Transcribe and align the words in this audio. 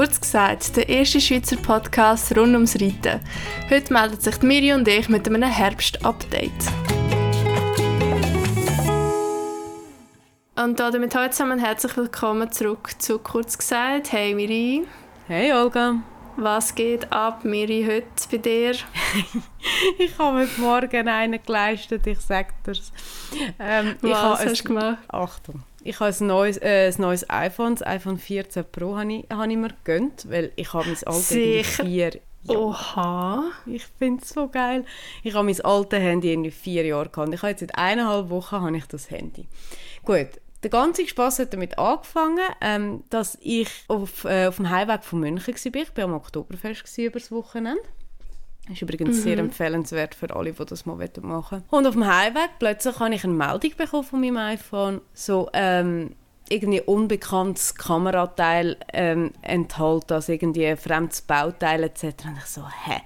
Kurz 0.00 0.20
gesagt, 0.20 0.76
der 0.76 0.88
erste 0.88 1.20
Schweizer 1.20 1.56
Podcast 1.56 2.36
rund 2.36 2.54
ums 2.54 2.76
Reiten. 2.76 3.20
Heute 3.68 3.92
meldet 3.92 4.22
sich 4.22 4.40
Miri 4.40 4.72
und 4.72 4.86
ich 4.86 5.08
mit 5.08 5.26
einem 5.26 5.42
Herbst-Update. 5.42 6.52
Und 10.56 10.78
damit 10.78 11.14
heute 11.14 11.30
zusammen 11.32 11.58
herzlich 11.58 11.96
willkommen 11.96 12.52
zurück 12.52 12.90
zu 12.98 13.18
Kurz 13.18 13.58
gesagt. 13.58 14.12
Hey 14.12 14.32
Miri. 14.34 14.86
Hey 15.26 15.52
Olga. 15.52 15.96
Was 16.36 16.74
geht 16.74 17.12
ab, 17.12 17.44
Miri, 17.44 17.84
heute 17.86 18.06
bei 18.30 18.38
dir? 18.38 18.70
ich 19.98 20.18
habe 20.18 20.38
heute 20.38 20.60
Morgen 20.60 21.08
einen 21.08 21.42
geleistet, 21.44 22.06
ich 22.06 22.20
sage 22.20 22.50
dir's. 22.64 22.92
Ähm, 23.58 23.96
Was 24.02 24.44
hast 24.44 24.60
du 24.60 24.64
gemacht? 24.68 24.98
Achtung. 25.08 25.64
Ich 25.82 25.98
habe 26.00 26.14
ein 26.18 26.26
neues, 26.26 26.56
äh, 26.58 26.92
ein 26.94 27.00
neues 27.00 27.28
iPhone, 27.30 27.74
das 27.76 27.86
iPhone 27.86 28.18
14 28.18 28.64
Pro 28.70 28.96
habe 28.96 29.12
ich, 29.12 29.26
habe 29.30 29.50
ich 29.50 29.58
mir 29.58 29.68
gegönnt, 29.68 30.30
weil 30.30 30.52
ich 30.56 30.72
habe 30.72 30.86
mein 30.86 30.98
altes 31.06 31.30
Handy 31.30 31.64
vier 31.64 32.20
ja. 32.42 32.56
Oha. 32.56 33.44
Ich 33.66 33.84
finde 33.98 34.22
es 34.22 34.30
so 34.30 34.48
geil. 34.48 34.84
Ich 35.22 35.34
habe 35.34 35.44
mein 35.44 35.60
altes 35.60 35.98
Handy 35.98 36.32
in 36.32 36.50
vier 36.50 36.86
Jahren 36.86 37.12
gehabt. 37.12 37.34
Ich 37.34 37.42
habe 37.42 37.50
jetzt 37.50 37.60
seit 37.60 37.76
eineinhalb 37.76 38.30
Wochen 38.30 38.60
habe 38.60 38.76
ich 38.76 38.86
das 38.86 39.10
Handy. 39.10 39.46
Gut, 40.04 40.28
der 40.62 40.70
ganze 40.70 41.06
Spaß 41.06 41.38
hat 41.38 41.52
damit 41.52 41.78
angefangen, 41.78 42.38
ähm, 42.60 43.04
dass 43.10 43.38
ich 43.40 43.68
auf, 43.88 44.24
äh, 44.24 44.46
auf 44.46 44.56
dem 44.56 44.70
Heimweg 44.70 45.04
von 45.04 45.20
München 45.20 45.54
war. 45.54 45.82
Ich 45.82 45.96
war 45.96 46.04
am 46.04 46.14
Oktoberfest 46.14 46.98
über 46.98 47.18
das 47.18 47.30
Wochenende. 47.30 47.82
Das 48.70 48.76
ist 48.76 48.82
übrigens 48.82 49.16
mhm. 49.16 49.22
sehr 49.22 49.38
empfehlenswert 49.38 50.14
für 50.14 50.34
alle, 50.34 50.52
die 50.52 50.64
das 50.64 50.86
mal 50.86 50.94
machen 50.94 51.22
wollen. 51.22 51.64
Und 51.70 51.86
auf 51.88 51.94
dem 51.94 52.06
Heimweg 52.06 52.50
plötzlich 52.60 53.00
habe 53.00 53.12
ich 53.12 53.24
eine 53.24 53.32
Meldung 53.32 53.72
bekommen 53.76 54.04
von 54.04 54.20
meinem 54.20 54.36
iPhone, 54.36 55.00
so 55.12 55.50
ähm, 55.52 56.14
irgendwie 56.48 56.80
unbekanntes 56.80 57.74
Kamerateil 57.74 58.76
ähm, 58.92 59.32
enthält, 59.42 60.12
also 60.12 60.30
irgendwie 60.32 60.66
ein 60.68 60.76
fremdes 60.76 61.22
Bauteil 61.22 61.82
etc. 61.82 62.04
Und 62.26 62.38
ich 62.38 62.44
so, 62.44 62.62
hä? 62.62 63.00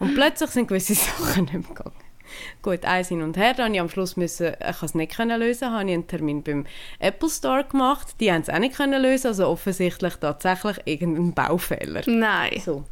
Und 0.00 0.16
plötzlich 0.16 0.50
sind 0.50 0.66
gewisse 0.66 0.94
Sachen 0.96 1.44
nicht 1.44 1.52
mehr 1.52 1.62
gegangen. 1.62 1.94
Gut, 2.60 2.84
eins 2.84 3.08
hin 3.08 3.22
und 3.22 3.36
her. 3.36 3.54
Dann 3.54 3.72
ich 3.72 3.80
am 3.80 3.88
Schluss 3.88 4.16
müssen, 4.16 4.54
ich 4.68 4.82
es 4.82 4.94
nicht 4.96 5.14
können 5.14 5.38
lösen, 5.38 5.70
habe 5.70 5.84
ich 5.84 5.92
einen 5.92 6.08
Termin 6.08 6.42
beim 6.42 6.66
Apple 6.98 7.28
Store 7.28 7.62
gemacht. 7.62 8.16
Die 8.18 8.32
haben 8.32 8.40
es 8.40 8.50
auch 8.50 8.58
nicht 8.58 8.74
können 8.74 9.00
lösen, 9.00 9.28
also 9.28 9.46
offensichtlich 9.46 10.16
tatsächlich 10.16 10.78
irgendein 10.86 11.34
Baufehler. 11.34 12.02
Nein. 12.06 12.60
So, 12.64 12.82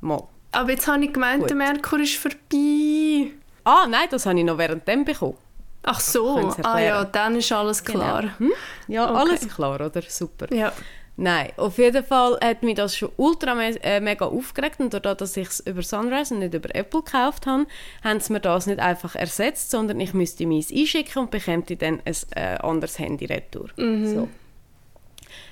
mal. 0.00 0.26
Aber 0.52 0.70
jetzt 0.70 0.86
habe 0.88 1.04
ich 1.04 1.12
gemeint, 1.12 1.40
Gut. 1.40 1.50
der 1.50 1.56
Merkur 1.56 2.00
ist 2.00 2.16
vorbei. 2.16 3.32
Ah, 3.64 3.86
nein, 3.88 4.08
das 4.10 4.26
habe 4.26 4.38
ich 4.38 4.44
noch 4.44 4.58
währenddem 4.58 5.04
bekommen. 5.04 5.36
Ach 5.82 6.00
so, 6.00 6.52
ah 6.62 6.78
ja, 6.80 7.04
dann 7.04 7.36
ist 7.36 7.50
alles 7.52 7.82
genau. 7.82 7.98
klar. 7.98 8.22
Genau. 8.22 8.38
Hm? 8.38 8.52
Ja, 8.88 9.10
okay. 9.10 9.18
alles 9.20 9.48
klar, 9.48 9.74
oder? 9.74 10.02
Super. 10.08 10.52
Ja. 10.52 10.72
Nein, 11.20 11.50
auf 11.56 11.78
jeden 11.78 12.04
Fall 12.04 12.38
hat 12.40 12.62
mich 12.62 12.76
das 12.76 12.96
schon 12.96 13.10
ultra 13.16 13.54
me 13.56 13.74
äh, 13.82 13.98
mega 13.98 14.26
aufgeregt 14.26 14.78
und 14.78 14.94
dadurch, 14.94 15.16
dass 15.16 15.36
ich 15.36 15.48
es 15.48 15.60
über 15.60 15.82
Sunrise 15.82 16.32
und 16.32 16.40
nicht 16.40 16.54
über 16.54 16.72
Apple 16.74 17.02
gekauft 17.02 17.46
habe, 17.46 17.66
haben 18.04 18.20
sie 18.20 18.32
mir 18.32 18.40
das 18.40 18.68
nicht 18.68 18.78
einfach 18.78 19.16
ersetzt, 19.16 19.72
sondern 19.72 19.98
ich 19.98 20.14
müsste 20.14 20.46
meins 20.46 20.70
einschicken 20.70 21.22
und 21.22 21.32
bekäme 21.32 21.64
dann 21.64 22.00
ein 22.04 22.16
äh, 22.36 22.58
anderes 22.58 23.00
Handy 23.00 23.24
retour. 23.24 23.68
Mhm. 23.76 24.14
So. 24.14 24.28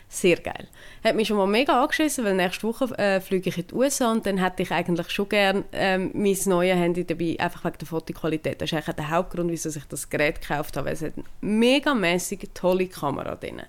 Sehr 0.09 0.37
geil. 0.37 0.69
Hat 1.03 1.17
mich 1.17 1.29
schon 1.29 1.37
mal 1.37 1.47
mega 1.47 1.83
angeschissen, 1.83 2.25
weil 2.25 2.35
nächste 2.35 2.67
Woche 2.67 2.97
äh, 2.97 3.21
fliege 3.21 3.49
ich 3.49 3.59
in 3.59 3.67
die 3.67 3.75
USA 3.75 4.12
und 4.12 4.25
dann 4.25 4.39
hätte 4.39 4.62
ich 4.62 4.71
eigentlich 4.71 5.11
schon 5.11 5.29
gerne 5.29 5.65
ähm, 5.73 6.12
mein 6.15 6.37
neues 6.47 6.77
Handy 6.77 7.05
dabei, 7.05 7.37
einfach 7.39 7.65
wegen 7.65 7.79
der 7.79 7.89
Fotoqualität. 7.89 8.61
Das 8.61 8.71
ist 8.71 8.75
eigentlich 8.75 8.97
der 8.97 9.11
Hauptgrund, 9.11 9.51
wieso 9.51 9.69
ich 9.69 9.84
das 9.87 10.09
Gerät 10.09 10.41
gekauft 10.41 10.77
habe, 10.77 10.87
weil 10.87 10.95
es 10.95 11.03
hat 11.03 11.15
eine 11.17 11.25
megamäßig 11.41 12.51
tolle 12.55 12.87
Kamera 12.87 13.34
drin. 13.34 13.62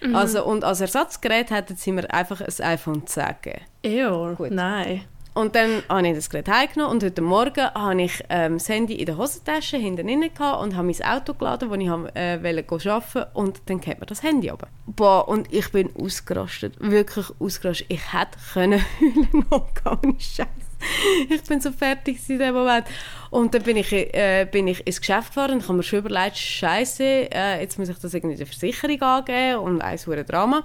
Mhm. 0.00 0.14
Also, 0.14 0.44
und 0.44 0.62
als 0.62 0.80
Ersatzgerät 0.80 1.50
hätten 1.50 1.76
sie 1.76 1.92
mir 1.92 2.12
einfach 2.12 2.40
ein 2.40 2.64
iPhone 2.64 3.06
10 3.06 3.24
gegeben. 3.42 3.64
Ew, 3.82 4.36
Nein. 4.50 5.04
Und 5.36 5.54
dann 5.54 5.82
habe 5.90 6.08
ich 6.08 6.14
das 6.14 6.30
Gerät 6.30 6.48
heimgenommen 6.48 6.94
und 6.94 7.04
heute 7.04 7.20
Morgen 7.20 7.66
habe 7.74 8.00
ich 8.00 8.24
ähm, 8.30 8.54
das 8.54 8.70
Handy 8.70 8.94
in 8.94 9.04
der 9.04 9.18
Hosentasche 9.18 9.76
hinten 9.76 10.06
drin 10.06 10.22
und 10.22 10.74
habe 10.74 10.86
mein 10.86 11.02
Auto 11.04 11.34
geladen, 11.34 11.68
wo 11.68 11.74
ich 11.74 11.86
äh, 12.16 12.42
wollte 12.42 13.28
und 13.34 13.60
dann 13.66 13.78
geht 13.78 14.00
mir 14.00 14.06
das 14.06 14.22
Handy 14.22 14.48
runter. 14.48 14.68
Boah, 14.86 15.28
und 15.28 15.52
ich 15.52 15.70
bin 15.72 15.94
ausgerastet, 15.94 16.80
wirklich 16.80 17.26
ausgerastet. 17.38 17.84
Ich 17.90 18.14
hätte 18.14 18.38
können 18.54 18.82
heulen, 19.50 19.64
gar 19.84 20.06
nicht 20.06 20.22
scheiße. 20.22 20.48
Ich 21.28 21.42
bin 21.42 21.60
so 21.60 21.70
fertig 21.70 22.18
in 22.30 22.38
dem 22.38 22.54
Moment. 22.54 22.86
Und 23.28 23.52
dann 23.52 23.62
bin 23.62 23.76
ich, 23.76 23.92
äh, 23.92 24.48
bin 24.50 24.66
ich 24.68 24.86
ins 24.86 25.00
Geschäft 25.00 25.34
gefahren 25.34 25.56
und 25.56 25.64
habe 25.64 25.74
mir 25.74 25.82
schon 25.82 25.98
überlegt, 25.98 26.38
scheiße, 26.38 27.04
äh, 27.30 27.60
jetzt 27.60 27.78
muss 27.78 27.90
ich 27.90 27.98
das 27.98 28.14
irgendwie 28.14 28.36
der 28.36 28.46
Versicherung 28.46 29.02
angeben 29.02 29.58
und 29.58 29.82
ein 29.82 29.98
Drama. 30.26 30.62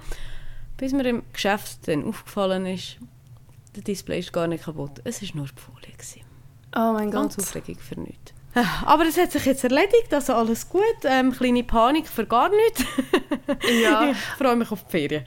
Bis 0.77 0.93
mir 0.93 1.05
im 1.07 1.23
Geschäft 1.33 1.89
dann 1.89 2.05
aufgefallen 2.05 2.65
ist, 2.67 2.99
der 3.75 3.83
Display 3.83 4.19
ist 4.19 4.33
gar 4.33 4.47
nicht 4.47 4.65
kaputt. 4.65 5.01
Es 5.03 5.21
war 5.21 5.29
nur 5.35 5.45
die 5.45 5.61
Folie. 5.61 5.91
Gewesen. 5.91 6.21
Oh 6.75 6.93
mein 6.93 7.11
Gott. 7.11 7.21
Ganz 7.21 7.39
Aufregung 7.39 7.77
für 7.77 7.99
nichts. 7.99 8.33
Aber 8.85 9.05
es 9.05 9.17
hat 9.17 9.31
sich 9.31 9.45
jetzt 9.45 9.63
erledigt, 9.63 10.13
also 10.13 10.33
alles 10.33 10.67
gut. 10.67 10.83
Ähm, 11.03 11.31
kleine 11.31 11.63
Panik 11.63 12.07
für 12.07 12.25
gar 12.25 12.49
nichts. 12.49 12.83
ja. 13.81 14.11
Ich 14.11 14.17
freue 14.17 14.55
mich 14.55 14.71
auf 14.71 14.83
die 14.85 14.91
Ferien. 14.91 15.25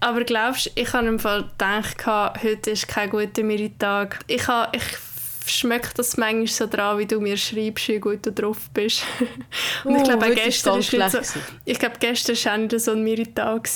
Aber 0.00 0.24
glaubst 0.24 0.66
du, 0.66 0.70
ich 0.74 0.92
habe 0.92 1.06
im 1.06 1.18
Fall 1.18 1.44
gedacht, 1.44 2.04
heute 2.06 2.70
ist 2.70 2.88
kein 2.88 3.10
guter 3.10 3.42
Meritag. 3.42 4.20
Ich, 4.26 4.46
habe, 4.48 4.76
ich 4.76 4.82
schmecke 5.46 5.90
das 5.94 6.16
manchmal 6.16 6.46
so 6.46 6.66
dran, 6.66 6.98
wie 6.98 7.06
du 7.06 7.20
mir 7.20 7.36
schreibst, 7.36 7.88
wie 7.88 7.98
gut 7.98 8.24
du 8.24 8.32
drauf 8.32 8.70
bist. 8.72 9.04
Und 9.84 9.96
ich 9.96 10.02
oh, 10.02 10.04
glaube, 10.04 10.34
gestern 10.34 10.78
ist 10.78 10.90
so, 10.90 11.40
ich 11.64 11.78
glaube, 11.78 11.96
gestern 11.98 12.36
war 12.36 12.58
nicht 12.58 12.80
so 12.80 12.92
ein 12.92 13.04
Meritag. 13.04 13.68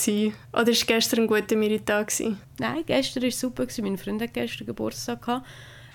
Oder 0.53 0.67
war 0.67 0.87
gestern 0.87 1.21
ein 1.21 1.27
guter 1.27 1.57
Meritag? 1.57 2.13
Nein, 2.59 2.83
gestern 2.87 3.23
war 3.23 3.31
super. 3.31 3.67
Mein 3.83 3.99
Freund 3.99 4.23
hat 4.23 4.35
gestern 4.35 4.67
Geburtstag. 4.67 5.23
Gehabt. 5.23 5.47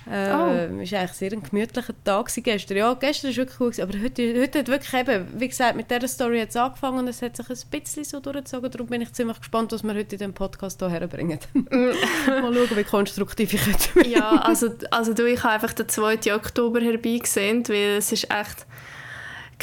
Äh, 0.09 0.34
oh. 0.34 0.81
Es 0.81 0.91
war 0.91 1.00
eigentlich 1.00 1.12
sehr 1.14 1.31
ein 1.31 1.44
gemütlicher 1.44 1.94
Tag 2.03 2.30
gestern. 2.36 2.78
Ja, 2.78 2.94
gestern 2.94 3.31
war 3.31 3.38
wirklich 3.38 3.59
cool, 3.59 3.72
aber 3.81 4.00
heute, 4.02 4.41
heute 4.41 4.59
hat 4.59 4.68
wirklich 4.68 4.94
eben, 4.94 5.28
wie 5.40 5.47
gesagt, 5.47 5.75
mit 5.75 5.90
dieser 5.90 6.08
Story 6.08 6.38
jetzt 6.40 6.58
angefangen 6.58 7.00
und 7.00 7.08
es 7.08 7.22
hat 7.22 7.38
sich 7.38 7.50
ein 7.50 7.69
bisschen 7.72 8.03
so 8.03 8.19
durchgezogen. 8.19 8.69
Darum 8.69 8.88
bin 8.88 9.02
ich 9.02 9.14
ziemlich 9.14 9.40
gespannt, 9.40 9.72
was 9.72 9.84
wir 9.84 9.91
heute 9.91 10.16
in 10.16 10.19
diesem 10.19 10.34
Podcast 10.34 10.80
hier 10.80 10.90
herbringen. 10.90 11.40
Mal 11.53 11.94
schauen, 12.28 12.78
wie 12.78 12.84
konstruktiv 12.84 13.53
ich 13.53 13.66
heute 13.66 13.90
bin. 13.94 14.12
Ja, 14.12 14.41
also, 14.41 14.69
also 14.91 15.14
du, 15.14 15.25
ich 15.25 15.44
habe 15.44 15.53
einfach 15.53 15.74
den 15.74 15.88
2. 15.88 16.35
Oktober 16.35 16.81
herbeigesehen, 16.81 17.68
weil 17.68 17.97
es 17.97 18.12
ist 18.12 18.30
echt 18.31 18.66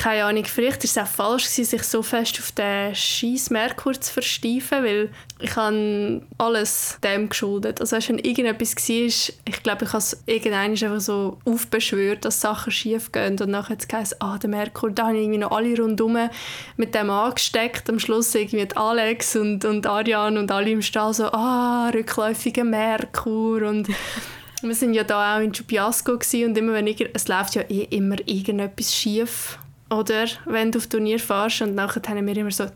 keine 0.01 0.25
Ahnung, 0.25 0.47
vielleicht 0.47 0.83
ist 0.83 0.97
es 0.97 1.03
auch 1.03 1.07
falsch 1.07 1.45
gewesen, 1.45 1.65
sich 1.67 1.83
so 1.83 2.03
fest 2.03 2.39
auf 2.39 2.53
den 2.53 2.95
scheiß 2.95 3.51
Merkur 3.51 3.93
zu 3.93 4.11
versteifen, 4.11 4.83
weil 4.83 5.11
ich 5.41 5.55
habe 5.57 6.23
alles 6.39 6.97
dem 7.05 7.29
geschuldet. 7.29 7.83
Also 7.83 7.99
wenn 8.09 8.19
irgendetwas 8.19 8.77
war, 8.77 9.35
ich 9.45 9.63
glaube, 9.63 9.85
ich 9.85 9.93
habe 9.93 9.99
es 9.99 10.23
irgendwann 10.25 10.71
einfach 10.71 11.01
so 11.01 11.37
aufbeschwört, 11.45 12.25
dass 12.25 12.41
Sachen 12.41 12.73
schief 12.73 13.13
gehen 13.13 13.39
und 13.39 13.51
nachher 13.51 13.73
hat 13.73 13.81
es 13.81 13.89
geheißen, 13.89 14.17
ah, 14.21 14.39
der 14.39 14.49
Merkur, 14.49 14.91
da 14.91 15.09
habe 15.09 15.19
ich 15.19 15.25
irgendwie 15.25 15.41
noch 15.41 15.51
alle 15.51 15.77
rundherum 15.79 16.31
mit 16.79 16.95
dem 16.95 17.11
angesteckt. 17.11 17.91
Am 17.91 17.99
Schluss 17.99 18.35
irgendwie 18.35 18.75
Alex 18.75 19.37
und, 19.37 19.67
und 19.67 19.87
Ariane 19.87 20.41
und 20.41 20.51
alle 20.51 20.71
im 20.71 20.81
Stall 20.81 21.13
so, 21.13 21.27
ah, 21.27 21.91
rückläufiger 21.91 22.65
Merkur 22.65 23.69
und 23.69 23.87
wir 24.63 24.75
sind 24.75 24.95
ja 24.95 25.05
da 25.05 25.37
auch 25.37 25.43
in 25.43 25.53
Chupiasco 25.53 26.13
und 26.13 26.57
immer 26.57 26.73
wenn 26.73 26.87
ich, 26.87 27.07
es 27.13 27.29
läuft 27.29 27.55
ja 27.55 27.63
eh 27.69 27.83
immer 27.91 28.17
irgendetwas 28.25 28.95
schief 28.95 29.59
oder 29.91 30.27
wenn 30.47 30.73
du 30.73 30.79
auf 30.79 30.87
Turnier 30.87 31.19
fährst 31.19 31.63
und 31.63 31.75
nachher 31.75 32.03
haben 32.09 32.27
wir 32.27 32.37
immer 32.37 32.51
so 32.51 32.67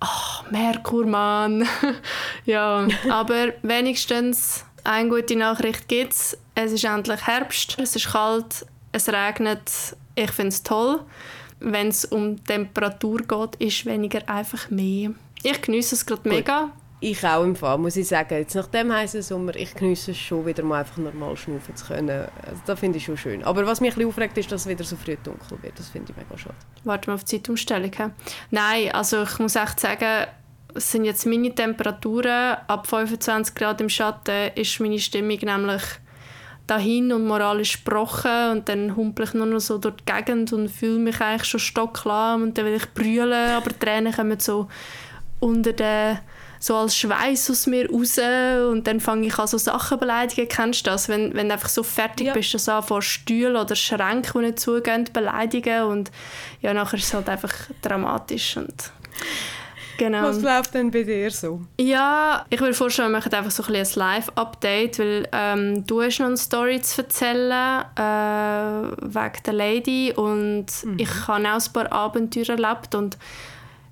«Ach, 0.00 0.44
oh, 0.44 0.50
Merkur, 0.50 1.06
Mann!» 1.06 1.66
Ja, 2.44 2.86
aber 3.08 3.54
wenigstens 3.62 4.64
eine 4.84 5.08
gute 5.08 5.36
Nachricht 5.36 5.88
gibt 5.88 6.12
es. 6.12 6.38
Es 6.54 6.72
ist 6.72 6.84
endlich 6.84 7.26
Herbst, 7.26 7.76
es 7.78 7.96
ist 7.96 8.12
kalt, 8.12 8.66
es 8.92 9.08
regnet. 9.08 9.70
Ich 10.14 10.30
finde 10.30 10.48
es 10.48 10.62
toll. 10.62 11.00
Wenn 11.60 11.88
es 11.88 12.04
um 12.04 12.42
Temperatur 12.44 13.18
geht, 13.18 13.56
ist 13.56 13.86
weniger 13.86 14.28
einfach 14.28 14.70
mehr. 14.70 15.10
Ich 15.42 15.62
genieße 15.62 15.94
es 15.94 16.06
gerade 16.06 16.28
mega. 16.28 16.70
Ich 16.98 17.22
auch 17.26 17.44
im 17.44 17.54
Fall, 17.54 17.76
muss 17.76 17.96
ich 17.96 18.08
sagen. 18.08 18.38
Jetzt 18.38 18.54
nach 18.54 18.68
dem 18.68 18.90
heißen 18.90 19.20
Sommer, 19.20 19.54
ich 19.54 19.74
genieße 19.74 20.12
es 20.12 20.16
schon 20.16 20.46
wieder 20.46 20.62
mal 20.62 20.80
einfach 20.80 20.96
normal 20.96 21.36
schnaufen 21.36 21.76
zu 21.76 21.86
können. 21.86 22.08
Also, 22.08 22.62
das 22.64 22.80
finde 22.80 22.96
ich 22.96 23.04
schon 23.04 23.18
schön. 23.18 23.44
Aber 23.44 23.66
was 23.66 23.82
mich 23.82 23.96
ein 23.96 24.06
aufregt, 24.06 24.38
ist, 24.38 24.50
dass 24.50 24.62
es 24.62 24.68
wieder 24.68 24.82
so 24.82 24.96
früh 24.96 25.16
dunkel 25.22 25.62
wird. 25.62 25.78
Das 25.78 25.90
finde 25.90 26.12
ich 26.12 26.16
mega 26.16 26.38
schade. 26.38 26.54
Warten 26.84 27.08
wir 27.08 27.14
auf 27.14 27.24
die 27.24 27.36
Zeitumstellung. 27.36 27.92
He? 27.94 28.04
Nein, 28.50 28.92
also 28.92 29.24
ich 29.24 29.38
muss 29.38 29.56
echt 29.56 29.78
sagen, 29.78 30.26
es 30.74 30.90
sind 30.90 31.04
jetzt 31.04 31.26
meine 31.26 31.54
Temperaturen. 31.54 32.56
Ab 32.66 32.86
25 32.86 33.54
Grad 33.54 33.80
im 33.82 33.90
Schatten 33.90 34.52
ist 34.54 34.80
meine 34.80 34.98
Stimmung 34.98 35.38
nämlich 35.42 35.82
dahin 36.66 37.12
und 37.12 37.26
moralisch 37.26 37.84
gebrochen 37.84 38.50
und 38.52 38.68
dann 38.68 38.96
humpel 38.96 39.26
ich 39.26 39.34
nur 39.34 39.46
noch 39.46 39.60
so 39.60 39.78
durch 39.78 39.94
die 39.96 40.12
Gegend 40.12 40.52
und 40.52 40.68
fühle 40.68 40.98
mich 40.98 41.20
eigentlich 41.20 41.44
schon 41.44 41.60
stocklahm 41.60 42.42
und 42.42 42.58
dann 42.58 42.64
will 42.64 42.74
ich 42.74 42.92
brüllen, 42.92 43.50
aber 43.52 43.70
die 43.70 43.78
Tränen 43.78 44.12
kommen 44.12 44.40
so 44.40 44.66
unter 45.38 45.72
den 45.72 46.18
so 46.58 46.76
als 46.76 46.96
Schweiß 46.96 47.50
aus 47.50 47.66
mir 47.66 47.90
raus 47.90 48.18
und 48.70 48.86
dann 48.86 49.00
fange 49.00 49.26
ich 49.26 49.38
an 49.38 49.46
so 49.46 49.58
Sachen 49.58 49.98
beleidigen. 49.98 50.48
Kennst 50.48 50.86
du 50.86 50.90
das? 50.90 51.08
Wenn, 51.08 51.34
wenn 51.34 51.48
du 51.48 51.54
einfach 51.54 51.68
so 51.68 51.82
fertig 51.82 52.28
ja. 52.28 52.32
bist, 52.32 52.54
dass 52.54 52.64
du 52.64 52.82
vor 52.82 53.02
Stühlen 53.02 53.56
oder 53.56 53.76
Schränken, 53.76 54.40
die 54.40 54.46
nicht 54.46 54.60
zugehen, 54.60 55.08
beleidigen 55.12 55.82
und 55.84 56.10
ja, 56.60 56.74
nachher 56.74 56.98
ist 56.98 57.04
es 57.04 57.14
halt 57.14 57.28
einfach 57.28 57.52
dramatisch 57.82 58.56
und 58.56 58.92
Genau. 59.98 60.22
Was 60.22 60.42
läuft 60.42 60.74
denn 60.74 60.90
bei 60.90 61.02
dir 61.02 61.30
so? 61.30 61.60
Ja, 61.80 62.44
ich 62.50 62.60
würde 62.60 62.74
vorstellen, 62.74 63.10
wir 63.10 63.18
machen 63.18 63.32
einfach 63.32 63.50
so 63.50 63.62
ein, 63.64 63.74
ein 63.74 63.86
Live-Update, 63.94 64.98
weil 64.98 65.28
ähm, 65.32 65.86
du 65.86 66.02
hast 66.02 66.18
noch 66.18 66.26
eine 66.26 66.36
Story 66.36 66.80
zu 66.80 67.02
erzählen 67.02 67.84
äh, 67.96 68.90
wegen 69.00 69.42
der 69.44 69.52
Lady 69.52 70.12
und 70.14 70.66
mhm. 70.84 70.98
ich 70.98 71.26
habe 71.26 71.48
auch 71.48 71.66
ein 71.66 71.72
paar 71.72 71.92
Abenteuer 71.92 72.48
erlebt 72.48 72.94
und 72.94 73.16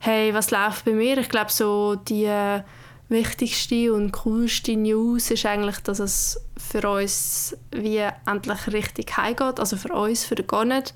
hey, 0.05 0.35
was 0.35 0.51
läuft 0.51 0.85
bei 0.85 0.93
mir? 0.93 1.17
Ich 1.17 1.31
glaube, 1.31 1.51
so 1.51 1.95
die 1.95 2.27
äh, 2.27 2.61
wichtigste 3.09 3.95
und 3.95 4.13
coolste 4.13 4.77
News 4.77 5.31
ist 5.31 5.47
eigentlich, 5.47 5.79
dass 5.79 5.99
es 5.99 6.39
für 6.59 6.91
uns 6.91 7.57
wie 7.71 8.07
endlich 8.27 8.67
richtig 8.71 9.17
heimgeht, 9.17 9.59
also 9.59 9.79
für 9.79 9.95
uns, 9.95 10.25
für 10.25 10.35
den 10.35 10.47
Gonnet. 10.47 10.93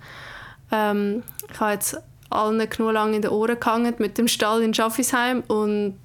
Ähm, 0.71 1.23
ich 1.51 1.59
habe 1.59 1.73
jetzt 1.73 1.97
allen 2.29 2.59
genug 2.69 2.93
lange 2.93 3.17
in 3.17 3.23
den 3.23 3.31
Ohren 3.31 3.59
gehangen 3.59 3.95
mit 3.97 4.19
dem 4.19 4.29
Stall 4.29 4.63
in 4.63 4.75
Schaffisheim 4.75 5.43
und 5.49 5.99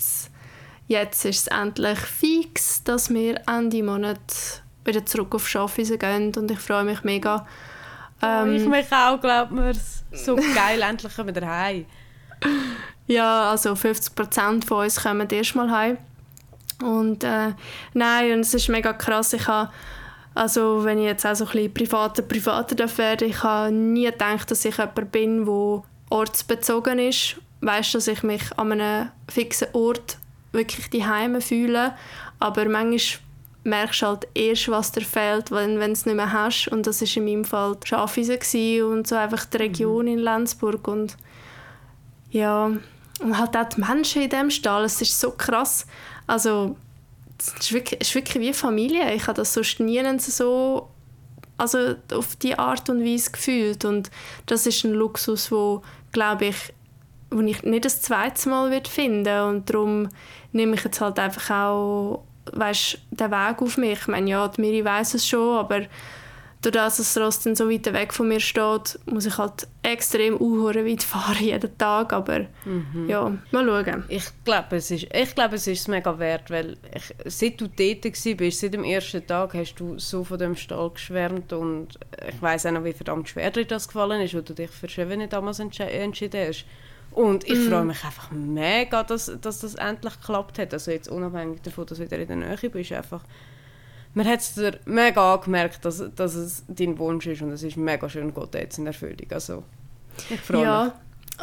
jetzt 0.87 1.25
ist 1.25 1.39
es 1.39 1.47
endlich 1.47 1.99
fix, 1.99 2.85
dass 2.85 3.09
wir 3.09 3.41
Ende 3.47 3.83
Monat 3.83 4.63
wieder 4.85 5.05
zurück 5.05 5.35
auf 5.35 5.49
Schaffisen 5.49 5.99
gehen 5.99 6.33
und 6.37 6.49
ich 6.49 6.59
freue 6.59 6.85
mich 6.85 7.03
mega. 7.03 7.45
Ähm, 8.21 8.55
ich 8.55 8.65
mich 8.65 8.89
auch, 8.93 9.19
glaubt 9.19 9.51
mir. 9.51 9.73
So 10.13 10.37
geil, 10.37 10.81
endlich 10.89 11.13
kommen 11.13 11.35
wir 11.35 11.45
heim. 11.45 11.85
Ja, 13.07 13.51
also 13.51 13.75
50 13.75 14.15
Prozent 14.15 14.65
von 14.65 14.83
uns 14.83 15.01
kommen 15.01 15.29
erstmal 15.29 15.71
heim. 15.71 15.97
Und 16.81 17.23
äh, 17.23 17.53
nein, 17.93 18.33
und 18.33 18.39
es 18.41 18.53
ist 18.53 18.69
mega 18.69 18.93
krass. 18.93 19.33
Ich 19.33 19.47
habe 19.47 19.69
also 20.35 20.83
wenn 20.83 20.97
ich 20.97 21.05
jetzt 21.05 21.25
auch 21.25 21.35
so 21.35 21.45
ein 21.45 21.51
bisschen 21.51 21.73
privater, 21.73 22.23
privater 22.23 22.97
werde, 22.97 23.25
ich 23.25 23.43
habe 23.43 23.71
nie 23.71 24.05
gedacht, 24.05 24.49
dass 24.49 24.65
ich 24.65 24.77
jemand 24.77 25.11
bin, 25.11 25.45
der 25.45 25.83
ortsbezogen 26.09 26.99
ist. 26.99 27.37
Weißt, 27.61 27.95
dass 27.95 28.07
ich 28.07 28.23
mich 28.23 28.41
an 28.57 28.71
einem 28.73 29.09
fixen 29.29 29.67
Ort 29.73 30.17
wirklich 30.51 30.89
die 30.89 31.05
Heime 31.05 31.39
fühle, 31.39 31.95
aber 32.39 32.67
manchmal 32.67 33.21
merkst 33.63 34.01
du 34.01 34.05
halt 34.07 34.27
erst, 34.33 34.67
was 34.67 34.91
dir 34.91 35.01
fehlt, 35.01 35.49
wenn, 35.51 35.79
wenn 35.79 35.91
du 35.91 35.93
es 35.93 36.05
nicht 36.05 36.15
mehr 36.15 36.33
hast. 36.33 36.67
Und 36.67 36.85
das 36.85 37.01
war 37.01 37.17
in 37.17 37.25
meinem 37.25 37.45
Fall 37.45 37.77
Schaffhausen 37.85 38.83
und 38.83 39.07
so 39.07 39.15
einfach 39.15 39.45
die 39.45 39.57
Region 39.57 40.07
in 40.07 40.19
Lenzburg. 40.19 40.85
Und 40.87 41.15
ja, 42.31 42.71
und 43.23 43.37
halt 43.37 43.55
auch 43.55 43.69
die 43.69 43.81
Menschen 43.81 44.21
in 44.21 44.29
diesem 44.29 44.49
Stall, 44.49 44.83
es 44.85 45.01
ist 45.01 45.19
so 45.19 45.31
krass. 45.31 45.85
Also, 46.27 46.75
es 47.39 47.53
ist 47.59 47.73
wirklich, 47.73 48.01
ist 48.01 48.15
wirklich 48.15 48.41
wie 48.43 48.53
Familie. 48.53 49.13
Ich 49.13 49.23
habe 49.23 49.37
das 49.37 49.53
sonst 49.53 49.79
nie 49.79 50.01
so 50.19 50.89
also 51.57 51.95
auf 52.11 52.35
die 52.37 52.57
Art 52.57 52.89
und 52.89 53.03
Weise 53.03 53.31
gefühlt. 53.31 53.85
Und 53.85 54.09
das 54.45 54.65
ist 54.65 54.83
ein 54.83 54.93
Luxus, 54.93 55.51
wo 55.51 55.81
glaube 56.11 56.45
ich, 56.45 56.73
wo 57.29 57.41
ich 57.41 57.63
nicht 57.63 57.85
das 57.85 58.01
zweite 58.01 58.49
Mal 58.49 58.71
wird 58.71 58.87
finden 58.87 59.41
und 59.43 59.69
darum 59.69 60.09
nehme 60.51 60.75
ich 60.75 60.83
jetzt 60.83 61.01
halt 61.01 61.17
einfach 61.17 61.49
auch 61.49 62.23
weißt, 62.51 62.99
den 63.11 63.31
Weg 63.31 63.61
auf 63.61 63.77
mich. 63.77 63.99
Ich 64.01 64.07
meine, 64.07 64.29
ja, 64.29 64.47
die 64.47 64.61
Miri 64.61 64.83
weiß 64.83 65.15
es 65.15 65.27
schon, 65.27 65.57
aber 65.57 65.81
dadurch, 66.65 66.83
dass 66.85 66.97
das 66.97 67.17
Ross 67.17 67.41
dann 67.41 67.55
so 67.55 67.69
weit 67.69 67.85
weg 67.93 68.13
von 68.13 68.27
mir 68.27 68.39
steht, 68.39 68.99
muss 69.05 69.25
ich 69.25 69.37
halt 69.37 69.67
extrem 69.83 70.37
unhören 70.37 70.85
weit 70.85 71.03
fahren 71.03 71.37
jeden 71.39 71.77
Tag, 71.77 72.13
aber 72.13 72.47
mhm. 72.65 73.07
ja, 73.07 73.31
mal 73.51 73.65
schauen. 73.65 74.05
Ich 74.07 74.25
glaube, 74.43 74.77
es 74.77 74.89
ist, 74.91 75.07
ich 75.13 75.35
glaube, 75.35 75.55
es 75.55 75.67
ist 75.67 75.87
mega 75.87 76.17
wert, 76.17 76.49
weil 76.49 76.77
ich, 76.95 77.13
seit 77.25 77.59
du 77.59 77.67
dort 77.67 78.37
bist, 78.37 78.59
seit 78.59 78.73
dem 78.73 78.83
ersten 78.83 79.25
Tag, 79.25 79.53
hast 79.53 79.75
du 79.75 79.99
so 79.99 80.23
von 80.23 80.39
dem 80.39 80.55
Stall 80.55 80.89
geschwärmt 80.91 81.53
und 81.53 81.99
ich 82.27 82.41
weiß 82.41 82.65
auch 82.67 82.71
noch, 82.71 82.83
wie 82.83 82.93
verdammt 82.93 83.29
schwer 83.29 83.51
dir 83.51 83.65
das 83.65 83.87
gefallen 83.87 84.21
ist, 84.21 84.33
wo 84.33 84.41
du 84.41 84.53
dich 84.53 84.71
für 84.71 84.89
Schöne 84.89 85.27
damals 85.27 85.59
entschieden 85.59 86.47
hast. 86.47 86.65
Und 87.11 87.43
ich 87.47 87.59
mm. 87.59 87.69
freue 87.69 87.85
mich 87.85 88.03
einfach 88.03 88.31
mega, 88.31 89.03
dass, 89.03 89.31
dass 89.39 89.59
das 89.59 89.75
endlich 89.75 90.19
geklappt 90.19 90.57
hat. 90.57 90.73
Also 90.73 90.89
jetzt 90.89 91.07
unabhängig 91.07 91.61
davon, 91.61 91.85
dass 91.85 91.99
du 91.99 92.05
wieder 92.05 92.17
in 92.17 92.27
der 92.27 92.37
Nähe 92.37 92.69
bist, 92.71 92.91
einfach 92.91 93.23
man 94.13 94.27
hat 94.27 94.39
es 94.39 94.53
dir 94.53 94.79
mega 94.85 95.33
angemerkt, 95.33 95.83
dass, 95.85 96.03
dass 96.15 96.35
es 96.35 96.63
dein 96.67 96.97
Wunsch 96.97 97.25
ist 97.25 97.41
und 97.41 97.51
es 97.51 97.63
ist 97.63 97.77
mega 97.77 98.07
schön, 98.07 98.33
Gott 98.33 98.53
jetzt 98.53 98.77
in 98.77 98.87
Erfüllung. 98.87 99.31
Also, 99.31 99.63
ich 100.29 100.41
freue 100.41 100.63
ja. 100.63 100.83
mich. 100.83 100.93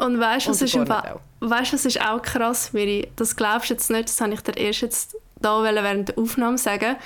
Und 0.00 0.20
weißt 0.20 0.46
du, 0.46 0.50
was, 0.50 0.62
ist 0.62 0.76
weißt, 0.76 1.72
was 1.72 1.84
ist 1.84 2.00
auch 2.00 2.22
krass, 2.22 2.72
Miri? 2.72 3.10
Das 3.16 3.34
glaubst 3.34 3.70
du 3.70 3.74
jetzt 3.74 3.90
nicht, 3.90 4.08
das 4.08 4.20
habe 4.20 4.32
ich 4.32 4.40
dir 4.40 4.56
erst 4.56 4.82
jetzt 4.82 5.16
da 5.40 5.62
während 5.62 6.10
der 6.10 6.18
Aufnahme 6.18 6.58
sagen. 6.58 6.96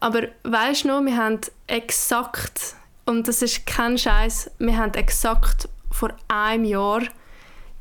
Aber 0.00 0.28
weißt 0.44 0.84
du 0.84 0.88
noch, 0.88 1.04
wir 1.04 1.16
haben 1.16 1.40
exakt, 1.66 2.74
und 3.06 3.26
das 3.26 3.40
ist 3.40 3.66
kein 3.66 3.96
Scheiß, 3.96 4.50
wir 4.58 4.76
haben 4.76 4.92
exakt 4.94 5.68
vor 5.90 6.10
einem 6.28 6.64
Jahr 6.64 7.00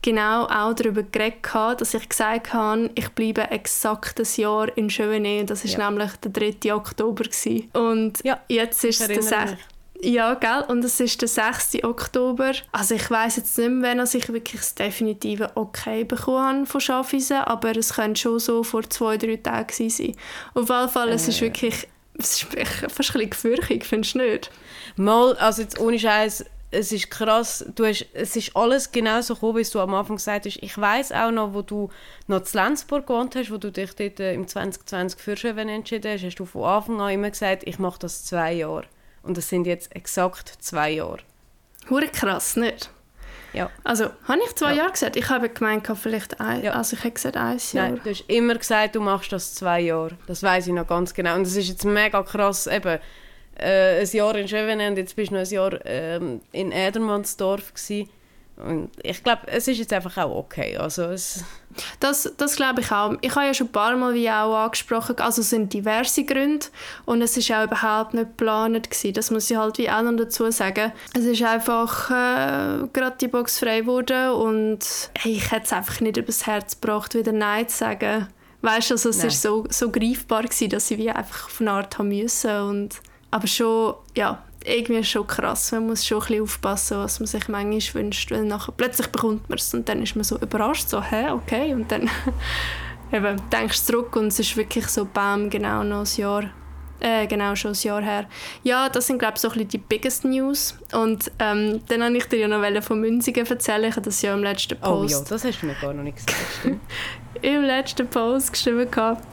genau 0.02 0.46
auch 0.46 0.74
darüber 0.74 1.04
geredet, 1.04 1.82
dass 1.82 1.94
ich 1.94 2.08
gesagt 2.08 2.54
habe, 2.54 2.90
ich 2.96 3.10
bleibe 3.10 3.52
exakt 3.52 4.20
ein 4.20 4.28
Jahr 4.36 4.78
in 4.78 4.90
Chevenet. 4.90 5.50
Das 5.50 5.64
war 5.64 5.72
ja. 5.72 5.90
nämlich 5.90 6.12
der 6.18 6.32
3. 6.32 6.74
Oktober. 6.74 7.24
Gewesen. 7.24 7.70
Und 7.74 8.24
ja, 8.24 8.40
jetzt 8.48 8.84
ist 8.84 9.02
es 9.02 9.08
der 9.08 9.22
6. 9.22 9.58
Ja, 10.00 10.36
gell? 10.36 10.64
Und 10.68 10.86
es 10.86 11.00
ist 11.00 11.22
der 11.22 11.28
6. 11.28 11.84
Oktober. 11.84 12.52
Also 12.72 12.96
ich 12.96 13.10
weiß 13.10 13.38
jetzt 13.38 13.58
nicht 13.58 13.70
mehr, 13.70 13.98
wann 13.98 14.06
ich 14.06 14.32
wirklich 14.32 14.62
das 14.62 14.76
definitive 14.76 15.52
Okay 15.56 16.04
bekommen 16.04 16.60
habe 16.60 16.66
von 16.68 16.82
Schaffhausen, 16.82 17.38
aber 17.38 17.76
es 17.76 17.94
könnte 17.96 18.22
schon 18.22 18.40
so 18.40 18.64
vor 18.64 18.88
zwei, 18.90 19.18
drei 19.18 19.38
Tagen 19.38 19.90
sein. 19.90 20.16
Auf 20.54 20.70
jeden 20.70 20.90
Fall, 20.90 21.10
es 21.10 21.28
ist 21.28 21.40
äh. 21.40 21.46
wirklich 21.46 21.88
es 22.20 22.44
ist 22.44 22.48
fast 22.68 22.82
ein 22.82 22.88
bisschen 22.96 23.30
gefürchtig, 23.30 23.86
findest 23.86 24.16
du 24.16 24.20
nicht? 24.20 24.52
Mal, 24.96 25.36
also 25.38 25.62
jetzt 25.62 25.80
ohne 25.80 26.00
Scheiß 26.00 26.46
es 26.70 26.92
ist 26.92 27.10
krass, 27.10 27.66
du 27.76 27.86
hast, 27.86 28.06
es 28.14 28.36
ist 28.36 28.56
alles 28.56 28.92
genau 28.92 29.22
so 29.22 29.36
gekommen, 29.36 29.58
wie 29.58 29.64
du 29.64 29.80
am 29.80 29.94
Anfang 29.94 30.18
gesagt 30.18 30.46
hast. 30.46 30.58
Ich 30.62 30.78
weiß 30.78 31.14
auch 31.14 31.32
noch, 31.32 31.54
wo 31.54 31.62
du 31.62 31.90
noch 32.28 32.44
zu 32.44 32.58
Lenzburg 32.58 33.08
gewohnt 33.08 33.36
hast, 33.36 33.52
wo 33.52 33.58
du 33.58 33.72
dich 33.72 33.96
dort 33.96 34.20
äh, 34.20 34.34
im 34.34 34.48
2020 34.48 35.20
für 35.20 35.38
Schöwen 35.38 35.70
entschieden 35.70 36.12
hast, 36.12 36.24
hast 36.24 36.36
du 36.36 36.46
von 36.46 36.64
Anfang 36.64 37.00
an 37.00 37.12
immer 37.12 37.30
gesagt, 37.30 37.64
ich 37.66 37.80
mache 37.80 38.00
das 38.00 38.26
zwei 38.26 38.54
Jahre. 38.54 38.84
Und 39.24 39.38
das 39.38 39.48
sind 39.48 39.66
jetzt 39.66 39.96
exakt 39.96 40.50
zwei 40.60 40.92
Jahre. 40.92 41.20
Hure 41.90 42.08
krass, 42.10 42.58
nicht? 42.58 42.90
Ja. 43.54 43.70
Also, 43.86 44.10
habe 44.28 44.40
ich 44.46 44.56
zwei 44.56 44.72
ja. 44.72 44.80
Jahre 44.80 44.92
gesagt? 44.92 45.16
Ich 45.16 45.30
habe 45.30 45.48
gemeint, 45.50 45.88
vielleicht 45.96 46.40
ein, 46.42 46.64
ja. 46.64 46.74
also 46.74 46.98
ich 46.98 47.04
habe 47.04 47.12
gesagt 47.12 47.38
ein 47.38 47.58
Jahr. 47.72 47.90
Nein, 47.90 48.02
du 48.04 48.10
hast 48.10 48.26
immer 48.28 48.56
gesagt, 48.56 48.96
du 48.96 49.02
machst 49.02 49.32
das 49.32 49.56
zwei 49.56 49.80
Jahre. 49.80 50.18
Das 50.28 50.44
weiß 50.44 50.68
ich 50.68 50.74
noch 50.74 50.88
ganz 50.88 51.14
genau. 51.14 51.36
Und 51.36 51.46
das 51.46 51.56
ist 51.56 51.70
jetzt 51.70 51.86
mega 51.86 52.22
krass, 52.24 52.68
eben, 52.68 53.00
äh, 53.60 54.02
ein 54.02 54.10
Jahr 54.10 54.36
in 54.36 54.48
Schöven 54.48 54.80
und 54.80 54.98
jetzt 54.98 55.16
bist 55.16 55.32
du 55.32 55.36
noch 55.36 55.42
ein 55.42 55.50
Jahr 55.50 55.86
ähm, 55.86 56.42
in 56.52 56.72
Edermannsdorf 56.72 57.74
gewesen. 57.74 58.10
Und 58.58 58.90
ich 59.04 59.24
glaube, 59.24 59.42
es 59.48 59.68
ist 59.68 59.78
jetzt 59.78 59.94
einfach 59.94 60.18
auch 60.18 60.36
okay. 60.36 60.78
Also 60.78 61.04
es 61.04 61.44
das, 62.00 62.34
das 62.38 62.56
glaube 62.56 62.82
ich 62.82 62.92
auch. 62.92 63.14
Ich 63.22 63.36
habe 63.36 63.46
ja 63.46 63.54
schon 63.54 63.68
ein 63.68 63.72
paar 63.72 63.96
Mal 63.96 64.16
wie 64.16 64.30
auch 64.30 64.56
angesprochen, 64.56 65.16
also 65.20 65.42
es 65.42 65.52
sind 65.52 65.72
diverse 65.74 66.24
Gründe 66.24 66.66
und 67.06 67.22
es 67.22 67.38
ist 67.38 67.52
auch 67.52 67.66
überhaupt 67.66 68.16
nicht 68.16 68.38
geplant 68.38 68.90
gewesen. 68.90 69.14
Das 69.14 69.30
muss 69.30 69.52
ich 69.52 69.58
halt 69.58 69.78
wie 69.78 69.90
auch 69.92 70.02
noch 70.02 70.16
dazu 70.16 70.50
sagen. 70.50 70.92
Es 71.14 71.26
ist 71.26 71.44
einfach 71.44 72.10
äh, 72.10 72.88
gerade 72.94 73.18
die 73.22 73.28
Box 73.28 73.60
frei 73.60 73.82
geworden 73.82 74.32
und 74.32 74.80
hey, 75.20 75.34
ich 75.34 75.52
hätte 75.52 75.66
es 75.66 75.74
einfach 75.74 76.00
nicht 76.02 76.18
übers 76.18 76.48
Herz 76.48 76.82
gebracht, 76.82 77.14
wieder 77.14 77.32
Nein 77.32 77.68
zu 77.68 77.78
sagen. 77.78 78.28
Weißt 78.64 78.90
du, 78.90 78.96
also 78.96 79.10
es 79.10 79.20
Nein. 79.20 79.28
ist 79.28 79.42
so, 79.44 79.66
so 79.70 79.92
greifbar 79.92 80.44
gewesen, 80.44 80.70
dass 80.70 80.90
ich 80.90 80.98
wie 80.98 81.12
einfach 81.12 81.46
auf 81.46 81.62
eine 81.62 81.72
Art 81.72 82.00
haben 82.00 82.08
müssen 82.08 82.60
und 82.62 82.96
aber 83.32 83.48
schon, 83.48 83.96
ja, 84.16 84.44
irgendwie 84.68 85.04
schon 85.04 85.26
krass. 85.26 85.72
Man 85.72 85.88
muss 85.88 86.06
schon 86.06 86.18
ein 86.18 86.28
bisschen 86.28 86.44
aufpassen, 86.44 86.98
was 86.98 87.20
man 87.20 87.28
sich 87.28 87.48
manchmal 87.48 88.04
wünscht, 88.04 88.32
weil 88.32 88.44
nachher 88.44 88.74
plötzlich 88.76 89.08
bekommt 89.08 89.50
man 89.50 89.58
es 89.58 89.74
und 89.74 89.88
dann 89.88 90.02
ist 90.04 90.16
man 90.16 90.24
so 90.24 90.38
überrascht, 90.38 90.90
so, 90.90 91.02
hä, 91.02 91.30
okay, 91.32 91.74
und 91.74 91.92
dann 91.92 92.10
eben, 93.12 93.42
denkst 93.52 93.86
du 93.86 93.94
zurück 93.94 94.16
und 94.16 94.28
es 94.28 94.40
ist 94.40 94.58
wirklich 94.58 94.88
so, 94.88 95.06
bam, 95.06 95.50
genau 95.50 95.84
noch 95.84 96.06
ein 96.06 96.18
Jahr, 96.18 96.50
äh, 97.00 97.28
genau 97.28 97.56
schon 97.56 97.72
ein 97.72 97.78
Jahr 97.82 98.02
her. 98.02 98.26
Ja, 98.64 98.90
das 98.90 99.08
sind, 99.08 99.20
glaube 99.20 99.36
ich, 99.36 99.42
so 99.42 99.48
ein 99.48 99.54
bisschen 99.54 99.70
die 99.70 99.78
biggest 99.78 100.26
News 100.26 100.76
und 100.92 101.32
ähm, 101.40 101.82
dann 101.88 102.02
wollte 102.02 102.18
ich 102.18 102.26
dir 102.26 102.40
ja 102.40 102.48
noch 102.48 102.84
von 102.84 103.00
Münzigen 103.00 103.46
erzählen, 103.46 103.86
ich 103.86 103.96
habe 103.96 104.02
das 104.02 104.22
ja 104.22 104.34
im 104.34 104.44
letzten 104.44 104.78
Post... 104.80 105.16
Oh 105.16 105.18
ja, 105.20 105.26
das 105.30 105.44
hast 105.44 105.62
du 105.62 105.68
mir 105.68 105.76
gar 105.80 105.94
noch 105.94 106.04
nicht 106.04 106.18
gesagt, 106.18 106.36
Im 107.42 107.62
letzten 107.62 108.08
Post 108.08 108.52
geschrieben 108.52 108.90
gehabt, 108.90 109.24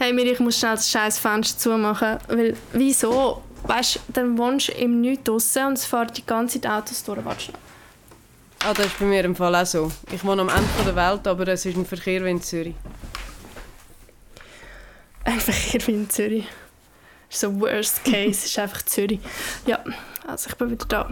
hey 0.00 0.14
Miri, 0.14 0.30
ich 0.30 0.40
muss 0.40 0.58
schnell 0.58 0.76
das 0.76 0.90
scheiß 0.90 1.18
Fenster 1.18 1.58
zumachen, 1.58 2.18
weil 2.28 2.56
wieso? 2.72 3.42
Weißt 3.64 3.96
du, 3.96 4.00
dann 4.14 4.38
wohnst 4.38 4.68
du 4.68 4.72
im 4.72 5.02
Nichts 5.02 5.24
draussen 5.24 5.66
und 5.66 5.72
es 5.74 5.84
fahren 5.84 6.10
die 6.16 6.24
ganze 6.24 6.58
Zeit 6.58 6.72
Autos 6.72 7.04
durch. 7.04 7.22
Warte 7.22 7.40
schnell. 7.42 7.58
Ah, 8.64 8.72
das 8.72 8.86
ist 8.86 8.98
bei 8.98 9.04
mir 9.04 9.22
im 9.24 9.36
Fall 9.36 9.54
auch 9.54 9.66
so. 9.66 9.92
Ich 10.10 10.24
wohne 10.24 10.40
am 10.40 10.48
Ende 10.48 10.66
der 10.86 10.96
Welt, 10.96 11.26
aber 11.26 11.46
es 11.48 11.66
ist 11.66 11.76
ein 11.76 11.84
Verkehr 11.84 12.24
wie 12.24 12.30
in 12.30 12.40
Zürich. 12.40 12.74
Ein 15.24 15.38
Verkehr 15.38 15.86
wie 15.86 15.92
in 15.92 16.08
Zürich. 16.08 16.46
Das 17.28 17.36
ist 17.36 17.40
so 17.40 17.60
worst 17.60 18.02
case, 18.02 18.46
ist 18.46 18.58
einfach 18.58 18.82
Zürich. 18.82 19.20
Ja, 19.66 19.84
also 20.26 20.48
ich 20.48 20.56
bin 20.56 20.70
wieder 20.70 20.86
da. 20.86 21.10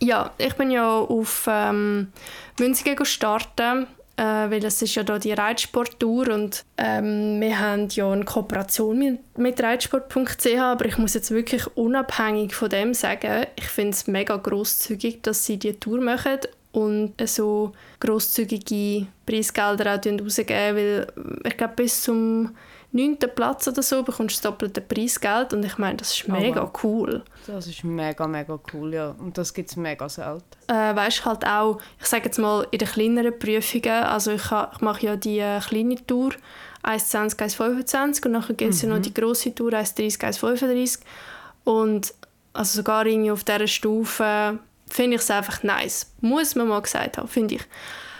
Ja, 0.00 0.32
ich 0.38 0.54
bin 0.54 0.72
ja 0.72 0.98
auf 0.98 1.46
ähm, 1.48 2.12
Münzigen 2.58 2.96
gestartet 2.96 3.86
äh, 4.18 4.50
weil 4.50 4.64
es 4.64 4.82
ist 4.82 4.96
ja 4.96 5.04
da 5.04 5.18
die 5.18 5.32
Reitsporttour 5.32 6.28
und 6.30 6.64
ähm, 6.76 7.40
wir 7.40 7.60
haben 7.60 7.88
ja 7.90 8.10
eine 8.10 8.24
Kooperation 8.24 8.98
mit, 8.98 9.38
mit 9.38 9.62
reitsport.ch, 9.62 10.58
aber 10.58 10.86
ich 10.86 10.98
muss 10.98 11.14
jetzt 11.14 11.30
wirklich 11.30 11.64
unabhängig 11.76 12.54
von 12.54 12.68
dem 12.68 12.94
sagen, 12.94 13.46
ich 13.54 13.68
finde 13.68 13.90
es 13.90 14.08
mega 14.08 14.36
großzügig, 14.36 15.22
dass 15.22 15.46
sie 15.46 15.56
die 15.56 15.74
Tour 15.74 16.00
machen 16.00 16.38
und 16.72 17.14
so 17.28 17.72
grosszügige 18.00 19.06
Preisgelder 19.24 19.94
auch 19.94 20.04
rausgeben, 20.04 20.76
weil 20.76 21.06
ich 21.44 21.56
glaube, 21.56 21.74
bis 21.76 22.02
zum 22.02 22.56
neunten 22.92 23.30
Platz 23.34 23.68
oder 23.68 23.82
so 23.82 24.02
bekommst 24.02 24.38
du 24.38 24.42
das 24.42 24.50
doppelte 24.50 24.80
Preisgeld 24.80 25.52
und 25.52 25.64
ich 25.64 25.76
meine, 25.78 25.96
das 25.98 26.14
ist 26.14 26.28
mega 26.28 26.64
oh, 26.64 26.78
cool. 26.82 27.22
Das 27.46 27.66
ist 27.66 27.84
mega, 27.84 28.26
mega 28.26 28.58
cool, 28.72 28.94
ja. 28.94 29.14
Und 29.18 29.36
das 29.36 29.52
gibt 29.52 29.70
es 29.70 29.76
mega 29.76 30.08
selten. 30.08 30.44
Äh, 30.68 30.96
weißt 30.96 31.24
halt 31.24 31.46
auch, 31.46 31.80
ich 32.00 32.06
sage 32.06 32.24
jetzt 32.26 32.38
mal, 32.38 32.66
in 32.70 32.78
den 32.78 32.88
kleineren 32.88 33.38
Prüfungen, 33.38 34.04
also 34.04 34.32
ich, 34.32 34.44
ich 34.44 34.80
mache 34.80 35.06
ja 35.06 35.16
die 35.16 35.38
äh, 35.38 35.60
kleine 35.60 35.96
Tour, 36.06 36.30
1,20, 36.82 37.36
1,25 37.36 38.26
und 38.26 38.32
nachher 38.32 38.54
gibt 38.54 38.72
es 38.72 38.82
mhm. 38.82 38.88
ja 38.88 38.94
noch 38.94 39.00
mhm. 39.00 39.02
die 39.02 39.14
grosse 39.14 39.54
Tour, 39.54 39.72
1,30, 39.72 40.20
1,35 40.20 41.00
und 41.64 42.14
also 42.54 42.78
sogar 42.78 43.06
irgendwie 43.06 43.30
auf 43.30 43.44
dieser 43.44 43.66
Stufe 43.66 44.58
finde 44.88 45.16
ich 45.16 45.22
es 45.22 45.30
einfach 45.30 45.62
nice. 45.62 46.10
Muss 46.20 46.54
man 46.54 46.68
mal 46.68 46.80
gesagt 46.80 47.18
haben, 47.18 47.28
finde 47.28 47.56
ich. 47.56 47.62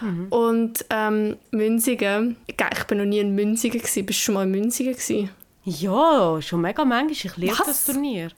Mhm. 0.01 0.27
Und 0.31 0.85
ähm, 0.91 1.37
Münzigen, 1.51 2.37
ich 2.47 2.85
bin 2.85 2.99
noch 2.99 3.05
nie 3.05 3.19
in 3.19 3.35
Münzigen 3.35 3.81
gewesen. 3.81 4.07
Bist 4.07 4.21
du 4.21 4.25
schon 4.25 4.35
mal 4.35 4.45
in 4.45 4.51
Münzigen 4.51 4.93
gewesen? 4.93 5.31
Ja, 5.65 6.41
schon 6.41 6.61
mega 6.61 6.85
manchmal. 6.85 7.13
Ich 7.13 7.37
liebe 7.37 7.57
das 7.65 7.85
Turnier. 7.85 8.31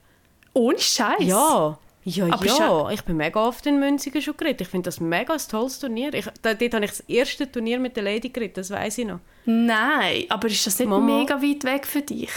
Ohne 0.53 0.79
Scheiß. 0.79 1.21
Ja. 1.21 1.79
Ja, 2.03 2.27
aber 2.31 2.47
ja, 2.47 2.91
ich 2.91 3.03
bin 3.03 3.19
mega 3.19 3.47
oft 3.47 3.67
in 3.67 3.79
Münzigen 3.79 4.23
schon 4.23 4.37
geritten. 4.37 4.63
Ich 4.63 4.69
finde 4.69 4.89
das 4.89 5.01
mega 5.01 5.35
ein 5.35 5.41
tolles 5.51 5.79
Turnier. 5.79 6.15
Ich, 6.15 6.27
da, 6.41 6.55
dort 6.55 6.75
habe 6.75 6.85
ich 6.85 6.91
das 6.91 7.01
erste 7.01 7.51
Turnier 7.51 7.79
mit 7.79 7.95
der 7.95 8.05
Lady 8.05 8.31
geritten, 8.31 8.55
das 8.57 8.71
weiß 8.71 8.99
ich 8.99 9.07
noch. 9.07 9.21
Nein, 9.45 10.25
aber 10.31 10.49
ist 10.49 10.67
das 10.67 10.79
nicht 10.79 10.89
Mama? 10.89 11.19
mega 11.19 11.35
weit 11.43 11.63
weg 11.65 11.87
für 11.87 12.01
dich? 12.01 12.31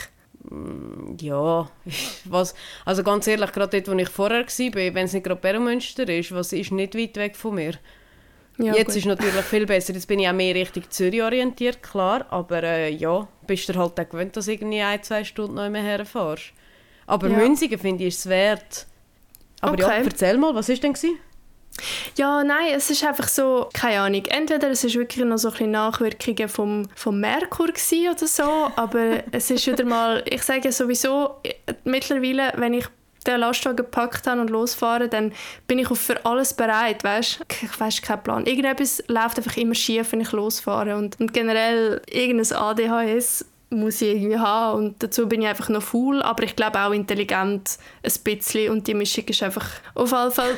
Mm, 0.50 1.16
ja, 1.22 1.70
was, 2.26 2.56
also 2.84 3.04
ganz 3.04 3.26
ehrlich, 3.28 3.54
gerade 3.54 3.82
dort, 3.82 3.96
wo 3.96 4.00
ich 4.00 4.10
vorher 4.10 4.46
war, 4.46 4.76
wenn 4.76 5.06
es 5.06 5.14
nicht 5.14 5.24
gerade 5.24 5.40
Beromünster 5.40 6.08
ist, 6.10 6.34
was 6.34 6.52
ist 6.52 6.74
nicht 6.74 6.98
weit 6.98 7.16
weg 7.16 7.38
von 7.38 7.56
mir. 7.56 7.76
Ja, 8.58 8.76
Jetzt 8.76 8.88
gut. 8.88 8.98
ist 8.98 9.06
natürlich 9.06 9.46
viel 9.46 9.66
besser. 9.66 9.94
Jetzt 9.94 10.08
bin 10.08 10.20
ich 10.20 10.28
auch 10.28 10.34
mehr 10.34 10.54
Richtung 10.54 10.84
Zürich 10.90 11.24
orientiert, 11.24 11.82
klar. 11.82 12.26
Aber 12.30 12.62
äh, 12.64 12.90
ja, 12.92 13.28
bist 13.48 13.68
du 13.68 13.76
halt 13.76 14.00
auch 14.00 14.10
gewöhnt, 14.10 14.38
dass 14.38 14.46
du 14.46 14.54
irgendwie 14.54 14.82
ein, 14.82 15.02
zwei 15.02 15.24
Stunden 15.24 15.56
noch 15.56 15.70
mehr 15.70 15.82
herfährst. 15.82 16.54
Aber 17.08 17.30
ja. 17.30 17.38
Münzigen 17.38 17.80
finde 17.80 18.04
ich 18.06 18.16
es 18.16 18.30
wert. 18.30 18.86
Aber 19.62 19.74
okay. 19.74 19.82
ja, 19.82 19.92
erzähl 20.04 20.38
mal, 20.38 20.54
was 20.54 20.70
war 20.70 20.76
denn? 20.76 20.94
Gewesen? 20.94 21.18
Ja, 22.18 22.44
nein, 22.44 22.74
es 22.76 22.90
ist 22.92 23.04
einfach 23.04 23.28
so, 23.28 23.70
keine 23.74 24.02
Ahnung, 24.02 24.24
entweder 24.28 24.70
es 24.70 24.84
ist 24.84 24.96
wirklich 24.96 25.26
noch 25.26 25.38
so 25.38 25.48
ein 25.48 25.52
bisschen 25.54 25.72
Nachwirkungen 25.72 26.48
vom, 26.48 26.88
vom 26.96 27.20
Merkur 27.20 27.70
oder 27.70 28.28
so, 28.28 28.72
aber 28.76 29.24
es 29.32 29.50
ist 29.50 29.66
wieder 29.66 29.84
mal, 29.84 30.24
ich 30.28 30.44
sage 30.44 30.72
sowieso, 30.72 31.38
mittlerweile, 31.84 32.54
wenn 32.58 32.76
ich 32.76 32.86
den 33.24 33.40
Lastwagen 33.40 33.78
gepackt 33.78 34.28
habe 34.28 34.42
und 34.42 34.50
losfahren, 34.50 35.10
dann 35.10 35.34
bin 35.68 35.80
ich 35.80 35.88
für 35.88 36.26
alles 36.26 36.54
bereit, 36.54 37.04
weißt? 37.04 37.42
Ich 37.62 37.80
weiß 37.80 38.02
keinen 38.02 38.24
Plan. 38.24 38.46
Irgendetwas 38.46 39.04
läuft 39.08 39.38
einfach 39.38 39.58
immer 39.58 39.76
schief, 39.76 40.12
wenn 40.12 40.22
ich 40.22 40.32
losfahre 40.32 40.96
und, 40.96 41.20
und 41.20 41.34
generell 41.34 42.02
irgendein 42.08 42.58
ADHS 42.58 43.46
muss 43.70 44.02
ich 44.02 44.16
irgendwie 44.16 44.38
haben 44.38 44.78
und 44.78 45.02
dazu 45.02 45.28
bin 45.28 45.42
ich 45.42 45.48
einfach 45.48 45.70
noch 45.70 45.82
faul, 45.82 46.22
aber 46.22 46.44
ich 46.44 46.56
glaube 46.56 46.80
auch 46.80 46.92
intelligent 46.92 47.80
ein 48.04 48.14
bisschen 48.24 48.72
und 48.72 48.88
die 48.88 48.94
Mischung 48.94 49.26
ist 49.26 49.42
einfach 49.42 49.68
auf 49.96 50.12
jeden 50.12 50.32
Fall 50.32 50.56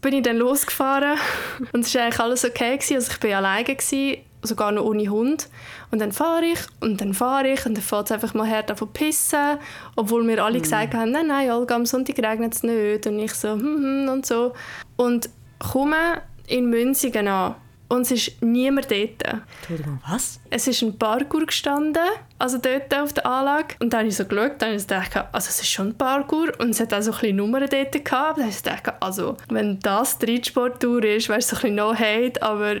bin 0.00 0.14
ich 0.14 0.22
dann 0.22 0.36
losgefahren 0.36 1.18
und 1.72 1.86
es 1.86 1.94
war 1.94 2.02
eigentlich 2.02 2.20
alles 2.20 2.44
okay. 2.44 2.76
Gewesen. 2.76 2.94
Also 2.96 3.12
ich 3.12 3.22
war 3.22 3.38
alleine, 3.38 3.64
gewesen, 3.64 4.18
sogar 4.42 4.72
noch 4.72 4.84
ohne 4.84 5.08
Hund. 5.08 5.48
Und 5.90 6.00
dann 6.00 6.12
fahre 6.12 6.44
ich 6.44 6.58
und 6.80 7.00
dann 7.00 7.14
fahre 7.14 7.48
ich 7.48 7.66
und 7.66 7.76
dann 7.76 7.82
fährt 7.82 8.06
es 8.06 8.12
einfach 8.12 8.34
mal 8.34 8.46
her 8.46 8.62
davon 8.62 8.92
pissen, 8.92 9.58
obwohl 9.96 10.24
mir 10.24 10.44
alle 10.44 10.58
mm. 10.58 10.62
gesagt 10.62 10.94
haben, 10.94 11.12
nein, 11.12 11.28
nein, 11.28 11.50
Olga, 11.50 11.76
am 11.76 11.86
Sonntag 11.86 12.18
regnet 12.18 12.54
es 12.54 12.62
nicht. 12.62 13.06
Und 13.06 13.18
ich 13.18 13.34
so, 13.34 13.52
hm, 13.52 13.60
hm, 13.62 14.08
und 14.08 14.26
so. 14.26 14.52
Und 14.96 15.30
komme 15.58 16.22
in 16.46 16.70
Münzigen 16.70 17.28
an 17.28 17.54
und 17.92 18.02
es 18.02 18.10
ist 18.10 18.42
niemand 18.42 18.90
dort. 18.90 19.22
Entschuldigung, 19.58 20.00
was? 20.08 20.40
Es 20.48 20.66
ist 20.66 20.80
ein 20.80 20.96
Parkour 20.96 21.44
gestanden, 21.44 22.02
also 22.38 22.56
dort 22.56 22.94
auf 22.94 23.12
der 23.12 23.26
Anlage. 23.26 23.74
Und 23.80 23.92
dann 23.92 24.00
habe 24.00 24.08
ich 24.08 24.16
so 24.16 24.24
geschaut, 24.24 24.52
dann 24.60 24.70
habe 24.70 24.76
ich 24.76 24.86
gedacht, 24.86 25.14
also 25.30 25.48
es 25.50 25.60
ist 25.60 25.68
schon 25.68 25.88
ein 25.88 25.94
Parkour 25.98 26.52
und 26.58 26.70
es 26.70 26.80
hat 26.80 26.94
auch 26.94 27.02
so 27.02 27.12
ein 27.12 27.20
bisschen 27.20 27.36
Nummern 27.36 27.68
dort 27.68 27.92
gehabt. 27.92 28.38
Dann 28.38 28.44
habe 28.44 28.48
ich 28.48 28.62
gedacht, 28.62 28.94
also 28.98 29.36
wenn 29.50 29.78
das 29.80 30.16
die 30.16 30.32
Reitsporttour 30.32 31.04
ist, 31.04 31.28
weißt 31.28 31.52
du, 31.52 31.56
so 31.56 31.60
ein 31.66 31.74
bisschen 31.74 31.76
No-Hate, 31.76 32.42
aber 32.42 32.76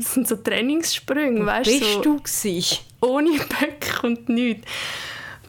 es 0.00 0.14
sind 0.14 0.26
so 0.26 0.36
Trainingssprünge, 0.36 1.44
weißt 1.44 1.70
du. 1.70 1.78
Bist 1.78 1.92
so, 1.92 2.02
du 2.02 2.16
gewesen? 2.16 2.78
Ohne 3.00 3.30
Böcke 3.30 4.06
und 4.06 4.28
nichts 4.28 4.66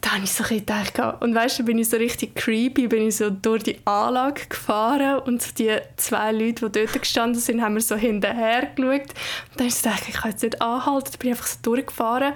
da 0.02 0.14
habe 0.14 0.24
ich 0.24 0.32
so 0.32 0.42
gedacht, 0.42 0.98
und 1.20 1.32
weißt 1.32 1.60
du, 1.60 1.64
bin 1.64 1.78
ich 1.78 1.88
so 1.88 1.96
richtig 1.96 2.34
creepy, 2.34 2.88
bin 2.88 3.06
ich 3.06 3.16
so 3.16 3.30
durch 3.30 3.62
die 3.62 3.78
Anlage 3.86 4.46
gefahren 4.48 5.20
und 5.20 5.58
die 5.60 5.76
zwei 5.96 6.32
Leute, 6.32 6.68
die 6.68 6.80
dort 6.80 7.00
gestanden 7.00 7.40
sind, 7.40 7.62
haben 7.62 7.74
mir 7.74 7.80
so 7.80 7.94
hinterher 7.94 8.66
geschaut. 8.74 9.00
Und 9.00 9.60
dann 9.60 9.60
habe 9.60 9.68
ich 9.68 9.82
gedacht, 9.82 10.02
ich 10.08 10.14
kann 10.14 10.30
jetzt 10.32 10.42
nicht 10.42 10.60
anhalten, 10.60 11.10
dann 11.12 11.18
bin 11.20 11.30
ich 11.30 11.36
einfach 11.36 11.46
so 11.46 11.58
durchgefahren. 11.62 12.34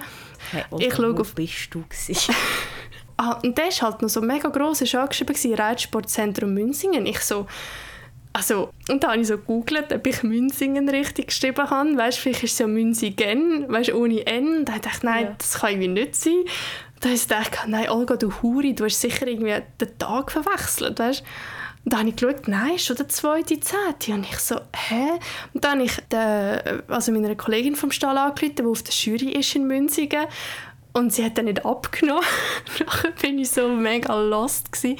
Hey, 0.51 0.63
ich 0.79 0.95
schaue 0.95 1.19
auf... 1.19 1.35
bist 1.35 1.73
du 1.73 1.83
ah, 3.17 3.33
und 3.43 3.57
der 3.57 3.65
war 3.65 3.81
halt 3.81 4.01
noch 4.01 4.09
so 4.09 4.21
mega 4.21 4.47
gross, 4.47 4.81
ist 4.81 4.95
angeschrieben, 4.95 5.53
Reitsportzentrum 5.53 6.53
Münzingen. 6.53 7.05
Ich 7.05 7.19
so, 7.19 7.47
also, 8.37 8.69
und 8.89 9.03
dann 9.03 9.11
habe 9.11 9.21
ich 9.21 9.27
so 9.27 9.37
gegoogelt, 9.37 9.91
ob 9.91 10.05
ich 10.05 10.21
Münzingen 10.21 10.87
richtig 10.89 11.27
geschrieben 11.27 11.69
habe. 11.69 11.97
Weißt 11.97 12.19
vielleicht 12.19 12.43
ist 12.43 12.53
es 12.53 12.59
ja 12.59 12.67
Münzigen, 12.67 13.67
weißt 13.67 13.93
ohne 13.93 14.25
N. 14.27 14.63
Da 14.63 14.73
dachte 14.73 14.89
ich, 14.97 15.03
nein, 15.03 15.25
ja. 15.25 15.35
das 15.37 15.55
kann 15.55 15.71
irgendwie 15.71 15.87
nicht 15.87 16.15
sein. 16.15 16.43
Da 16.99 17.09
habe 17.09 17.15
ich 17.15 17.23
gedacht, 17.23 17.59
nein, 17.67 17.89
Olga, 17.89 18.15
du 18.15 18.31
Huri, 18.41 18.75
du 18.75 18.85
hast 18.85 19.01
sicher 19.01 19.27
irgendwie 19.27 19.55
den 19.79 19.97
Tag 19.97 20.31
verwechselt, 20.31 20.99
weißt 20.99 21.23
und 21.87 21.93
dann 21.93 21.99
habe 22.01 22.09
ich 22.09 22.15
geschaut, 22.17 22.49
nein, 22.49 22.77
schon 22.79 22.97
der 22.97 23.07
zweite 23.07 23.57
Zehnte. 23.61 24.11
Und 24.11 24.25
ich 24.29 24.37
so, 24.39 24.55
hä? 24.75 25.07
Und 25.53 25.63
dann 25.63 25.79
habe 25.79 25.83
ich 25.83 25.95
den, 26.11 26.81
also 26.89 27.13
meiner 27.13 27.33
Kollegin 27.35 27.77
vom 27.77 27.91
Stall 27.91 28.17
angerufen, 28.17 28.55
die 28.57 28.63
auf 28.63 28.83
der 28.83 28.93
Jury 28.93 29.31
ist 29.31 29.55
in 29.55 29.67
Münzigen. 29.67 30.25
Und 30.93 31.13
sie 31.13 31.23
hat 31.23 31.37
dann 31.37 31.45
nicht 31.45 31.65
abgenommen. 31.65 32.23
Nachher 32.85 33.11
bin 33.11 33.39
ich 33.39 33.51
so 33.51 33.67
mega 33.69 34.19
lost. 34.19 34.71
Gewesen. 34.71 34.99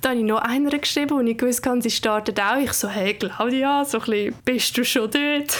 Dann 0.00 0.12
habe 0.12 0.20
ich 0.20 0.26
noch 0.26 0.40
einer 0.40 0.78
geschrieben 0.78 1.18
und 1.18 1.26
ich 1.26 1.40
wusste, 1.42 1.80
sie 1.80 1.90
startet 1.90 2.40
auch. 2.40 2.56
Ich 2.56 2.72
so, 2.72 2.88
hey 2.88 3.14
Claudia, 3.14 3.84
so 3.84 3.98
ein 3.98 4.04
bisschen, 4.04 4.34
bist 4.44 4.76
du 4.78 4.84
schon 4.84 5.10
dort? 5.10 5.56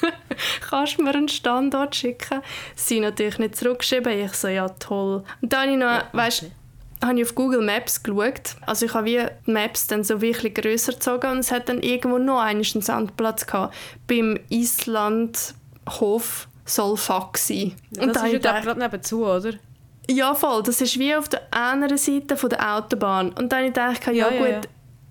kannst 0.68 0.98
du 0.98 1.02
mir 1.02 1.14
einen 1.14 1.28
Standort 1.28 1.94
schicken? 1.94 2.42
Sie 2.74 3.00
natürlich 3.00 3.38
nicht 3.38 3.56
zurückgeschrieben. 3.56 4.12
Ich 4.24 4.34
so, 4.34 4.48
ja 4.48 4.68
toll. 4.68 5.22
Und 5.40 5.52
dann 5.52 5.60
habe 5.60 5.70
ich 5.72 5.78
noch, 5.78 5.86
ja, 5.86 6.08
weißt, 6.12 6.46
habe 7.02 7.18
ich 7.18 7.24
auf 7.24 7.34
Google 7.34 7.62
Maps 7.62 8.02
geschaut. 8.02 8.56
Also 8.66 8.86
ich 8.86 8.94
habe 8.94 9.06
wie 9.06 9.26
die 9.46 9.50
Maps 9.50 9.86
dann 9.86 10.04
so 10.04 10.20
wirklich 10.20 10.54
grösser 10.54 10.92
gezogen 10.92 11.30
und 11.30 11.38
es 11.38 11.50
hat 11.50 11.68
dann 11.68 11.82
irgendwo 11.82 12.18
noch 12.18 12.40
einen 12.40 12.64
Sandplatz 12.64 13.46
gehabt. 13.46 13.74
Beim 14.06 14.38
Islandhof 14.50 16.48
soll 16.74 16.96
Fuck 16.96 17.38
sein. 17.38 17.72
Ja, 17.90 18.02
und 18.02 18.14
das 18.14 18.24
ist 18.24 18.44
ja 18.44 18.60
gerade 18.60 18.80
nebenzu, 18.80 19.26
oder? 19.26 19.52
Ja, 20.08 20.34
voll. 20.34 20.62
Das 20.62 20.80
ist 20.80 20.98
wie 20.98 21.14
auf 21.14 21.28
der 21.28 21.42
anderen 21.52 21.98
Seite 21.98 22.36
von 22.36 22.50
der 22.50 22.76
Autobahn. 22.76 23.30
Und 23.30 23.52
dann 23.52 23.58
habe 23.58 23.68
ich 23.68 24.00
gedacht, 24.00 24.06
ja, 24.06 24.30
ja 24.30 24.38
gut, 24.38 24.48
ja. 24.48 24.60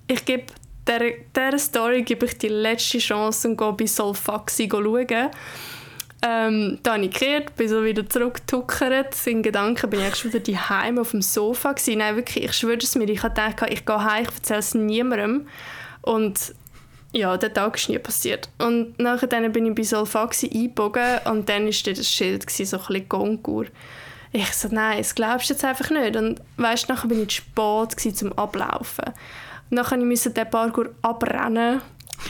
ich 0.08 0.26
gebe 0.26 0.44
dieser, 0.88 1.12
dieser 1.36 1.60
Story 1.60 2.02
gebe 2.04 2.26
ich 2.26 2.38
die 2.38 2.50
letzte 2.50 2.98
Chance 2.98 3.48
und 3.48 3.58
gehe 3.58 3.74
bei 3.74 3.86
Solfaxi 3.86 4.68
schauen. 4.70 5.30
Ähm, 6.22 6.80
dann 6.84 6.96
habe 6.96 7.06
ich 7.06 7.14
gekehrt, 7.14 7.56
bin 7.56 7.70
so 7.70 7.84
wieder 7.84 8.08
zurückgetuckert. 8.08 9.16
In 9.26 9.42
Gedanken 9.42 9.90
bin 9.90 10.02
ich 10.02 10.16
schon 10.16 10.34
wieder 10.34 10.44
daheim 10.44 11.00
auf 11.00 11.12
dem 11.12 11.22
Sofa 11.22 11.72
gewesen. 11.72 12.00
Nein, 12.00 12.18
wirklich, 12.18 12.44
ich 12.44 12.54
schwöre 12.54 12.78
es 12.78 12.96
mir, 12.96 13.08
ich 13.08 13.24
habe 13.24 13.34
gedacht, 13.34 13.72
ich 13.72 13.86
gehe 13.86 14.04
heim, 14.04 14.24
ich 14.24 14.36
erzähle 14.36 14.60
es 14.60 14.76
niemandem. 14.76 15.48
Und 16.02 16.54
ja, 17.12 17.38
der 17.38 17.54
Tag 17.54 17.76
ist 17.76 17.90
nie 17.90 18.00
passiert. 18.00 18.50
Und 18.60 19.00
nachher 19.00 19.28
dann 19.28 19.52
bin 19.52 19.66
ich 19.66 19.76
bei 19.76 19.84
Solfaxi 19.84 20.50
eingebogen 20.54 21.20
und 21.26 21.50
dann 21.50 21.66
war 21.66 21.94
das 21.94 22.08
Schild, 22.08 22.46
gewesen, 22.46 22.66
so 22.66 22.78
ein 22.78 22.86
bisschen 22.86 23.10
Gongur. 23.10 23.66
Ich 24.32 24.54
so, 24.54 24.68
nein, 24.72 25.00
das 25.00 25.16
glaubst 25.16 25.50
du 25.50 25.54
jetzt 25.54 25.66
einfach 25.66 25.90
nicht. 25.90 26.16
Und 26.16 26.40
weißt, 26.58 26.88
nachher 26.88 27.08
bin 27.08 27.24
ich 27.24 27.30
zu 27.30 27.36
spät 27.38 28.16
zum 28.16 28.32
Ablaufen. 28.34 29.06
Dann 29.72 30.08
musste 30.08 30.30
ich 30.30 30.36
den 30.36 30.50
Parkour 30.50 30.92
abrennen, 31.02 31.82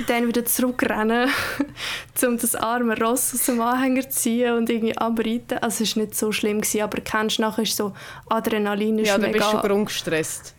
dann 0.07 0.27
wieder 0.27 0.45
zurückrennen, 0.45 1.29
um 2.25 2.37
das 2.37 2.55
arme 2.55 2.97
Ross 2.97 3.33
aus 3.33 3.45
dem 3.47 3.59
Anhänger 3.59 4.03
zu 4.03 4.09
ziehen 4.09 4.53
und 4.53 4.69
irgendwie 4.69 4.97
abreiten. 4.97 5.57
Also 5.61 5.83
es 5.83 5.95
war 5.95 6.03
nicht 6.03 6.15
so 6.15 6.31
schlimm, 6.31 6.61
gewesen, 6.61 6.81
aber 6.81 7.01
kennst 7.01 7.37
du, 7.37 7.41
nachher 7.41 7.63
ist 7.63 7.75
so 7.75 7.93
Adrenalin 8.29 8.99
ist 8.99 9.07
Ja, 9.07 9.17
dann 9.17 9.31
bist 9.31 9.51
du 9.51 9.59
grundgestresst. 9.59 10.53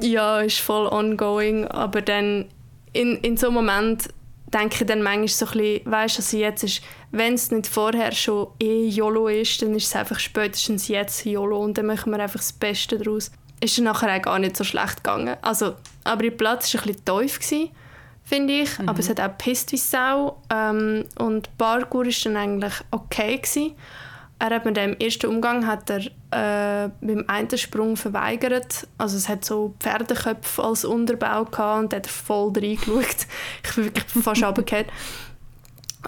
Ja, 0.00 0.40
ist 0.40 0.58
voll 0.58 0.86
ongoing, 0.86 1.66
aber 1.68 2.02
dann 2.02 2.46
in, 2.94 3.18
in 3.18 3.36
so 3.36 3.48
einem 3.48 3.56
Moment 3.56 4.08
denke 4.46 4.76
ich 4.80 4.86
dann 4.86 5.02
manchmal 5.02 5.28
so 5.28 5.46
ein 5.46 5.52
bisschen, 5.52 5.92
weißt 5.92 6.16
du, 6.16 6.22
also 6.22 6.36
jetzt 6.38 6.64
ist, 6.64 6.82
wenn 7.10 7.34
es 7.34 7.50
nicht 7.50 7.66
vorher 7.66 8.12
schon 8.12 8.48
eh 8.62 8.88
YOLO 8.88 9.28
ist, 9.28 9.60
dann 9.60 9.74
ist 9.74 9.88
es 9.88 9.96
einfach 9.96 10.18
spätestens 10.18 10.88
jetzt 10.88 11.26
YOLO 11.26 11.58
und 11.58 11.76
dann 11.76 11.86
machen 11.86 12.12
wir 12.12 12.20
einfach 12.20 12.40
das 12.40 12.52
Beste 12.52 12.96
daraus 12.98 13.30
ist 13.64 13.78
es 13.78 13.84
nachher 13.84 14.14
auch 14.14 14.22
gar 14.22 14.38
nicht 14.38 14.56
so 14.56 14.64
schlecht 14.64 15.02
gegangen. 15.02 15.36
Also, 15.42 15.74
aber 16.04 16.22
der 16.22 16.30
Platz 16.32 16.72
war 16.74 16.82
ein 16.82 16.94
bisschen 16.94 17.28
tief, 17.28 17.70
finde 18.22 18.52
ich. 18.52 18.78
Mhm. 18.78 18.88
Aber 18.88 18.98
es 18.98 19.08
hat 19.08 19.20
auch 19.20 19.28
gepisst 19.28 19.72
wie 19.72 19.78
Sau. 19.78 20.42
Ähm, 20.52 21.06
und 21.18 21.56
Parkour 21.56 22.04
war 22.04 22.12
dann 22.24 22.36
eigentlich 22.36 22.74
okay. 22.90 23.38
Gewesen. 23.38 23.72
Er 24.38 24.50
hat 24.50 24.64
mit 24.64 24.76
dem 24.76 24.94
ersten 24.98 25.26
Umgang 25.26 25.66
hat 25.66 25.90
er 25.90 26.00
äh, 26.30 26.90
beim 27.00 27.24
einen 27.28 27.56
Sprung 27.58 27.96
verweigert. 27.96 28.86
Also 28.98 29.16
es 29.16 29.28
hat 29.28 29.44
so 29.44 29.74
Pferdeköpfe 29.80 30.62
als 30.62 30.84
Unterbau 30.84 31.44
gehabt 31.44 31.84
und 31.84 31.94
hat 31.94 32.06
er 32.06 32.10
voll 32.12 32.52
reingeschaut. 32.54 33.04
ich 33.64 33.74
bin 33.74 33.84
wirklich 33.84 34.04
fast 34.24 34.42
runtergefallen. 34.44 34.86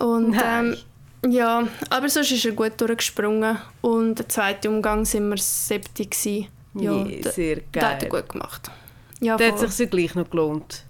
Und 0.00 0.36
ähm, 0.44 0.76
ja, 1.28 1.66
aber 1.90 2.08
sonst 2.08 2.32
ist 2.32 2.44
er 2.44 2.52
gut 2.52 2.72
durchgesprungen. 2.78 3.56
Und 3.80 4.16
der 4.18 4.28
zweite 4.28 4.68
Umgang 4.68 5.04
sind 5.04 5.28
wir 5.28 5.38
siebte 5.38 6.04
gewesen. 6.04 6.48
Ja, 6.74 6.92
Nee, 6.92 7.22
sehr 7.22 7.60
Das 7.72 7.84
hat 7.84 8.02
er 8.02 8.08
geil. 8.08 8.22
gut 8.22 8.28
gemacht. 8.32 8.70
Ja, 9.20 9.36
Da 9.36 9.46
hat 9.46 9.58
sich 9.58 9.78
ja 9.78 9.86
gleich 9.86 10.14
noch 10.14 10.28
gelohnt. 10.28 10.84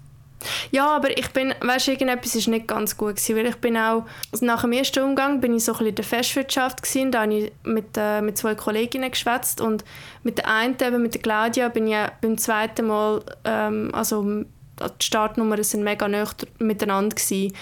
Ja, 0.71 0.95
aber 0.95 1.17
ich 1.17 1.31
bin, 1.31 1.53
weißt 1.61 1.87
du, 1.87 1.91
irgendetwas 1.91 2.35
ist 2.35 2.47
nicht 2.47 2.67
ganz 2.67 2.95
gut 2.95 3.15
gewesen, 3.15 3.35
weil 3.35 3.45
ich 3.47 3.55
bin 3.55 3.77
auch, 3.77 4.05
also 4.31 4.45
nach 4.45 4.61
dem 4.61 4.71
ersten 4.71 5.03
Umgang 5.03 5.41
bin 5.41 5.55
ich 5.55 5.65
so 5.65 5.71
ein 5.71 5.77
bisschen 5.77 5.89
in 5.89 5.95
der 5.95 6.05
Festwirtschaft 6.05 6.83
gewesen, 6.83 7.11
da 7.11 7.23
habe 7.23 7.33
ich 7.33 7.51
mit, 7.63 7.97
äh, 7.97 8.21
mit 8.21 8.37
zwei 8.37 8.55
Kolleginnen 8.55 9.09
geschwätzt 9.09 9.61
und 9.61 9.83
mit 10.23 10.37
der 10.37 10.47
einen, 10.47 10.75
eben 10.79 11.01
mit 11.01 11.15
der 11.15 11.21
Claudia, 11.21 11.69
bin 11.69 11.87
ich 11.87 11.93
ja 11.93 12.11
beim 12.21 12.37
zweiten 12.37 12.87
Mal, 12.87 13.23
ähm, 13.45 13.89
also 13.93 14.23
die 14.23 15.05
Startnummern 15.05 15.63
sind 15.63 15.83
mega 15.83 16.07
nah 16.07 16.25
miteinander 16.59 17.15
gewesen. 17.15 17.53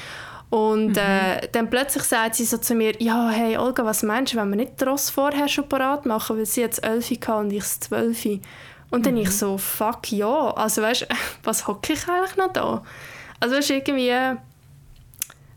Und 0.50 0.98
äh, 0.98 1.48
dann 1.52 1.70
plötzlich 1.70 2.04
sagt 2.04 2.36
sie 2.36 2.46
so 2.46 2.58
zu 2.58 2.76
mir, 2.76 2.94
ja, 3.02 3.30
hey 3.30 3.58
Olga, 3.58 3.84
was 3.84 4.04
meinst 4.04 4.34
du, 4.34 4.38
wenn 4.38 4.50
wir 4.50 4.56
nicht 4.56 4.80
die 4.80 4.86
Ross 4.86 5.10
vorher 5.10 5.48
schon 5.48 5.68
parat 5.68 6.06
machen, 6.06 6.38
weil 6.38 6.46
sie 6.46 6.62
jetzt 6.62 6.84
11 6.84 7.12
hatte 7.12 7.36
und 7.36 7.52
ich 7.52 7.60
das 7.60 7.80
12. 7.82 8.40
Und 8.96 9.06
dann 9.06 9.18
ich 9.18 9.30
so, 9.30 9.58
fuck 9.58 10.10
ja, 10.12 10.52
also 10.52 10.82
weißt 10.82 11.02
du, 11.02 11.06
was 11.44 11.68
hocke 11.68 11.94
ich 11.94 12.08
eigentlich 12.08 12.38
noch 12.38 12.54
da? 12.54 12.82
Also 13.42 13.58
weißt 13.58 13.70
du, 13.70 13.74
irgendwie 13.74 14.08
äh, 14.08 14.36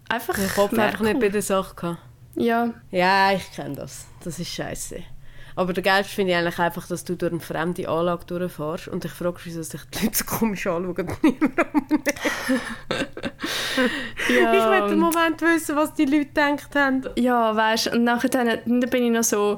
einfach 0.08 0.34
Den 0.34 0.48
Kopf 0.48 0.76
einfach 0.76 1.00
nicht 1.00 1.20
bei 1.20 1.28
der 1.28 1.42
Sache 1.42 1.74
gehabt. 1.76 2.00
Ja, 2.34 2.74
Ja, 2.90 3.32
ich 3.32 3.50
kenne 3.52 3.76
das. 3.76 4.06
Das 4.24 4.38
ist 4.40 4.52
scheiße. 4.52 5.02
Aber 5.54 5.72
der 5.72 5.82
Geilste 5.82 6.14
finde 6.14 6.32
ich 6.32 6.38
eigentlich 6.38 6.58
einfach, 6.58 6.86
dass 6.86 7.04
du 7.04 7.16
durch 7.16 7.32
eine 7.32 7.40
fremde 7.40 7.88
Anlage 7.88 8.24
durchfährst 8.26 8.88
und 8.88 9.02
dich 9.02 9.10
fragst, 9.10 9.44
wieso 9.44 9.62
sich 9.62 9.80
die 9.86 10.04
Leute 10.04 10.16
so 10.16 10.24
komisch 10.24 10.66
anschauen. 10.68 11.08
ja. 14.28 14.54
Ich 14.54 14.66
möchte 14.66 14.92
im 14.92 15.00
Moment 15.00 15.40
wissen, 15.42 15.74
was 15.74 15.94
die 15.94 16.04
Leute 16.04 16.26
gedacht 16.26 16.74
haben. 16.76 17.08
Ja, 17.16 17.56
weißt 17.56 17.86
du, 17.86 17.90
und 17.90 18.04
nachher 18.04 18.28
dann, 18.30 18.46
dann 18.66 18.80
bin 18.90 19.02
ich 19.04 19.10
noch 19.10 19.24
so, 19.24 19.56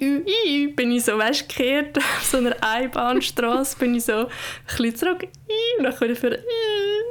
iu, 0.00 0.22
iu, 0.46 0.74
bin 0.74 0.92
ich 0.92 1.04
so, 1.04 1.18
weißt 1.18 1.42
du, 1.42 1.46
gekehrt 1.46 1.98
auf 1.98 2.24
so 2.24 2.38
einer 2.38 2.56
Einbahnstraße, 2.60 3.76
bin 3.78 3.94
ich 3.94 4.04
so 4.04 4.12
ein 4.12 4.26
bisschen 4.66 4.96
zurück, 4.96 5.22
iu, 5.22 5.82
nachher 5.82 6.02
wieder 6.02 6.16
für, 6.16 6.38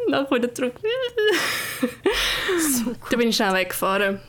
nachher 0.10 0.36
wieder 0.36 0.54
zurück. 0.54 0.74
iu. 0.84 1.88
Dann 3.10 3.20
bin 3.20 3.30
ich 3.30 3.36
schnell 3.36 3.54
weggefahren. 3.54 4.20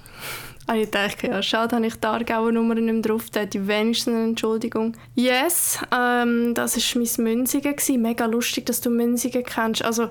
Und 0.67 0.77
ich 0.77 0.91
dachte, 0.91 1.27
ja, 1.27 1.43
schade, 1.43 1.75
habe 1.75 1.87
ich 1.87 1.97
die 1.97 2.07
Aargauer 2.07 2.53
Nummer 2.53 2.77
nicht 2.77 2.93
mehr 2.93 3.03
drauf, 3.03 3.31
da 3.31 3.41
hätte 3.41 3.59
ich 3.59 3.67
wenigstens 3.67 4.15
eine 4.15 4.25
Entschuldigung. 4.25 4.97
Yes, 5.15 5.79
ähm, 5.93 6.55
das 6.55 6.77
war 6.77 7.03
mein 7.03 7.25
Münzigen. 7.25 7.75
gewesen. 7.75 8.03
Mega 8.03 8.27
lustig, 8.27 8.67
dass 8.67 8.81
du 8.81 8.91
Münzigen 8.91 9.43
kennst. 9.43 9.85
Also, 9.85 10.09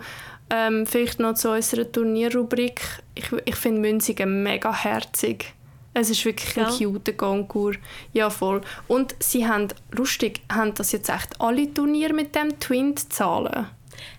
ähm, 0.50 0.86
vielleicht 0.86 1.20
noch 1.20 1.36
zu 1.36 1.52
unserer 1.52 1.90
Turnierrubrik. 1.90 2.82
Ich, 3.16 3.32
ich 3.46 3.56
finde 3.56 3.82
Münzigen 3.82 4.44
mega 4.44 4.74
herzig. 4.74 5.54
Es 5.94 6.10
ist 6.10 6.24
wirklich 6.24 6.58
ein 6.58 6.72
Ja. 6.80 6.88
cuter 6.88 7.14
Concours. 7.14 7.76
Ja, 8.14 8.30
voll. 8.30 8.62
Und 8.88 9.16
sie 9.20 9.46
haben, 9.48 9.68
lustig, 9.92 10.42
haben 10.52 10.74
das 10.74 10.92
jetzt 10.94 11.10
echt 11.10 11.40
alle 11.40 11.74
Turniere 11.74 12.14
mit 12.14 12.34
dem 12.34 12.58
Twin-Zahlen. 12.60 13.68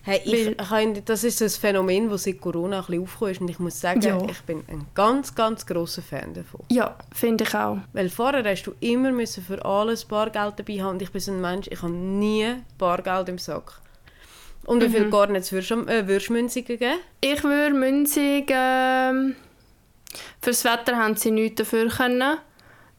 Hey, 0.03 0.21
ich, 0.23 0.55
Weil- 0.69 1.01
das 1.03 1.23
ist 1.25 1.39
so 1.39 1.45
ein 1.45 1.49
Phänomen, 1.49 2.09
das 2.09 2.23
seit 2.23 2.39
Corona 2.39 2.79
ein 2.79 2.85
bisschen 2.85 3.03
aufgekommen 3.03 3.31
ist. 3.33 3.41
Und 3.41 3.49
ich 3.49 3.59
muss 3.59 3.81
sagen, 3.81 4.01
Ja. 4.01 4.17
ich 4.29 4.41
bin 4.43 4.63
ein 4.67 4.85
ganz, 4.93 5.33
ganz 5.35 5.65
grosser 5.65 6.01
Fan 6.01 6.33
davon. 6.33 6.61
Ja, 6.69 6.95
finde 7.13 7.43
ich 7.43 7.53
auch. 7.55 7.79
Weil 7.91 8.09
vorher 8.09 8.43
hast 8.49 8.63
du 8.63 8.73
immer 8.79 9.11
müssen 9.11 9.43
für 9.43 9.63
alles 9.65 10.05
Bargeld 10.05 10.53
dabei 10.57 10.81
haben. 10.81 10.91
Und 10.91 11.01
ich 11.01 11.11
bin 11.11 11.19
so 11.21 11.31
ein 11.31 11.41
Mensch, 11.41 11.67
ich 11.69 11.81
habe 11.81 11.91
nie 11.91 12.53
Bargeld 12.77 13.27
im 13.29 13.37
Sack. 13.39 13.81
Und 14.65 14.81
wie 14.81 14.87
Mhm. 14.87 14.93
viel 14.93 15.09
gar 15.09 15.27
nicht 15.27 15.51
würdest 15.51 15.71
du 15.71 15.81
äh, 15.87 16.07
würdest 16.07 16.29
Münzungen 16.29 16.65
geben? 16.65 16.99
Ich 17.19 17.43
würde 17.43 17.75
Münzig. 17.75 18.49
Ähm, 18.53 19.35
fürs 20.41 20.63
Wetter 20.65 20.95
haben 20.97 21.15
sie 21.15 21.31
nichts 21.31 21.55
dafür 21.61 21.89
können. 21.89 22.37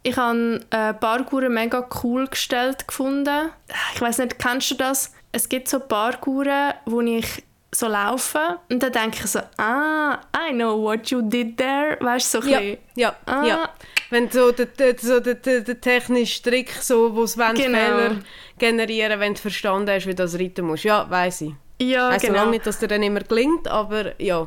Ich 0.03 0.17
habe 0.17 0.61
äh, 0.71 0.93
Parkouren 0.95 1.55
mega 1.55 1.89
cool 2.03 2.27
gestellt 2.27 2.87
gefunden. 2.87 3.51
Ich 3.95 4.01
weiß 4.01 4.19
nicht, 4.19 4.39
kennst 4.39 4.71
du 4.71 4.75
das? 4.75 5.13
Es 5.33 5.49
gibt 5.49 5.69
so 5.69 5.81
Parkouren, 5.81 6.75
wo 6.85 7.01
ich 7.01 7.43
so 7.75 7.89
laufe 7.89 8.59
und 8.71 8.83
dann 8.83 8.93
denke 8.93 9.19
ich 9.25 9.27
so, 9.27 9.41
ah, 9.57 10.19
I 10.37 10.53
know 10.53 10.81
what 10.81 11.07
you 11.11 11.23
did 11.23 11.57
there. 11.57 11.97
Weißt 12.01 12.35
du, 12.35 12.41
so 12.41 12.47
ein 12.47 12.51
Ja, 12.53 12.59
bisschen- 12.61 12.79
ja, 12.97 13.17
Ah. 13.27 13.45
ja. 13.47 13.69
Wenn 14.11 14.31
so 14.31 14.53
der, 14.53 14.69
so 15.01 15.19
der, 15.19 15.35
der, 15.35 15.61
der 15.63 15.81
technische 15.81 16.43
Trick, 16.43 16.71
so, 16.81 17.17
wo 17.17 17.25
es 17.25 17.35
Genau. 17.37 17.55
Fehler 17.57 18.17
generieren, 18.59 19.19
wenn 19.19 19.35
du 19.35 19.41
verstanden 19.41 19.91
hast, 19.91 20.07
wie 20.07 20.11
du 20.15 20.23
das 20.23 20.39
reiten 20.39 20.67
musst. 20.67 20.85
Ja, 20.85 21.09
weiss 21.11 21.41
ich. 21.41 21.53
Ja, 21.81 22.11
Weiss 22.11 22.23
genau. 22.23 22.35
lange 22.41 22.51
nicht, 22.53 22.67
dass 22.67 22.79
dir 22.79 22.87
dann 22.87 23.03
immer 23.03 23.21
gelingt, 23.21 23.67
aber 23.67 24.21
ja. 24.23 24.47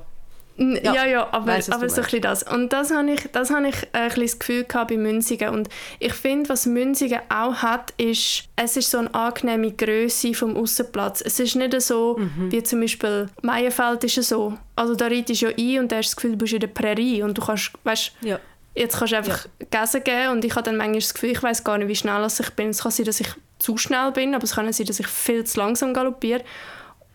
Ja, 0.57 0.93
Ja, 0.93 1.05
ja, 1.05 1.27
aber, 1.31 1.47
weiss, 1.47 1.69
aber 1.69 1.87
so 1.89 2.01
ein 2.01 2.21
das. 2.21 2.43
Und 2.43 2.73
das 2.73 2.91
habe 2.91 3.11
ich, 3.11 3.29
das 3.31 3.51
habe 3.51 3.67
ich 3.67 3.75
ein 3.93 4.11
das 4.15 4.39
Gefühl 4.39 4.63
gehabt 4.63 4.89
bei 4.89 4.97
Münzigen. 4.97 5.49
Und 5.49 5.69
ich 5.99 6.13
finde, 6.13 6.49
was 6.49 6.65
Münzigen 6.65 7.19
auch 7.29 7.55
hat, 7.55 7.93
ist, 7.97 8.43
es 8.55 8.77
ist 8.77 8.89
so 8.89 8.97
eine 8.99 9.13
angenehme 9.13 9.71
Größe 9.71 10.33
vom 10.33 10.57
Aussenplatz. 10.57 11.21
Es 11.21 11.39
ist 11.39 11.55
nicht 11.55 11.79
so, 11.81 12.17
Mhm. 12.17 12.51
wie 12.51 12.63
zum 12.63 12.81
Beispiel 12.81 13.27
Meienfeld 13.41 14.03
ist 14.03 14.15
so. 14.23 14.57
Also 14.75 14.95
da 14.95 15.05
reitest 15.07 15.41
du 15.41 15.47
ja 15.47 15.51
ein 15.57 15.79
und 15.83 15.91
da 15.91 15.97
hast 15.97 16.09
das 16.09 16.15
Gefühl, 16.15 16.31
du 16.31 16.37
bist 16.37 16.53
in 16.53 16.59
der 16.59 16.67
Prärie 16.67 17.21
und 17.23 17.37
du 17.37 17.41
kannst, 17.45 17.71
weißt, 17.83 18.13
ja. 18.21 18.39
jetzt 18.75 18.97
kannst 18.97 19.13
du 19.13 19.17
einfach 19.17 19.45
Gäse 19.69 20.01
geben 20.01 20.29
und 20.31 20.45
ich 20.45 20.51
habe 20.55 20.63
dann 20.63 20.77
manchmal 20.77 20.99
das 20.99 21.13
Gefühl, 21.13 21.31
ich 21.31 21.43
weiß 21.43 21.63
gar 21.63 21.77
nicht, 21.77 21.87
wie 21.87 21.95
schnell 21.95 22.25
ich 22.27 22.49
bin. 22.51 22.69
Es 22.69 22.81
kann 22.81 22.91
sein, 22.91 23.05
dass 23.05 23.19
ich 23.19 23.27
zu 23.59 23.77
schnell 23.77 24.11
bin, 24.11 24.35
aber 24.35 24.43
es 24.43 24.55
kann 24.55 24.71
sein, 24.71 24.85
dass 24.85 24.99
ich 24.99 25.07
viel 25.07 25.43
zu 25.43 25.59
langsam 25.59 25.93
galoppiere. 25.93 26.43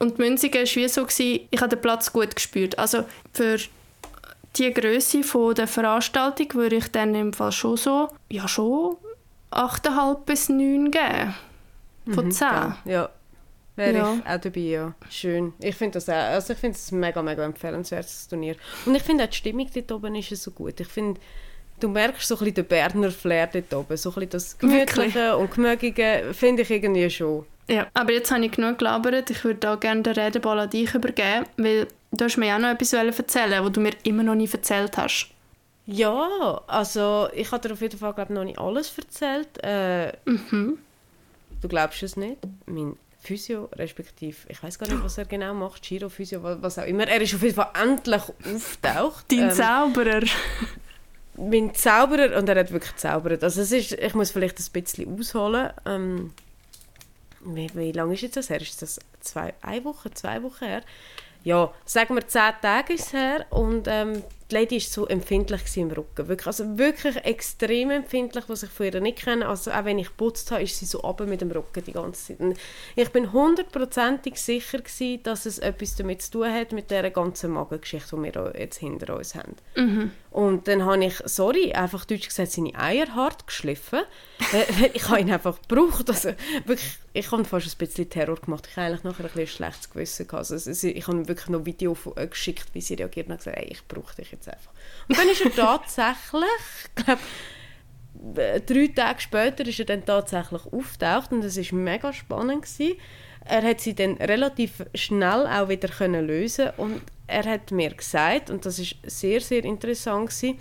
Und 0.02 0.18
die 0.18 0.22
Münzigen 0.22 0.62
war 0.66 0.74
wie 0.74 0.88
so, 0.88 1.02
gewesen, 1.04 1.46
ich 1.48 1.60
habe 1.60 1.68
den 1.76 1.80
Platz 1.80 2.12
gut 2.12 2.34
gespürt. 2.34 2.76
Also 2.76 3.04
für 3.32 3.56
die 4.56 4.74
Größe 4.74 5.22
von 5.22 5.54
der 5.54 5.68
Veranstaltung 5.68 6.54
würde 6.54 6.76
ich 6.76 6.88
dann 6.88 7.14
im 7.14 7.32
Fall 7.32 7.52
schon 7.52 7.76
so, 7.76 8.08
ja 8.28 8.48
schon 8.48 8.96
8,5 9.52 10.24
bis 10.24 10.48
9 10.48 10.90
geben. 10.90 11.34
Von 12.12 12.32
10. 12.32 12.46
Ja, 12.48 12.76
ja. 12.84 13.08
Wäre 13.76 13.96
Ja. 13.96 14.14
ich 14.14 14.26
auch 14.26 14.40
dabei, 14.40 14.60
ja. 14.60 14.94
Schön. 15.08 15.52
Ich 15.60 15.76
finde 15.76 15.92
das 15.94 16.08
auch, 16.08 16.14
also 16.14 16.52
ich 16.52 16.58
finde 16.58 16.76
es 16.76 16.90
ein 16.90 16.98
mega, 16.98 17.22
mega 17.22 17.44
empfehlenswertes 17.44 18.26
Turnier. 18.26 18.56
Und 18.84 18.96
ich 18.96 19.02
finde 19.04 19.22
auch 19.22 19.28
die 19.28 19.36
Stimmung 19.36 19.68
dort 19.72 19.92
oben 19.92 20.16
ist 20.16 20.30
so 20.30 20.50
gut. 20.50 20.80
Ich 20.80 20.88
finde, 20.88 21.20
du 21.78 21.88
merkst 21.88 22.26
so 22.26 22.34
ein 22.34 22.38
bisschen 22.40 22.54
den 22.56 22.64
Berner 22.66 23.12
Flair 23.12 23.46
dort 23.46 23.72
oben. 23.72 23.96
So 23.96 24.10
ein 24.10 24.14
bisschen 24.14 24.30
das 24.30 24.58
Gemütliche 24.58 25.36
und 25.36 25.52
Gemögige 25.52 26.32
finde 26.32 26.62
ich 26.62 26.70
irgendwie 26.70 27.08
schon. 27.08 27.46
Ja, 27.68 27.86
aber 27.94 28.12
jetzt 28.12 28.30
habe 28.30 28.44
ich 28.44 28.52
genug 28.52 28.78
gelabert. 28.78 29.30
Ich 29.30 29.44
würde 29.44 29.70
auch 29.70 29.80
gerne 29.80 30.02
den 30.02 30.14
Redeball 30.14 30.58
an 30.60 30.70
dich 30.70 30.94
übergeben, 30.94 31.46
weil 31.56 31.86
du 32.10 32.24
hast 32.24 32.36
mir 32.36 32.46
ja 32.48 32.58
noch 32.58 32.68
etwas 32.70 32.92
erzählen 32.92 33.64
was 33.64 33.72
du 33.72 33.80
mir 33.80 33.92
immer 34.02 34.22
noch 34.22 34.34
nie 34.34 34.48
erzählt 34.52 34.96
hast. 34.96 35.28
Ja, 35.86 36.60
also 36.66 37.28
ich 37.34 37.50
habe 37.50 37.66
dir 37.68 37.74
auf 37.74 37.80
jeden 37.80 37.98
Fall 37.98 38.12
glaub, 38.14 38.30
noch 38.30 38.44
nicht 38.44 38.58
alles 38.58 38.96
erzählt. 38.98 39.48
Äh, 39.62 40.12
Mhm. 40.24 40.78
Du 41.60 41.68
glaubst 41.68 42.02
es 42.02 42.16
nicht. 42.16 42.38
Mein 42.66 42.96
Physio, 43.20 43.68
respektive, 43.76 44.36
ich 44.48 44.60
weiß 44.60 44.78
gar 44.80 44.88
nicht, 44.88 45.02
was 45.04 45.16
er 45.16 45.24
genau 45.26 45.54
macht, 45.54 45.82
Giro, 45.82 46.08
Physio, 46.08 46.42
wa- 46.42 46.58
was 46.60 46.76
auch 46.78 46.84
immer. 46.86 47.06
Er 47.06 47.20
ist 47.20 47.34
auf 47.34 47.42
jeden 47.42 47.54
Fall 47.54 47.70
endlich 47.80 48.22
auftaucht. 48.52 49.26
Dein 49.30 49.38
Ähm, 49.44 49.50
Zauberer. 49.52 50.22
mein 51.36 51.72
Zauberer, 51.74 52.36
und 52.36 52.48
er 52.48 52.56
hat 52.60 52.72
wirklich 52.72 52.92
gezaubert. 52.92 53.42
Also 53.44 53.60
es 53.62 53.70
ist, 53.72 53.92
ich 53.92 54.14
muss 54.14 54.30
vielleicht 54.32 54.58
ein 54.58 54.82
bisschen 54.82 55.18
ausholen. 55.18 55.70
Ähm, 55.86 56.32
wie, 57.44 57.70
wie 57.74 57.92
lange 57.92 58.14
ist 58.14 58.22
jetzt 58.22 58.36
das 58.36 58.50
her? 58.50 58.60
Ist 58.60 58.82
das 58.82 59.00
zwei, 59.20 59.54
eine 59.62 59.84
Woche, 59.84 60.10
zwei 60.12 60.42
Wochen 60.42 60.64
her? 60.64 60.82
Ja, 61.44 61.72
sagen 61.84 62.14
wir 62.14 62.26
zehn 62.26 62.52
Tage 62.60 62.94
ist 62.94 63.06
es 63.06 63.12
her 63.12 63.46
und 63.50 63.88
ähm, 63.88 64.22
die 64.50 64.54
Lady 64.54 64.76
war 64.76 64.80
so 64.80 65.06
empfindlich 65.06 65.76
im 65.76 65.90
Rücken. 65.90 66.28
Wirklich, 66.28 66.46
also 66.46 66.78
wirklich 66.78 67.16
extrem 67.24 67.90
empfindlich, 67.90 68.44
was 68.48 68.62
ich 68.62 68.70
von 68.70 68.86
ihr 68.86 69.00
nicht 69.00 69.18
kenne. 69.18 69.48
Also 69.48 69.70
auch 69.70 69.84
wenn 69.84 69.98
ich 69.98 70.08
geputzt 70.08 70.50
habe, 70.50 70.62
ist 70.62 70.78
sie 70.78 70.86
so 70.86 70.98
runter 70.98 71.26
mit 71.26 71.40
dem 71.40 71.50
Rücken 71.50 71.84
die 71.84 71.92
ganze 71.92 72.26
Zeit. 72.26 72.40
Und 72.40 72.58
ich 72.96 73.08
bin 73.10 73.32
hundertprozentig 73.32 74.36
sicher 74.40 74.78
gewesen, 74.78 75.22
dass 75.22 75.46
es 75.46 75.58
etwas 75.58 75.96
damit 75.96 76.22
zu 76.22 76.32
tun 76.32 76.52
hat 76.52 76.72
mit 76.72 76.90
der 76.90 77.10
ganzen 77.10 77.52
Magengeschichte, 77.52 78.16
die 78.16 78.22
wir 78.22 78.54
jetzt 78.58 78.78
hinter 78.78 79.16
uns 79.16 79.34
haben. 79.34 79.56
Und 80.30 80.66
dann 80.66 80.84
habe 80.86 81.04
ich, 81.04 81.14
sorry, 81.26 81.72
einfach 81.72 82.06
deutsch 82.06 82.28
gesagt, 82.28 82.52
seine 82.52 82.74
Eier 82.74 83.14
hart 83.14 83.46
geschliffen. 83.46 84.00
Ich 84.94 85.08
habe 85.08 85.20
ihn 85.20 85.30
einfach 85.30 85.60
gebraucht. 85.68 86.08
Also, 86.08 86.30
wirklich, 86.64 86.98
ich 87.12 87.30
habe 87.30 87.44
fast 87.44 87.66
ein 87.66 87.78
bisschen 87.78 88.08
Terror 88.08 88.36
gemacht. 88.36 88.66
Ich 88.70 88.76
habe 88.76 88.86
eigentlich 88.86 89.04
nachher 89.04 89.24
ein 89.24 89.30
bisschen 89.30 89.46
schlechtes 89.46 89.90
Gewissen 89.90 90.26
gehabt. 90.26 90.50
Also, 90.50 90.88
ich 90.88 91.06
habe 91.06 91.28
wirklich 91.28 91.48
noch 91.48 91.60
ein 91.60 91.66
Video 91.66 91.96
äh, 92.16 92.26
geschickt, 92.26 92.68
wie 92.72 92.80
sie 92.80 92.94
reagiert 92.94 93.28
und 93.28 93.36
gesagt, 93.36 93.58
ey, 93.58 93.66
ich 93.66 93.86
brauche 93.86 94.16
dich 94.16 94.32
jetzt 94.32 94.41
einfach. 94.48 94.72
Und 95.08 95.18
dann 95.18 95.28
ist 95.28 95.40
er 95.40 95.54
tatsächlich, 95.54 96.42
ich 96.96 97.04
glaube, 97.04 97.22
drei 98.66 98.86
Tage 98.94 99.20
später 99.20 99.66
ist 99.66 99.78
er 99.78 99.86
dann 99.86 100.04
tatsächlich 100.04 100.62
auftaucht 100.72 101.32
und 101.32 101.44
es 101.44 101.56
war 101.56 101.78
mega 101.78 102.12
spannend. 102.12 102.62
Gewesen. 102.62 102.98
Er 103.44 103.62
hat 103.62 103.80
sie 103.80 103.94
dann 103.94 104.16
relativ 104.18 104.84
schnell 104.94 105.46
auch 105.46 105.68
wieder 105.68 105.88
können 105.88 106.26
lösen 106.26 106.70
und 106.76 107.02
er 107.26 107.44
hat 107.44 107.72
mir 107.72 107.90
gesagt, 107.90 108.50
und 108.50 108.64
das 108.64 108.78
ist 108.78 108.96
sehr, 109.04 109.40
sehr 109.40 109.64
interessant 109.64 110.30
gewesen, 110.30 110.58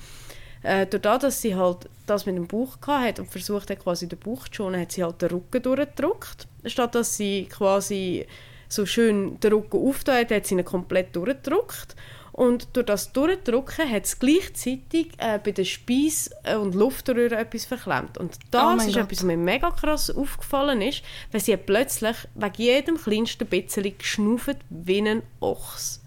äh, 0.63 0.85
dadurch, 0.87 1.19
dass 1.19 1.41
sie 1.41 1.55
halt 1.55 1.89
das 2.05 2.25
mit 2.25 2.35
dem 2.35 2.47
Bauch 2.47 2.77
hat 2.87 3.19
und 3.19 3.29
versucht 3.29 3.69
hat, 3.69 3.79
quasi 3.79 4.07
den 4.07 4.19
Bauch 4.19 4.47
zu 4.47 4.55
schonen, 4.55 4.81
hat 4.81 4.91
sie 4.91 5.03
halt 5.03 5.21
den 5.21 5.29
Rücken 5.29 5.61
durchgedrückt. 5.61 6.47
Statt 6.65 6.95
dass 6.95 7.17
sie 7.17 7.45
quasi 7.45 8.25
so 8.67 8.85
schön 8.85 9.39
den 9.39 9.53
Rücken 9.53 9.77
aufgetan 9.77 10.21
hat, 10.21 10.31
hat 10.31 10.45
sie 10.45 10.55
ihn 10.55 10.65
komplett 10.65 11.15
durchgedrückt. 11.15 11.95
Und 12.33 12.69
durch 12.73 12.85
das 12.85 13.11
Durchdrücken 13.11 13.89
hat 13.89 14.05
es 14.05 14.17
gleichzeitig 14.19 15.09
äh, 15.17 15.37
bei 15.43 15.51
der 15.51 15.65
Speis- 15.65 16.29
und 16.61 16.75
Luftröhre 16.75 17.35
etwas 17.35 17.65
verklemmt. 17.65 18.17
Und 18.17 18.37
das 18.51 18.63
Oh 18.63 18.77
ist 18.77 18.95
Gott. 18.95 19.03
etwas, 19.03 19.17
was 19.19 19.23
mir 19.25 19.37
mega 19.37 19.69
krass 19.71 20.09
aufgefallen 20.09 20.81
ist, 20.81 21.03
weil 21.31 21.41
sie 21.41 21.57
plötzlich 21.57 22.15
wegen 22.35 22.53
jedem 22.55 22.97
kleinsten 22.97 23.47
bisschen 23.47 23.97
geschnauft 23.97 24.57
wie 24.69 25.01
ein 25.01 25.23
Ochs. 25.41 26.01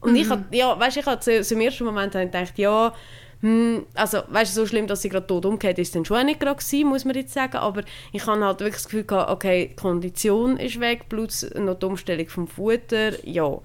Und 0.00 0.16
ich 0.16 0.28
hatte, 0.28 0.44
ja, 0.54 0.78
weißt, 0.78 0.98
ich 0.98 1.06
hatte 1.06 1.32
im 1.32 1.60
ersten 1.62 1.84
Moment 1.84 2.14
habe 2.14 2.26
ich 2.26 2.30
gedacht, 2.30 2.58
ja, 2.58 2.92
hm, 3.40 3.86
also, 3.94 4.22
weißt 4.28 4.54
du, 4.54 4.60
so 4.60 4.66
schlimm, 4.66 4.86
dass 4.86 5.00
sie 5.02 5.08
gerade 5.08 5.26
tot 5.26 5.46
umgekehrt 5.46 5.78
ist, 5.78 5.94
dann 5.94 6.04
schon 6.04 6.26
nicht 6.26 6.40
gerade 6.40 6.56
gewesen, 6.62 6.88
muss 6.88 7.04
man 7.06 7.14
jetzt 7.14 7.32
sagen, 7.32 7.56
aber 7.56 7.82
ich 8.12 8.26
habe 8.26 8.44
halt 8.44 8.60
wirklich 8.60 8.76
das 8.76 8.84
Gefühl 8.84 9.04
gehabt, 9.04 9.30
okay, 9.30 9.68
die 9.68 9.76
Kondition 9.76 10.58
ist 10.58 10.78
weg, 10.78 11.08
plus 11.08 11.46
noch 11.54 11.78
die 11.78 11.86
Umstellung 11.86 12.28
vom 12.28 12.48
Futter, 12.48 13.26
ja, 13.26 13.58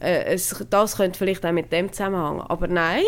äh, 0.00 0.24
es, 0.24 0.64
das 0.70 0.96
könnte 0.96 1.18
vielleicht 1.18 1.44
auch 1.44 1.52
mit 1.52 1.72
dem 1.72 1.92
zusammenhängen, 1.92 2.40
aber 2.42 2.68
nein, 2.68 3.04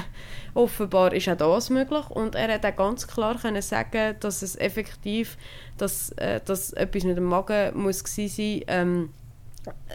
offenbar 0.54 1.12
ist 1.12 1.28
auch 1.28 1.36
das 1.36 1.70
möglich 1.70 2.08
und 2.10 2.34
er 2.34 2.54
hat 2.54 2.64
auch 2.64 2.76
ganz 2.76 3.06
klar 3.06 3.38
können 3.38 3.62
sagen, 3.62 4.16
dass 4.20 4.42
es 4.42 4.56
effektiv, 4.56 5.36
dass, 5.78 6.10
äh, 6.12 6.40
dass 6.44 6.72
etwas 6.72 7.04
mit 7.04 7.16
dem 7.16 7.24
Magen 7.24 7.76
muss 7.76 8.04
gewesen 8.04 8.28
sein, 8.28 8.64
ähm, 8.68 9.10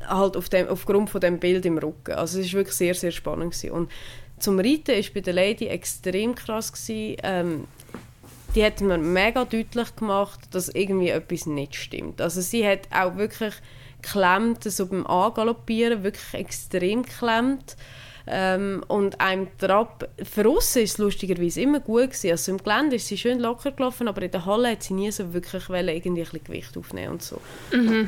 halt 0.07 0.35
auf 0.35 0.49
dem, 0.49 0.67
aufgrund 0.67 1.09
von 1.09 1.21
dem 1.21 1.39
Bild 1.39 1.65
im 1.65 1.77
Rücken. 1.77 2.13
Also 2.13 2.39
es 2.39 2.47
war 2.47 2.59
wirklich 2.59 2.75
sehr, 2.75 2.95
sehr 2.95 3.11
spannend. 3.11 3.53
Gewesen. 3.53 3.71
Und 3.71 3.91
zum 4.39 4.57
Reiten 4.59 4.95
war 4.95 5.13
bei 5.13 5.21
der 5.21 5.33
Lady 5.33 5.67
extrem 5.67 6.35
krass. 6.35 6.71
Gewesen. 6.71 7.17
Ähm, 7.23 7.67
die 8.55 8.63
hat 8.63 8.81
mir 8.81 8.97
mega 8.97 9.45
deutlich 9.45 9.95
gemacht, 9.95 10.39
dass 10.51 10.69
irgendwie 10.69 11.09
etwas 11.09 11.45
nicht 11.45 11.75
stimmt. 11.75 12.19
Also 12.19 12.41
sie 12.41 12.67
hat 12.67 12.87
auch 12.91 13.15
wirklich 13.15 13.53
geklemmt, 14.01 14.63
so 14.63 14.85
beim 14.85 15.05
Angaloppieren, 15.05 16.03
wirklich 16.03 16.33
extrem 16.33 17.03
geklemmt. 17.03 17.75
Ähm, 18.31 18.83
und 18.87 19.19
einem 19.19 19.47
Trab, 19.57 20.07
für 20.23 20.47
uns 20.47 20.75
war 20.75 20.83
es 20.83 20.97
lustigerweise 20.99 21.61
immer 21.61 21.79
gut. 21.79 22.11
Gewesen. 22.11 22.31
Also 22.31 22.51
im 22.51 22.57
Gelände 22.59 22.97
ist 22.97 23.07
sie 23.07 23.17
schön 23.17 23.39
locker 23.39 23.71
gelaufen, 23.71 24.07
aber 24.07 24.21
in 24.21 24.31
der 24.31 24.45
Halle 24.45 24.71
hat 24.71 24.83
sie 24.83 24.93
nie 24.93 25.11
so 25.11 25.33
wirklich 25.33 25.67
irgendwie 25.69 26.21
ein 26.21 26.43
Gewicht 26.43 26.77
aufnehmen 26.77 27.13
und 27.13 27.23
so. 27.23 27.41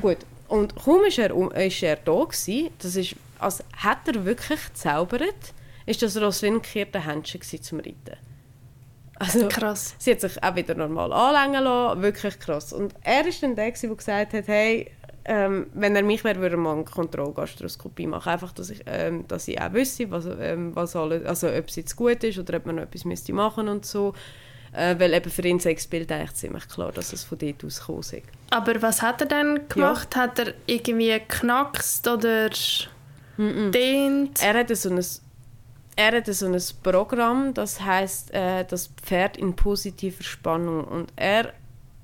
Gut. 0.02 0.18
Und 0.48 0.76
kaum 0.76 1.06
ist 1.06 1.18
er, 1.18 1.32
ist 1.56 1.82
er 1.82 1.96
da 1.96 2.24
gewesen, 2.24 2.70
das 2.80 2.96
ist, 2.98 3.16
als 3.40 3.64
hätte 3.78 4.20
er 4.20 4.26
wirklich 4.26 4.60
gezaubert, 4.66 5.54
ist 5.86 6.02
das 6.02 6.42
gekehrter 6.42 7.06
Händchen 7.06 7.42
zum 7.42 7.80
Reiten. 7.80 8.18
Also, 9.22 9.48
Krass. 9.48 9.96
Sie 10.00 10.12
hat 10.12 10.22
sich 10.22 10.44
auch 10.44 10.56
wieder 10.56 10.74
normal 10.74 11.14
anlängen 11.14 11.64
lassen, 11.64 12.02
wirklich 12.02 12.40
krass. 12.40 12.74
Und 12.74 12.96
er 13.04 13.26
ist 13.26 13.44
dann 13.44 13.56
der, 13.56 13.72
der 13.72 13.96
gesagt 13.96 14.34
hat, 14.34 14.48
hey, 14.48 14.92
ähm, 15.26 15.68
wenn 15.74 15.96
er 15.96 16.04
mich 16.04 16.24
wäre, 16.24 16.40
würde 16.40 16.56
er 16.56 16.60
mal 16.60 16.74
eine 16.74 16.84
Kontrollgastroskopie 16.84 18.08
machen. 18.08 18.30
Einfach, 18.30 18.52
dass 18.52 18.70
ich, 18.70 18.82
ähm, 18.86 19.28
dass 19.28 19.48
ich 19.48 19.62
auch 19.62 19.74
wüsste, 19.74 20.10
was, 20.10 20.26
ähm, 20.40 20.76
was 20.76 20.96
alles, 20.96 21.26
also 21.26 21.48
ob 21.48 21.68
es 21.68 21.76
jetzt 21.76 21.96
gut 21.96 22.24
ist 22.24 22.40
oder 22.40 22.58
ob 22.58 22.66
man 22.66 22.76
noch 22.76 22.84
etwas 22.84 23.06
müsste 23.06 23.34
machen 23.34 23.68
und 23.68 23.86
so. 23.86 24.14
Äh, 24.74 24.98
weil 25.00 25.14
eben 25.14 25.30
für 25.30 25.42
ihn 25.42 25.60
das 25.60 25.88
Bild 25.88 26.12
eigentlich 26.12 26.34
ziemlich 26.34 26.68
klar, 26.70 26.94
dass 26.94 27.12
es 27.12 27.26
von 27.26 27.38
dort 27.38 27.64
aus 27.66 27.82
gekommen. 27.82 28.22
Aber 28.52 28.82
was 28.82 29.02
hat 29.02 29.22
er 29.22 29.28
dann 29.28 29.68
gemacht? 29.68 30.16
Hat 30.16 30.40
er 30.40 30.54
irgendwie 30.66 31.12
geknackst 31.12 32.08
oder 32.08 32.50
dehnt? 33.38 34.42
Er 34.42 34.54
hatte 34.54 34.76
so 34.76 34.90
ein, 34.90 35.04
er 35.98 36.12
hatte 36.14 36.34
so 36.34 36.46
ein 36.46 36.62
Programm, 36.84 37.54
das 37.54 37.82
heißt 37.82 38.34
äh, 38.34 38.64
das 38.64 38.88
Pferd 38.88 39.36
in 39.36 39.58
positiver 39.58 40.24
Spannung. 40.24 40.86
Und 40.86 41.12
er 41.18 41.54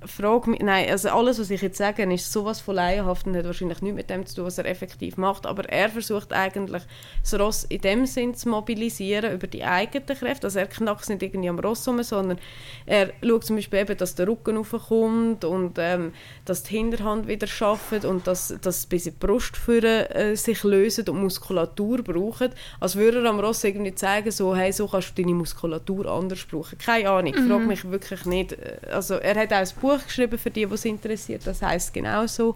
fragt 0.05 0.47
mich, 0.47 0.59
nein, 0.61 0.89
also 0.89 1.09
alles, 1.09 1.39
was 1.39 1.49
ich 1.49 1.61
jetzt 1.61 1.77
sage, 1.77 2.03
ist 2.13 2.31
sowas 2.31 2.61
von 2.61 2.75
laienhaft 2.75 3.25
und 3.25 3.35
hat 3.35 3.45
wahrscheinlich 3.45 3.81
nichts 3.81 3.95
mit 3.95 4.09
dem 4.09 4.25
zu 4.25 4.35
tun, 4.35 4.45
was 4.45 4.57
er 4.57 4.65
effektiv 4.65 5.17
macht. 5.17 5.45
Aber 5.45 5.67
er 5.69 5.89
versucht 5.89 6.33
eigentlich, 6.33 6.83
das 7.21 7.39
Ross 7.39 7.63
in 7.63 7.81
dem 7.81 8.05
Sinn 8.05 8.35
zu 8.35 8.49
mobilisieren 8.49 9.33
über 9.33 9.47
die 9.47 9.63
eigenen 9.63 10.05
Kräfte. 10.05 10.47
Also 10.47 10.59
er 10.59 10.67
knackt 10.67 11.09
nicht 11.09 11.23
irgendwie 11.23 11.49
am 11.49 11.59
Ross 11.59 11.87
rum, 11.87 12.01
sondern 12.03 12.37
er 12.85 13.11
schaut 13.23 13.45
zum 13.45 13.55
Beispiel 13.55 13.79
eben, 13.79 13.97
dass 13.97 14.15
der 14.15 14.27
Rücken 14.27 14.57
raufkommt 14.57 15.43
und 15.43 15.77
ähm, 15.79 16.13
dass 16.45 16.63
die 16.63 16.77
Hinterhand 16.77 17.27
wieder 17.27 17.47
schafft 17.47 18.05
und 18.05 18.27
dass, 18.27 18.55
dass 18.61 18.85
bis 18.85 19.07
in 19.07 19.13
die 19.13 19.25
Brustführer 19.25 20.15
äh, 20.15 20.35
sich 20.35 20.63
lösen 20.63 21.09
und 21.09 21.21
Muskulatur 21.21 22.03
brauchen. 22.03 22.49
Als 22.79 22.95
würde 22.95 23.23
er 23.23 23.29
am 23.29 23.39
Ross 23.39 23.63
irgendwie 23.63 23.95
zeigen, 23.95 24.31
so, 24.31 24.55
hey, 24.55 24.71
so 24.71 24.87
kannst 24.87 25.17
du 25.17 25.23
deine 25.23 25.33
Muskulatur 25.33 26.05
anders 26.05 26.45
brauchen. 26.45 26.77
Keine 26.77 27.09
Ahnung, 27.09 27.33
ich 27.33 27.39
frage 27.39 27.65
mich 27.65 27.89
wirklich 27.89 28.25
nicht. 28.25 28.53
Äh, 28.53 28.77
Also 28.91 29.15
er 29.15 29.35
hat 29.35 29.51
auch 29.53 29.57
ein 29.57 29.67
Buch 29.87 30.03
geschrieben 30.03 30.37
für 30.37 30.51
die, 30.51 30.65
die 30.65 30.73
es 30.73 30.85
interessiert, 30.85 31.45
das 31.45 31.61
heißt 31.61 31.93
genau 31.93 32.27
so. 32.27 32.55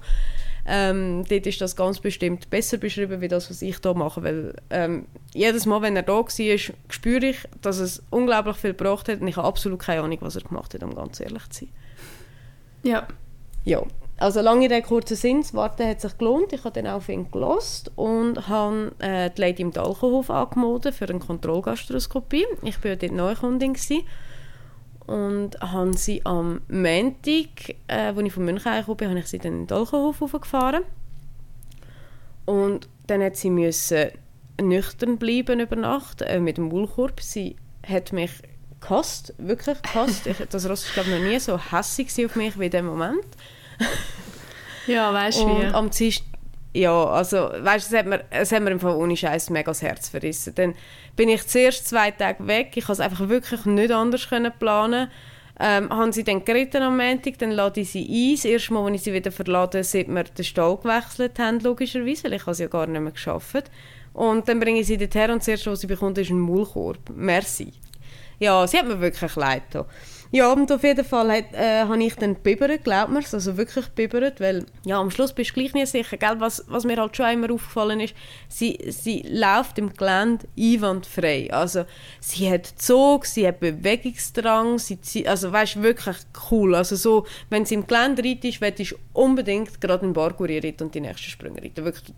Ähm, 0.66 1.24
dort 1.28 1.48
ist 1.48 1.60
das 1.60 1.76
ganz 1.76 2.00
bestimmt 2.00 2.50
besser 2.52 2.78
beschrieben, 2.78 3.20
wie 3.20 3.28
das, 3.28 3.50
was 3.50 3.64
ich 3.64 3.78
hier 3.82 3.94
mache, 3.96 4.24
weil 4.24 4.54
ähm, 4.70 5.08
jedes 5.34 5.66
Mal, 5.66 5.82
wenn 5.82 5.96
er 5.96 6.04
da 6.04 6.14
war, 6.14 6.28
spüre 6.30 7.26
ich, 7.26 7.40
dass 7.62 7.80
es 7.80 8.04
unglaublich 8.12 8.58
viel 8.58 8.74
gebracht 8.74 9.10
hat 9.10 9.22
und 9.22 9.28
ich 9.28 9.38
habe 9.38 9.48
absolut 9.48 9.80
keine 9.80 10.04
Ahnung, 10.04 10.20
was 10.22 10.36
er 10.36 10.44
gemacht 10.44 10.74
hat, 10.74 10.84
um 10.84 10.94
ganz 10.94 11.20
ehrlich 11.20 11.50
zu 11.50 11.66
sein. 11.66 11.74
Ja. 12.84 13.08
Ja, 13.64 13.84
also 14.22 14.42
lange 14.42 14.66
Rede, 14.70 14.84
kurzer 14.84 15.16
Sinn, 15.16 15.42
das 15.42 15.56
Warten 15.56 15.88
hat 15.88 16.00
sich 16.00 16.16
gelohnt. 16.16 16.54
Ich 16.54 16.64
habe 16.64 16.80
dann 16.80 16.92
auf 16.92 17.10
ihn 17.10 17.32
gelost 17.32 17.92
und 17.96 18.48
habe 18.48 18.92
äh, 19.00 19.32
die 19.32 19.42
Lady 19.42 19.64
im 19.64 19.72
Dalchenhof 19.72 20.30
angemeldet 20.30 20.94
für 20.94 21.10
eine 21.10 21.18
Kontrollgastroskopie. 21.18 22.46
Ich 22.62 22.84
war 22.84 22.96
dort 22.96 23.12
Neukundin 23.12 23.74
gewesen. 23.74 24.04
Und 25.12 25.60
habe 25.60 25.98
sie 25.98 26.26
am 26.26 26.62
Montag, 26.70 27.76
äh, 27.88 27.96
als 27.96 28.18
ich 28.18 28.32
von 28.32 28.46
München 28.46 28.72
hergekommen 28.72 28.98
bin, 28.98 29.10
habe 29.10 29.20
ich 29.20 29.28
sie 29.28 29.40
dann 29.40 29.52
in 29.52 29.60
den 29.60 29.68
Dalchenhof 29.68 30.22
hochgefahren. 30.22 30.84
Und 32.46 32.88
dann 33.08 33.22
hat 33.22 33.36
sie 33.36 33.50
müssen 33.50 34.12
nüchtern 34.62 35.18
bleiben 35.18 35.60
über 35.60 35.76
Nacht 35.76 36.22
äh, 36.22 36.40
mit 36.40 36.56
dem 36.56 36.70
Maulkorb. 36.70 37.20
Sie 37.20 37.58
hat 37.86 38.14
mich 38.14 38.32
gehasst, 38.80 39.34
wirklich 39.38 39.82
gehasst. 39.82 40.28
ich, 40.28 40.38
das 40.50 40.70
Ross 40.70 40.86
war 40.86 41.04
glaube 41.04 41.20
noch 41.20 41.30
nie 41.30 41.40
so 41.40 41.60
hässig 41.60 42.08
gewesen 42.08 42.26
auf 42.28 42.36
mich 42.38 42.58
wie 42.58 42.66
in 42.66 42.72
dem 42.72 42.86
Moment. 42.86 43.26
Ja, 44.88 45.14
weißt 45.14 45.42
du 45.42 45.48
wie? 45.48 45.66
am 45.66 45.90
Dienstag, 45.90 46.26
ja, 46.74 47.06
also, 47.06 47.38
weißt 47.38 47.92
du, 47.92 47.96
es 47.96 48.00
hat 48.00 48.06
mir, 48.06 48.24
es 48.30 48.52
hat 48.52 48.62
mir 48.62 48.72
im 48.72 48.80
Fall 48.80 48.96
ohne 48.96 49.18
Scheiß 49.18 49.50
mega 49.50 49.72
das 49.72 49.82
Herz 49.82 50.10
verrissen. 50.10 50.56
Dann 50.56 50.74
bin 51.16 51.28
ich 51.30 51.46
zuerst 51.48 51.88
zwei 51.88 52.12
Tage 52.12 52.48
weg, 52.48 52.72
ich 52.76 52.86
konnte 52.86 53.02
es 53.02 53.06
einfach 53.06 53.28
wirklich 53.28 53.66
nicht 53.66 53.92
anders 53.92 54.30
können 54.30 54.52
planen. 54.58 55.10
Ähm, 55.60 55.90
haben 55.90 56.12
sie 56.12 56.24
dann 56.24 56.44
geritten 56.44 56.82
am 56.82 56.98
Montag, 56.98 57.38
dann 57.38 57.52
lade 57.52 57.82
ich 57.82 57.92
sie 57.92 58.04
ein. 58.04 58.36
Das 58.36 58.46
erste 58.46 58.74
Mal, 58.74 58.86
als 58.86 58.96
ich 58.96 59.02
sie 59.04 59.14
wieder 59.14 59.32
verlade, 59.32 59.84
seit 59.84 60.08
wir 60.08 60.24
den 60.24 60.46
Stall 60.46 60.78
gewechselt 60.78 61.38
haben, 61.38 61.60
logischerweise, 61.60 62.24
weil 62.24 62.34
ich 62.34 62.46
habe 62.46 62.56
sie 62.56 62.64
ja 62.64 62.70
gar 62.70 62.88
nicht 62.88 63.02
mehr 63.02 63.12
geschafft. 63.12 63.70
Und 64.14 64.48
dann 64.48 64.60
bringe 64.60 64.80
ich 64.80 64.88
sie 64.88 64.98
dorthin 64.98 65.32
und 65.32 65.42
das 65.42 65.48
erste, 65.50 65.72
was 65.72 65.82
sie 65.82 65.88
bekommt, 65.88 66.18
ist 66.18 66.32
ein 66.32 66.40
Maulkorb. 66.40 67.12
Merci. 67.16 67.74
Ja, 68.40 68.66
sie 68.66 68.80
hat 68.80 68.88
mir 68.88 69.00
wirklich 69.00 69.36
leid 69.36 69.64
getan. 69.72 69.86
Ja, 70.34 70.54
und 70.54 70.72
auf 70.72 70.82
jeden 70.84 71.04
Fall 71.04 71.30
hat, 71.30 71.54
äh, 71.54 71.82
habe 71.82 72.02
ich 72.02 72.16
dann 72.16 72.36
bibbert, 72.36 72.86
glaubt 72.86 73.12
mir's, 73.12 73.34
also 73.34 73.58
wirklich 73.58 73.88
bibbert, 73.90 74.40
weil 74.40 74.66
ja, 74.86 74.98
am 74.98 75.12
Schluss 75.12 75.34
bist 75.34 75.50
du 75.50 75.56
gleich 75.56 75.74
nicht 75.74 75.90
sicher, 75.90 76.16
gell? 76.16 76.36
Was, 76.40 76.64
was 76.70 76.86
mir 76.86 76.96
halt 76.96 77.18
schon 77.18 77.30
immer 77.30 77.52
aufgefallen 77.52 78.00
ist, 78.00 78.16
sie, 78.48 78.80
sie 78.88 79.26
läuft 79.30 79.78
im 79.78 79.92
Gelände 79.94 80.48
einwandfrei, 80.58 81.50
also 81.52 81.84
sie 82.22 82.50
hat 82.50 82.66
Zug, 82.66 83.26
sie 83.26 83.46
hat 83.46 83.60
Bewegungsdrang, 83.60 84.80
sie, 84.80 84.96
zie- 85.04 85.28
also 85.28 85.52
weißt 85.52 85.84
wirklich 85.84 86.16
cool, 86.50 86.76
also 86.76 86.96
so, 86.96 87.26
wenn 87.50 87.66
sie 87.66 87.76
im 87.76 87.86
Gelände 87.86 88.24
reitet, 88.24 88.62
willst 88.62 88.92
du 88.92 88.96
unbedingt 89.12 89.82
gerade 89.82 90.08
Parkour 90.14 90.48
reiten 90.48 90.84
und 90.84 90.96
die 90.96 91.02
nächsten 91.02 91.30
Sprünge 91.30 91.62
reiten, 91.62 91.84
wirklich 91.84 92.16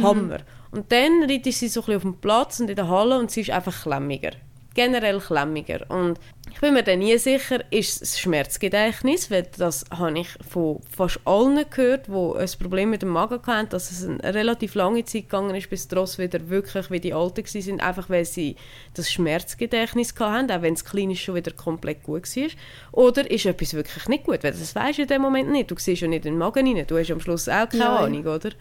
Hammer. 0.00 0.38
Und 0.70 0.92
dann 0.92 1.22
reitet 1.24 1.54
sie 1.54 1.68
so 1.68 1.80
ein 1.80 1.86
bisschen 1.86 1.96
auf 1.96 2.02
dem 2.02 2.16
Platz 2.20 2.60
und 2.60 2.70
in 2.70 2.76
der 2.76 2.88
Halle 2.88 3.18
und 3.18 3.30
sie 3.30 3.40
ist 3.40 3.50
einfach 3.50 3.82
klemmiger. 3.82 4.30
Generell 4.74 5.20
klemmiger. 5.20 5.86
Und 5.88 6.18
ich 6.56 6.60
bin 6.62 6.72
mir 6.72 6.82
dann 6.82 7.00
nie 7.00 7.18
sicher, 7.18 7.60
ist 7.70 8.00
es 8.00 8.18
Schmerzgedächtnis, 8.18 9.30
weil 9.30 9.46
das 9.58 9.84
habe 9.90 10.20
ich 10.20 10.28
von 10.48 10.80
fast 10.88 11.20
allen 11.26 11.62
gehört, 11.68 12.06
die 12.06 12.38
ein 12.38 12.48
Problem 12.58 12.88
mit 12.88 13.02
dem 13.02 13.10
Magen 13.10 13.46
hatten, 13.46 13.68
dass 13.68 13.90
es 13.90 14.08
eine 14.08 14.34
relativ 14.34 14.74
lange 14.74 15.04
Zeit 15.04 15.24
gegangen 15.24 15.54
ist, 15.54 15.68
bis 15.68 15.86
die 15.86 15.94
Ross 15.94 16.16
wieder 16.16 16.48
wirklich 16.48 16.90
wie 16.90 16.98
die 16.98 17.12
Alten 17.12 17.44
waren, 17.44 17.80
einfach 17.80 18.08
weil 18.08 18.24
sie 18.24 18.56
das 18.94 19.12
Schmerzgedächtnis 19.12 20.14
hatten, 20.18 20.50
auch 20.50 20.62
wenn 20.62 20.72
es 20.72 20.86
klinisch 20.86 21.24
schon 21.24 21.34
wieder 21.34 21.52
komplett 21.52 22.02
gut 22.02 22.24
war. 22.24 22.48
Oder 22.92 23.30
ist 23.30 23.44
etwas 23.44 23.74
wirklich 23.74 24.08
nicht 24.08 24.24
gut, 24.24 24.42
weil 24.42 24.52
das 24.52 24.74
weisst 24.74 24.96
du 24.96 25.02
in 25.02 25.08
dem 25.08 25.20
Moment 25.20 25.50
nicht. 25.50 25.70
Du 25.70 25.74
siehst 25.76 26.00
ja 26.00 26.08
nicht 26.08 26.24
in 26.24 26.32
den 26.32 26.38
Magen 26.38 26.74
rein, 26.74 26.86
du 26.86 26.96
hast 26.96 27.10
am 27.10 27.20
Schluss 27.20 27.50
auch 27.50 27.68
keine 27.68 27.84
Nein. 27.84 28.04
Ahnung, 28.04 28.26
oder? 28.28 28.52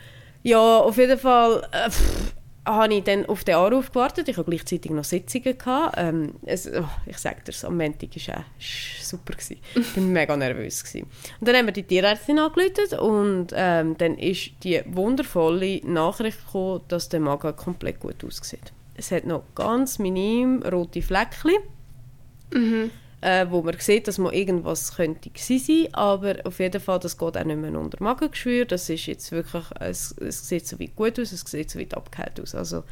Ja, 0.44 0.80
auf 0.80 0.98
jeden 0.98 1.18
Fall 1.18 1.66
äh, 1.72 1.90
habe 2.66 2.94
ich 2.94 3.04
dann 3.04 3.26
auf 3.28 3.44
den 3.44 3.56
Anruf 3.56 3.92
gewartet. 3.92 4.28
Ich 4.28 4.38
hatte 4.38 4.50
gleichzeitig 4.50 4.92
noch 4.92 5.04
Sitzungen. 5.04 5.58
Gehabt. 5.58 5.96
Ähm, 5.98 6.34
es, 6.46 6.68
oh, 6.68 6.88
ich 7.06 7.18
sage 7.18 7.38
dir, 7.46 7.68
am 7.68 7.78
Montag 7.78 8.10
war 8.28 8.38
auch 8.38 8.44
ist 8.60 9.10
super. 9.10 9.34
Gewesen. 9.34 9.58
Ich 9.76 9.98
war 9.98 10.04
mega 10.04 10.36
nervös. 10.36 10.84
Gewesen. 10.84 11.08
Und 11.40 11.48
dann 11.48 11.56
haben 11.56 11.66
wir 11.68 11.74
die 11.74 11.84
Tierärztin 11.84 12.40
angerufen 12.40 13.00
und 13.00 13.48
ähm, 13.54 13.98
dann 13.98 14.18
ist 14.18 14.52
die 14.64 14.82
wundervolle 14.86 15.82
Nachricht 15.86 16.46
gekommen, 16.46 16.82
dass 16.88 17.10
der 17.10 17.20
Magen 17.20 17.56
komplett 17.56 18.00
gut 18.00 18.24
aussieht. 18.24 18.74
Es 18.96 19.12
hat 19.12 19.26
noch 19.26 19.44
ganz 19.54 20.00
minim 20.00 20.64
rote 20.64 21.02
Fleckchen. 21.02 21.58
Mhm. 22.54 22.92
Äh, 23.22 23.46
wo 23.50 23.62
man 23.62 23.76
sieht, 23.80 24.08
dass 24.08 24.18
man 24.18 24.34
irgendwas 24.34 24.96
könnte 24.96 25.32
sein, 25.36 25.88
aber 25.94 26.36
auf 26.44 26.60
jeden 26.60 26.82
Fall, 26.82 27.00
das 27.00 27.18
geht 27.18 27.38
auch 27.38 27.44
nicht 27.44 27.58
mehr 27.58 27.80
unter 27.80 28.02
Magengeschwür. 28.04 28.66
Das 28.66 28.90
ist 28.90 29.06
jetzt 29.06 29.32
wirklich, 29.32 29.64
es, 29.80 30.12
es 30.20 30.48
sieht 30.48 30.68
so 30.68 30.80
weit 30.80 30.96
gut 30.96 31.20
aus, 31.20 31.32
es 31.32 31.42
sieht 31.42 31.70
so 31.70 31.80
weit 31.80 31.96
abgeheilt 31.96 32.40
aus. 32.40 32.54
Also 32.56 32.84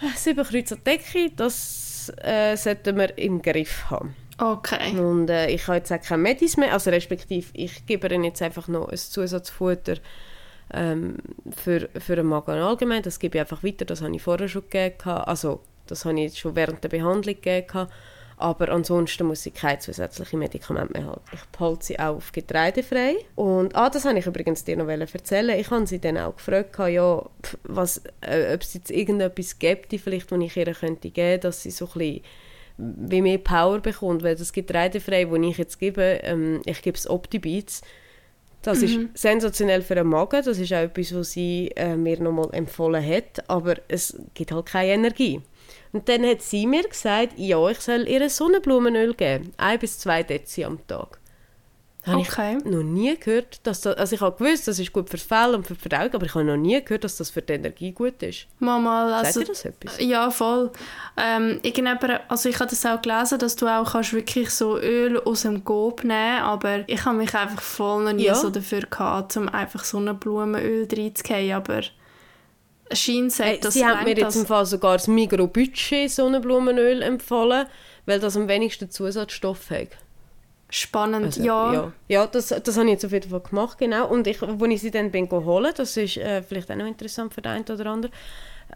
äh, 0.00 0.16
sieben 0.16 0.44
Kreuze 0.44 0.74
an 0.74 0.80
die 0.84 0.90
Decke, 0.90 1.32
das 1.36 2.12
äh, 2.22 2.56
sollten 2.56 2.96
wir 2.96 3.16
im 3.18 3.42
Griff 3.42 3.90
haben. 3.90 4.16
Okay. 4.38 4.98
Und 4.98 5.28
äh, 5.28 5.50
ich 5.50 5.66
habe 5.66 5.76
jetzt 5.78 5.92
auch 5.92 6.00
keine 6.00 6.22
Medis 6.22 6.56
mehr, 6.56 6.72
also 6.72 6.90
respektive 6.90 7.46
ich 7.52 7.84
gebe 7.84 8.08
ihnen 8.08 8.24
jetzt 8.24 8.40
einfach 8.40 8.68
noch 8.68 8.88
ein 8.88 8.96
Zusatzfutter 8.96 9.96
ähm, 10.72 11.18
für, 11.54 11.90
für 11.98 12.16
den 12.16 12.26
Magen 12.26 12.52
allgemein. 12.52 13.02
Das 13.02 13.18
gebe 13.18 13.36
ich 13.36 13.40
einfach 13.42 13.62
weiter, 13.62 13.84
das 13.84 14.00
habe 14.00 14.16
ich 14.16 14.22
vorher 14.22 14.48
schon 14.48 14.62
gegeben. 14.70 15.10
Also 15.10 15.60
das 15.86 16.04
habe 16.04 16.14
ich 16.18 16.24
jetzt 16.24 16.38
schon 16.38 16.56
während 16.56 16.82
der 16.82 16.88
Behandlung 16.88 17.34
gegeben. 17.34 17.88
Aber 18.40 18.70
ansonsten 18.70 19.26
muss 19.26 19.44
ich 19.44 19.52
keine 19.52 19.78
zusätzlichen 19.78 20.38
Medikamente 20.38 20.94
mehr 20.94 21.06
haben. 21.06 21.20
Ich 21.32 21.44
behalte 21.56 21.84
sie 21.84 21.98
auch 21.98 22.16
auf 22.16 22.32
getreidefrei. 22.32 23.16
Und 23.34 23.76
ah, 23.76 23.90
das 23.90 24.04
wollte 24.04 24.18
ich 24.18 24.26
übrigens 24.26 24.64
dir 24.64 24.76
noch 24.76 24.88
erzählen. 24.88 25.58
Ich 25.58 25.70
habe 25.70 25.86
sie 25.86 26.00
dann 26.00 26.16
auch 26.16 26.34
gefragt, 26.34 26.78
ja, 26.78 27.22
was, 27.64 28.02
äh, 28.22 28.54
ob 28.54 28.62
es 28.62 28.74
jetzt 28.74 28.90
irgendetwas 28.90 29.58
gibt, 29.58 29.92
vielleicht, 29.92 30.32
was 30.32 30.40
ich 30.40 30.56
ihr 30.56 30.72
könnte 30.72 31.10
geben, 31.10 31.42
dass 31.42 31.62
sie 31.62 31.70
so 31.70 31.84
ein 31.86 31.92
bisschen 31.92 32.22
wie 32.78 33.20
mehr 33.22 33.38
Power 33.38 33.80
bekommt, 33.80 34.22
weil 34.22 34.36
das 34.36 34.54
Getreidefrei, 34.54 35.26
das 35.26 35.38
ich 35.38 35.58
jetzt 35.58 35.78
gebe, 35.78 36.20
ähm, 36.22 36.62
ich 36.64 36.80
gebe 36.80 36.96
es 36.96 37.08
Optibeats, 37.08 37.82
das 38.62 38.80
mhm. 38.80 39.10
ist 39.14 39.22
sensationell 39.22 39.82
für 39.82 39.94
den 39.94 40.06
Magen, 40.06 40.42
das 40.44 40.58
ist 40.58 40.72
auch 40.72 40.78
etwas, 40.78 41.14
was 41.14 41.32
sie 41.32 41.70
äh, 41.76 41.96
mir 41.96 42.20
nochmal 42.20 42.48
empfohlen 42.52 43.04
hat, 43.04 43.48
aber 43.48 43.76
es 43.88 44.18
gibt 44.34 44.52
halt 44.52 44.66
keine 44.66 44.92
Energie. 44.92 45.40
Und 45.92 46.08
dann 46.08 46.24
hat 46.24 46.42
sie 46.42 46.66
mir 46.66 46.82
gesagt, 46.82 47.32
ja, 47.36 47.68
ich 47.68 47.80
soll 47.80 48.06
ihr 48.06 48.28
Sonnenblumenöl 48.28 49.14
geben, 49.14 49.52
ein 49.56 49.78
bis 49.78 49.98
zwei 49.98 50.22
Dezi 50.22 50.64
am 50.64 50.86
Tag. 50.86 51.18
Habe 52.06 52.20
Okay. 52.20 52.56
ich 52.58 52.64
noch 52.64 52.82
nie 52.82 53.14
gehört, 53.18 53.60
dass 53.66 53.82
das, 53.82 53.94
also 53.96 54.14
ich 54.14 54.22
habe 54.22 54.42
gewusst, 54.42 54.66
das 54.66 54.78
ist 54.78 54.90
gut 54.90 55.10
für 55.10 55.18
Fell 55.18 55.54
und 55.54 55.66
für 55.66 55.74
die 55.74 55.80
Verdauung, 55.80 56.14
aber 56.14 56.24
ich 56.24 56.34
habe 56.34 56.44
noch 56.44 56.56
nie 56.56 56.82
gehört, 56.82 57.04
dass 57.04 57.16
das 57.16 57.28
für 57.28 57.42
die 57.42 57.52
Energie 57.52 57.92
gut 57.92 58.22
ist. 58.22 58.46
Mal, 58.58 59.12
also, 59.12 59.40
Sagt 59.40 59.50
das 59.50 59.64
etwas? 59.66 60.00
Ja, 60.00 60.30
voll. 60.30 60.70
Ähm, 61.18 61.60
also 62.28 62.48
ich 62.48 62.58
habe 62.58 62.70
das 62.70 62.86
auch 62.86 63.02
gelesen, 63.02 63.38
dass 63.38 63.54
du 63.56 63.66
auch 63.66 63.92
kannst 63.92 64.14
wirklich 64.14 64.48
so 64.48 64.78
Öl 64.78 65.20
aus 65.20 65.42
dem 65.42 65.62
Gob 65.62 66.02
nehmen 66.02 66.38
aber 66.40 66.88
ich 66.88 67.04
habe 67.04 67.18
mich 67.18 67.34
einfach 67.34 67.60
voll 67.60 68.04
noch 68.04 68.12
nie 68.12 68.24
Ja. 68.24 68.34
so 68.34 68.48
dafür 68.48 68.80
gehabt, 68.80 69.36
um 69.36 69.48
einfach 69.50 69.84
so 69.84 69.98
ein 69.98 70.18
Blumenöl 70.18 70.88
reinzugehen, 70.90 71.54
aber 71.54 71.82
scheint 72.92 73.32
sagt, 73.32 73.48
Hey, 73.50 73.60
das 73.60 73.74
sie 73.74 73.84
haben 73.84 74.04
mir 74.04 74.16
jetzt 74.16 74.36
im 74.36 74.46
Fall 74.46 74.64
sogar 74.64 74.94
das 74.96 75.06
Migro-Budget 75.06 76.10
Sonnenblumenöl 76.10 77.02
empfohlen, 77.02 77.66
weil 78.06 78.20
das 78.20 78.36
am 78.38 78.48
wenigsten 78.48 78.90
Zusatzstoff 78.90 79.68
hat. 79.70 79.88
Spannend, 80.70 81.26
Also, 81.26 81.42
ja. 81.42 81.72
ja, 81.72 81.92
ja 82.08 82.26
das, 82.26 82.48
das 82.48 82.76
habe 82.76 82.86
ich 82.86 82.92
jetzt 82.92 83.04
auf 83.04 83.12
jeden 83.12 83.30
Fall 83.30 83.40
gemacht, 83.40 83.78
genau. 83.78 84.08
Und 84.08 84.26
ich, 84.26 84.42
als 84.42 84.62
ich 84.62 84.80
sie 84.80 84.90
dann 84.90 85.10
bin 85.10 85.30
holen, 85.30 85.72
das 85.76 85.96
ist 85.96 86.16
äh, 86.16 86.42
vielleicht 86.42 86.70
auch 86.70 86.76
noch 86.76 86.86
interessant 86.86 87.34
für 87.34 87.42
den 87.42 87.52
einen 87.52 87.64
oder 87.64 87.86
anderen, 87.86 88.14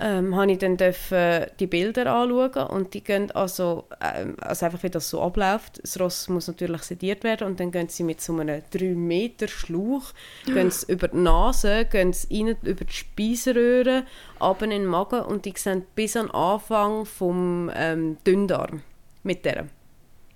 ähm, 0.01 0.35
habe 0.35 0.53
ich 0.53 0.59
dann 0.59 0.77
dürfen 0.77 1.47
die 1.61 1.67
Bilder 1.67 2.13
anschauen 2.13 2.67
und 2.69 2.95
die 2.95 3.05
gehen 3.05 3.31
also, 3.31 3.85
ähm, 4.01 4.37
also 4.41 4.67
einfach 4.67 4.83
wie 4.83 4.91
das 4.91 5.09
so 5.09 5.23
abläuft. 5.23 5.81
Das 5.83 6.01
Ross 6.01 6.29
muss 6.29 6.49
natürlich 6.49 6.83
sediert 6.83 7.23
werden 7.23 7.47
und 7.47 7.61
dann 7.61 7.71
gehen 7.71 7.89
sie 7.89 8.03
mit 8.03 8.21
so 8.21 8.37
einem 8.37 8.63
3 8.73 8.95
Meter 8.95 9.47
Schlauch 9.47 10.13
gehen 10.47 10.71
sie 10.71 10.93
über 10.93 11.09
die 11.09 11.19
Nase, 11.19 11.85
gehen 11.85 12.13
sie 12.13 12.43
rein 12.43 12.57
über 12.63 12.85
die 12.85 12.93
Speiseröhre, 12.93 14.05
runter 14.41 14.65
in 14.65 14.71
den 14.71 14.87
Magen 14.87 15.21
und 15.21 15.45
die 15.45 15.55
sehen 15.57 15.87
bis 15.95 16.17
an 16.17 16.27
den 16.27 16.35
Anfang 16.35 17.05
vom 17.05 17.71
ähm, 17.75 18.17
Dünndarm 18.27 18.83
mit 19.23 19.45
der. 19.45 19.67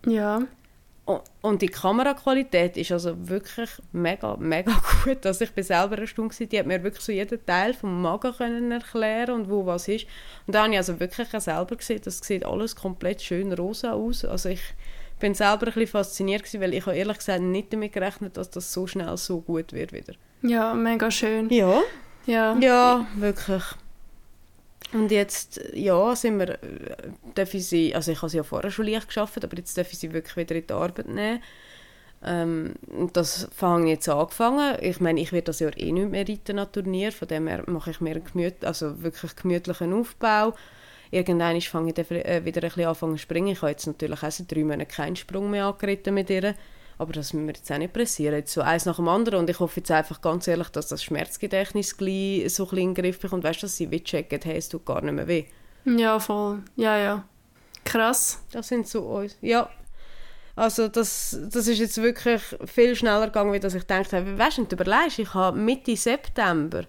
Ja. 0.07 0.43
Und 1.41 1.63
die 1.63 1.69
Kameraqualität 1.69 2.77
ist 2.77 2.93
also 2.93 3.15
wirklich 3.29 3.71
mega, 3.93 4.37
mega 4.37 4.73
gut. 5.05 5.25
Also 5.25 5.45
ich 5.45 5.53
bin 5.53 5.65
selber 5.65 5.97
eine 5.97 6.07
Stunde, 6.07 6.35
gewesen, 6.35 6.49
die 6.51 6.59
hat 6.59 6.67
mir 6.67 6.83
wirklich 6.83 7.03
so 7.05 7.13
jeden 7.13 7.45
Teil 7.47 7.73
vom 7.73 8.03
Magen 8.03 8.35
können 8.37 8.71
erklären 8.71 9.35
und 9.35 9.51
wo 9.51 9.65
was 9.65 9.89
ist. 9.89 10.07
Und 10.47 10.55
da 10.55 10.65
habe 10.65 10.73
ich 10.73 10.79
also 10.79 11.01
wirklich 11.01 11.35
auch 11.35 11.41
selber 11.41 11.77
gesehen, 11.77 12.03
das 12.05 12.19
sieht 12.19 12.45
alles 12.45 12.77
komplett 12.77 13.23
schön 13.23 13.53
rosa 13.55 13.93
aus. 13.93 14.25
Also 14.25 14.51
ich 14.51 14.61
bin 15.19 15.35
selber 15.35 15.69
ein 15.69 15.73
bisschen 15.73 15.87
fasziniert 15.87 16.43
gewesen, 16.43 16.61
weil 16.61 16.75
ich 16.75 16.85
habe 16.85 16.97
ehrlich 16.97 17.19
gesagt 17.19 17.41
nicht 17.41 17.73
damit 17.73 17.93
gerechnet, 17.95 18.37
dass 18.37 18.51
das 18.51 18.71
so 18.73 18.87
schnell 18.87 19.17
so 19.17 19.41
gut 19.41 19.73
wird 19.73 19.95
wieder. 19.95 20.13
Ja, 20.43 20.75
mega 20.75 21.11
schön. 21.11 21.49
Ja, 21.51 21.81
Ja. 22.27 22.55
ja, 22.61 23.07
wirklich. 23.17 23.65
Und 24.93 25.11
jetzt, 25.11 25.61
ja, 25.75 26.17
sind 26.17 26.39
wir, 26.39 26.59
darf 27.35 27.53
ich 27.53 27.67
sie, 27.67 27.95
also 27.95 28.11
ich 28.11 28.19
habe 28.19 28.31
sie 28.31 28.39
ja 28.39 28.43
vorher 28.43 28.71
schon 28.71 28.87
leicht 28.87 29.09
geschafft, 29.09 29.45
aber 29.45 29.57
jetzt 29.57 29.77
darf 29.77 29.93
ich 29.93 29.99
sie 29.99 30.13
wirklich 30.13 30.37
wieder 30.37 30.57
in 30.57 30.67
die 30.67 30.73
Arbeit 30.73 31.09
nehmen. 31.09 31.43
Ähm, 32.25 32.75
das 33.13 33.49
fange 33.55 33.85
ich 33.85 33.91
jetzt 33.91 34.09
angefangen. 34.09 34.77
Ich 34.81 35.01
meine, 35.01 35.21
ich 35.21 35.33
werde 35.33 35.47
das 35.47 35.61
Jahr 35.61 35.77
eh 35.77 35.93
nicht 35.93 36.11
mehr 36.11 36.29
reiten 36.29 36.59
an 36.59 36.73
Turnier, 36.73 37.13
von 37.13 37.29
dem 37.29 37.47
her 37.47 37.63
mache 37.67 37.91
ich 37.91 38.01
mir 38.01 38.17
einen 38.17 38.25
gemüt 38.25 38.65
also 38.65 39.03
wirklich 39.03 39.37
gemütlichen 39.37 39.93
Aufbau. 39.93 40.55
Irgendwann 41.11 41.61
fange 41.61 41.93
ich 41.93 42.11
äh, 42.11 42.45
wieder 42.45 42.63
ein 42.63 42.69
bisschen 42.69 42.87
anfangen 42.87 43.17
zu 43.17 43.23
springen. 43.23 43.49
Ich 43.49 43.63
habe 43.63 43.71
jetzt 43.71 43.87
natürlich 43.87 44.23
auch 44.23 44.31
seit 44.31 44.51
drei 44.51 44.65
Monaten 44.65 44.89
keinen 44.89 45.17
Sprung 45.17 45.51
mehr 45.51 45.67
angeritten 45.67 46.15
mit 46.15 46.31
ihr. 46.31 46.55
Aber 46.99 47.13
das 47.13 47.33
müssen 47.33 47.47
wir 47.47 47.55
jetzt 47.55 47.71
auch 47.71 47.79
nicht 47.79 47.93
pressieren. 47.93 48.35
Jetzt 48.35 48.53
so 48.53 48.61
eins 48.61 48.85
nach 48.85 48.97
dem 48.97 49.07
anderen. 49.09 49.39
Und 49.39 49.49
ich 49.51 49.61
hoffe 49.61 49.79
jetzt 49.81 49.91
einfach 49.91 50.21
ganz 50.21 50.49
ehrlich, 50.49 50.69
dass 50.71 50.89
das 50.89 51.03
Schmerzgedächtnis 51.05 51.97
gleich 51.97 52.53
so 52.53 52.65
ein 52.65 52.71
bisschen 52.71 52.79
in 52.79 52.95
den 52.95 53.03
Griff 53.03 53.21
bekommt. 53.21 53.45
Weißt 53.45 53.63
du, 53.63 53.67
dass 53.67 53.77
sie 53.77 53.91
wie 53.91 54.03
checken, 54.03 54.41
hey, 54.43 54.57
es 54.59 54.69
tut 54.69 54.85
gar 54.85 55.01
nicht 55.01 55.15
mehr 55.15 55.29
weh. 55.29 55.45
Ja, 55.85 56.19
voll. 56.19 56.63
Ja, 56.77 56.97
ja. 56.99 57.25
Krass. 57.85 58.43
Das 58.51 58.67
sind 58.69 58.89
so 58.89 59.03
uns. 59.03 59.37
Ja. 59.41 59.71
Also 60.57 60.89
das, 60.89 61.39
das 61.53 61.69
ist 61.69 61.79
jetzt 61.79 62.03
wirklich 62.03 62.43
viel 62.67 62.97
schneller 62.97 63.27
gegangen, 63.27 63.53
als 63.63 63.75
ich 63.75 63.81
gedacht 63.83 64.13
habe. 64.13 64.37
Weißt 64.37 64.59
du, 64.59 64.65
du 64.65 64.75
überlegst, 64.75 65.21
ich 65.21 65.33
habe 65.33 65.57
Mitte 65.57 65.97
September, 65.97 66.83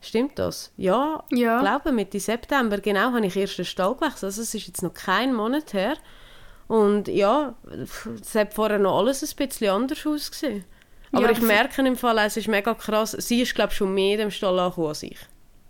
stimmt 0.00 0.38
das? 0.38 0.70
Ja, 0.76 1.24
Ja. 1.30 1.56
ich 1.56 1.60
glaube 1.62 1.90
Mitte 1.90 2.20
September, 2.20 2.78
genau, 2.78 3.12
habe 3.12 3.26
ich 3.26 3.36
erst 3.36 3.58
den 3.58 3.64
Stall 3.64 3.94
gewechselt. 3.96 4.24
Also 4.24 4.42
es 4.42 4.54
ist 4.54 4.68
jetzt 4.68 4.82
noch 4.82 4.94
kein 4.94 5.34
Monat 5.34 5.72
her. 5.74 5.96
Und 6.68 7.08
ja, 7.08 7.54
es 8.20 8.34
hat 8.34 8.54
vorher 8.54 8.78
noch 8.78 8.98
alles 8.98 9.22
ein 9.22 9.46
bisschen 9.46 9.68
anders 9.68 10.06
ausgesehen. 10.06 10.64
Aber 11.12 11.26
Ja, 11.26 11.32
ich 11.32 11.42
merke 11.42 11.86
im 11.86 11.96
Fall, 11.96 12.18
es 12.18 12.36
ist 12.36 12.48
mega 12.48 12.74
krass. 12.74 13.12
Sie 13.12 13.42
ist, 13.42 13.54
glaube 13.54 13.72
ich, 13.72 13.76
schon 13.76 13.92
mehr 13.94 14.14
in 14.14 14.18
dem 14.18 14.30
Stall 14.30 14.58
angekommen 14.58 14.88
als 14.88 15.02
ich. 15.02 15.18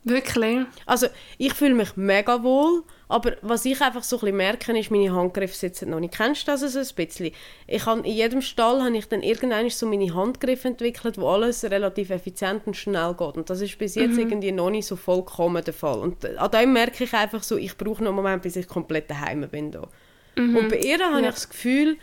Wirklich? 0.05 0.66
Also, 0.85 1.07
ich 1.38 1.55
fühle 1.55 1.74
mich 1.74 1.96
mega 1.96 2.42
wohl, 2.42 2.83
aber 3.09 3.37
was 3.40 3.64
ich 3.64 3.81
einfach 3.81 4.02
so 4.02 4.16
ein 4.16 4.20
bisschen 4.20 4.37
merke, 4.37 4.76
ist, 4.76 4.90
meine 4.90 5.14
Handgriffe 5.14 5.55
sitzen 5.55 5.90
noch 5.90 6.00
nicht. 6.00 6.14
Kennst 6.14 6.48
du 6.48 6.52
das 6.52 6.61
so 6.61 6.78
ein 6.81 6.87
bisschen? 6.96 7.31
Ich 7.68 7.87
habe, 7.87 8.00
in 8.00 8.12
jedem 8.12 8.42
Stall 8.42 8.83
habe 8.83 8.96
ich 8.96 9.07
dann 9.07 9.22
irgendwann 9.22 9.70
so 9.70 9.87
meine 9.87 10.12
Handgriffe 10.12 10.68
entwickelt, 10.68 11.18
wo 11.18 11.28
alles 11.28 11.62
relativ 11.64 12.11
effizient 12.11 12.66
und 12.66 12.76
schnell 12.76 13.14
geht. 13.14 13.37
Und 13.37 13.48
das 13.48 13.61
ist 13.61 13.78
bis 13.78 13.94
jetzt 13.94 14.18
irgendwie 14.18 14.50
noch 14.50 14.70
nicht 14.70 14.87
so 14.87 14.96
vollkommen 14.96 15.62
der 15.62 15.74
Fall. 15.74 16.00
Und 16.00 16.24
an 16.37 16.50
dem 16.50 16.72
merke 16.72 17.05
ich 17.05 17.12
einfach 17.12 17.44
so, 17.44 17.57
ich 17.57 17.76
brauche 17.76 18.02
noch 18.02 18.11
einen 18.11 18.16
Moment, 18.16 18.42
bis 18.42 18.57
ich 18.57 18.66
komplett 18.66 19.09
daheim 19.09 19.48
bin. 19.48 19.70
Da. 19.70 19.87
Und 20.37 20.68
bei 20.68 20.79
ihr 20.79 20.99
habe 20.99 21.21
Ja. 21.21 21.29
ich 21.29 21.35
das 21.35 21.49
Gefühl, 21.49 21.97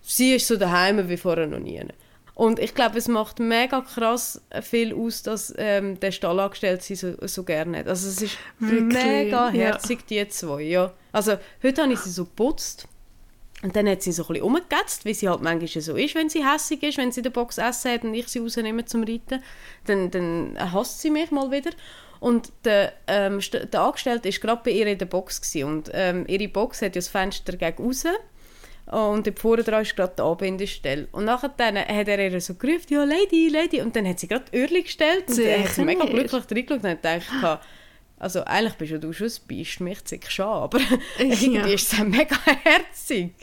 sie 0.00 0.34
ist 0.34 0.46
so 0.48 0.56
daheim 0.56 1.08
wie 1.08 1.16
vorher 1.16 1.46
noch 1.46 1.58
nie. 1.60 1.80
Und 2.34 2.58
ich 2.58 2.74
glaube, 2.74 2.98
es 2.98 3.08
macht 3.08 3.38
mega 3.40 3.82
krass 3.82 4.40
viel 4.62 4.94
aus, 4.94 5.22
dass 5.22 5.52
ähm, 5.58 6.00
der 6.00 6.12
Stallangestellte 6.12 6.82
sie 6.82 6.94
so, 6.94 7.14
so 7.26 7.42
gerne 7.44 7.78
hat. 7.78 7.88
Also 7.88 8.08
es 8.08 8.22
ist 8.22 8.38
Wirklich, 8.58 9.04
mega 9.04 9.46
ja. 9.46 9.50
herzig, 9.52 10.06
die 10.06 10.26
zwei. 10.28 10.62
Ja. 10.62 10.92
Also 11.12 11.36
heute 11.62 11.82
habe 11.82 11.92
ich 11.92 11.98
sie 12.00 12.10
so 12.10 12.24
geputzt 12.24 12.88
und 13.62 13.76
dann 13.76 13.86
hat 13.86 14.02
sie 14.02 14.12
so 14.12 14.22
ein 14.24 14.28
bisschen 14.28 14.44
umgegätzt, 14.44 15.04
wie 15.04 15.14
sie 15.14 15.28
halt 15.28 15.42
manchmal 15.42 15.82
so 15.82 15.94
ist, 15.94 16.14
wenn 16.14 16.30
sie 16.30 16.44
hässig 16.44 16.82
ist, 16.82 16.96
wenn 16.98 17.12
sie 17.12 17.20
in 17.20 17.24
der 17.24 17.30
Box 17.30 17.58
Essen 17.58 17.92
hat 17.92 18.02
und 18.02 18.14
ich 18.14 18.26
sie 18.28 18.38
rausnehme 18.40 18.86
zum 18.86 19.04
Reiten. 19.04 19.42
Dann, 19.84 20.10
dann 20.10 20.56
hasst 20.72 21.00
sie 21.02 21.10
mich 21.10 21.30
mal 21.30 21.50
wieder. 21.52 21.70
Und 22.22 22.52
der, 22.64 22.92
ähm, 23.08 23.40
der 23.72 23.80
Angestellte 23.80 24.28
war 24.28 24.38
gerade 24.38 24.60
bei 24.64 24.70
ihr 24.70 24.86
in 24.86 24.96
der 24.96 25.06
Box. 25.06 25.40
Gewesen. 25.40 25.64
Und 25.64 25.90
ähm, 25.92 26.24
ihre 26.28 26.46
Box 26.46 26.80
hat 26.80 26.94
ja 26.94 27.00
das 27.00 27.08
Fenster 27.08 27.56
gegen 27.56 27.82
raus. 27.84 28.04
Und 28.86 29.26
dort 29.26 29.38
vorne 29.40 29.64
dran 29.64 29.82
ist 29.82 29.96
gerade 29.96 30.12
die 30.16 30.22
Anbindestelle. 30.22 31.08
Und 31.10 31.24
nachher 31.24 31.50
dann 31.56 31.76
hat 31.78 32.06
er 32.08 32.18
ihr 32.20 32.40
so 32.40 32.54
gerufen, 32.54 32.86
ja, 32.90 33.02
Lady, 33.02 33.48
Lady. 33.48 33.80
Und 33.80 33.96
dann 33.96 34.06
hat 34.06 34.20
sie 34.20 34.28
gerade 34.28 34.44
die 34.52 34.56
Öhrchen 34.56 34.84
gestellt. 34.84 35.28
Und 35.28 35.38
dann 35.38 35.60
hat 35.64 35.68
sie 35.68 35.74
Sicher 35.74 35.84
mega 35.84 36.04
glücklich 36.04 36.44
reingeschaut 36.48 36.84
und 36.84 36.90
hat 36.90 37.02
gedacht, 37.02 37.60
also 38.20 38.44
eigentlich 38.44 38.74
bist 38.74 38.92
ja 38.92 38.98
du 38.98 39.12
schon 39.12 39.26
ein 39.26 39.32
Biest, 39.48 39.80
mich 39.80 40.04
zick 40.04 40.30
schon, 40.30 40.46
aber 40.46 40.78
Ja. 41.18 41.24
irgendwie 41.24 41.74
ist 41.74 41.90
sie 41.90 42.04
mega 42.04 42.36
herzig. 42.62 43.34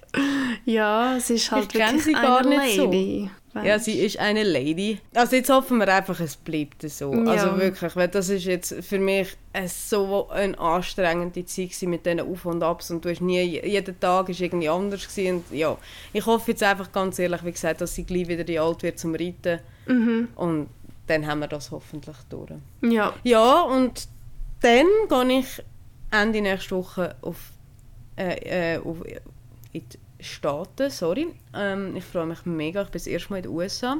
Ja, 0.63 1.17
es 1.17 1.29
ist 1.29 1.51
halt 1.51 1.65
Ich 1.65 1.73
wirklich 1.73 2.03
sie 2.03 2.13
gar 2.13 2.39
eine 2.45 2.59
nicht 2.59 2.77
so. 2.77 3.29
Lady. 3.59 3.69
Ja, 3.69 3.79
sie 3.79 3.99
ist 3.99 4.17
eine 4.19 4.43
Lady. 4.43 4.99
Also 5.13 5.35
jetzt 5.35 5.49
hoffen 5.49 5.77
wir 5.77 5.87
einfach, 5.93 6.19
es 6.19 6.35
bleibt 6.35 6.81
so. 6.89 7.13
Ja. 7.13 7.23
Also 7.31 7.57
wirklich, 7.57 7.95
weil 7.95 8.07
das 8.07 8.29
ist 8.29 8.45
jetzt 8.45 8.73
für 8.83 8.99
mich 8.99 9.35
eine, 9.53 9.67
so 9.67 10.29
eine 10.29 10.57
anstrengende 10.59 11.45
Zeit 11.45 11.69
gewesen 11.69 11.89
mit 11.89 12.05
diesen 12.05 12.19
Auf 12.21 12.45
und 12.45 12.63
Abs 12.63 12.91
und 12.91 13.03
du 13.05 13.09
hast 13.09 13.21
nie, 13.21 13.59
jeden 13.65 13.99
Tag 13.99 14.29
ist 14.29 14.41
irgendwie 14.41 14.69
anders 14.69 15.07
gewesen. 15.07 15.43
Und 15.49 15.57
ja, 15.57 15.77
ich 16.13 16.25
hoffe 16.25 16.51
jetzt 16.51 16.63
einfach 16.63 16.91
ganz 16.91 17.19
ehrlich, 17.19 17.43
wie 17.45 17.51
gesagt, 17.51 17.81
dass 17.81 17.95
sie 17.95 18.03
gleich 18.03 18.27
wieder 18.27 18.43
die 18.43 18.59
alt 18.59 18.83
wird 18.83 18.99
zum 18.99 19.15
Reiten 19.15 19.59
Mhm. 19.87 20.27
und 20.35 20.67
dann 21.07 21.25
haben 21.25 21.39
wir 21.39 21.47
das 21.47 21.71
hoffentlich 21.71 22.17
durch. 22.29 22.51
Ja. 22.81 23.13
Ja, 23.23 23.61
und 23.63 24.07
dann 24.61 24.85
gehe 25.09 25.39
ich 25.39 25.63
Ende 26.11 26.41
nächste 26.41 26.75
Woche 26.75 27.15
auf, 27.21 27.37
äh, 28.15 28.75
äh, 28.75 28.77
auf 28.77 28.97
in 29.71 29.81
die 29.89 29.99
Staaten, 30.19 30.89
sorry. 30.89 31.33
Ähm, 31.53 31.95
ich 31.95 32.03
freue 32.03 32.25
mich 32.25 32.45
mega, 32.45 32.81
ich 32.81 32.89
bin 32.89 32.99
das 32.99 33.07
erste 33.07 33.29
Mal 33.31 33.37
in 33.37 33.43
den 33.43 33.51
USA. 33.51 33.97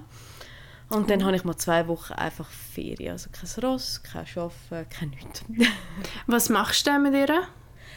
Und 0.90 1.10
dann 1.10 1.24
habe 1.24 1.36
ich 1.36 1.44
mal 1.44 1.56
zwei 1.56 1.88
Wochen 1.88 2.14
einfach 2.14 2.50
Ferien. 2.50 3.12
Also 3.12 3.30
kein 3.32 3.64
Ross, 3.64 4.02
kein 4.02 4.26
Arbeiten, 4.36 4.90
kein 4.90 5.10
nichts. 5.10 5.46
Was 6.28 6.50
machst 6.50 6.88
du 6.88 6.92
denn 6.92 7.04
mit 7.04 7.14
ihr? 7.14 7.48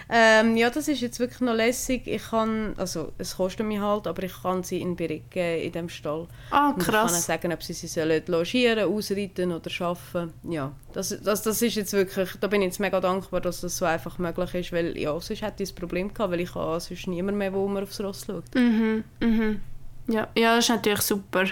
Ähm, 0.09 0.57
ja, 0.57 0.71
das 0.71 0.89
ist 0.89 1.01
jetzt 1.01 1.19
wirklich 1.21 1.41
noch 1.41 1.55
lässig. 1.55 2.07
Ich 2.07 2.31
kann, 2.31 2.75
also 2.77 3.13
es 3.19 3.37
kostet 3.37 3.67
mich 3.67 3.79
halt, 3.81 4.07
aber 4.07 4.23
ich 4.23 4.43
kann 4.43 4.63
sie 4.63 4.81
in 4.81 4.97
Bericht 4.97 5.31
geben 5.31 5.63
in 5.63 5.73
dem 5.73 5.89
Stall. 5.89 6.27
Ah, 6.51 6.71
Und 6.71 6.79
ich 6.81 6.85
kann 6.87 6.95
krass. 7.07 7.27
sagen, 7.27 7.53
ob 7.53 7.63
sie 7.63 7.73
sie 7.73 7.87
sollen 7.87 8.23
logieren, 8.27 8.93
ausreiten 8.93 9.53
oder 9.53 9.71
arbeiten. 9.81 10.33
Ja, 10.49 10.73
das, 10.93 11.17
das, 11.23 11.43
das 11.43 11.63
ist 11.63 11.75
jetzt 11.77 11.93
wirklich, 11.93 12.31
da 12.41 12.47
bin 12.47 12.63
ich 12.63 12.67
jetzt 12.67 12.81
mega 12.81 13.01
dankbar, 13.01 13.41
dass 13.41 13.61
das 13.63 13.77
so 13.77 13.85
einfach 13.85 14.19
möglich 14.19 14.55
ist, 14.55 14.73
weil 14.73 14.97
ja, 14.99 15.13
sonst 15.21 15.43
hätte 15.43 15.63
ich 15.63 15.73
ein 15.73 15.75
Problem 15.77 16.13
gehabt, 16.13 16.33
weil 16.33 16.41
ich 16.41 16.55
habe 16.55 16.81
sonst 16.81 17.07
niemand 17.07 17.39
mehr, 17.39 17.53
wo 17.53 17.67
mir 17.69 17.83
aufs 17.83 18.01
Ross 18.01 18.25
schaut. 18.27 18.55
Mhm, 18.55 19.05
mhm. 19.21 19.61
Ja, 20.09 20.29
ja, 20.37 20.57
das 20.57 20.65
ist 20.65 20.71
natürlich 20.71 21.03
super. 21.03 21.45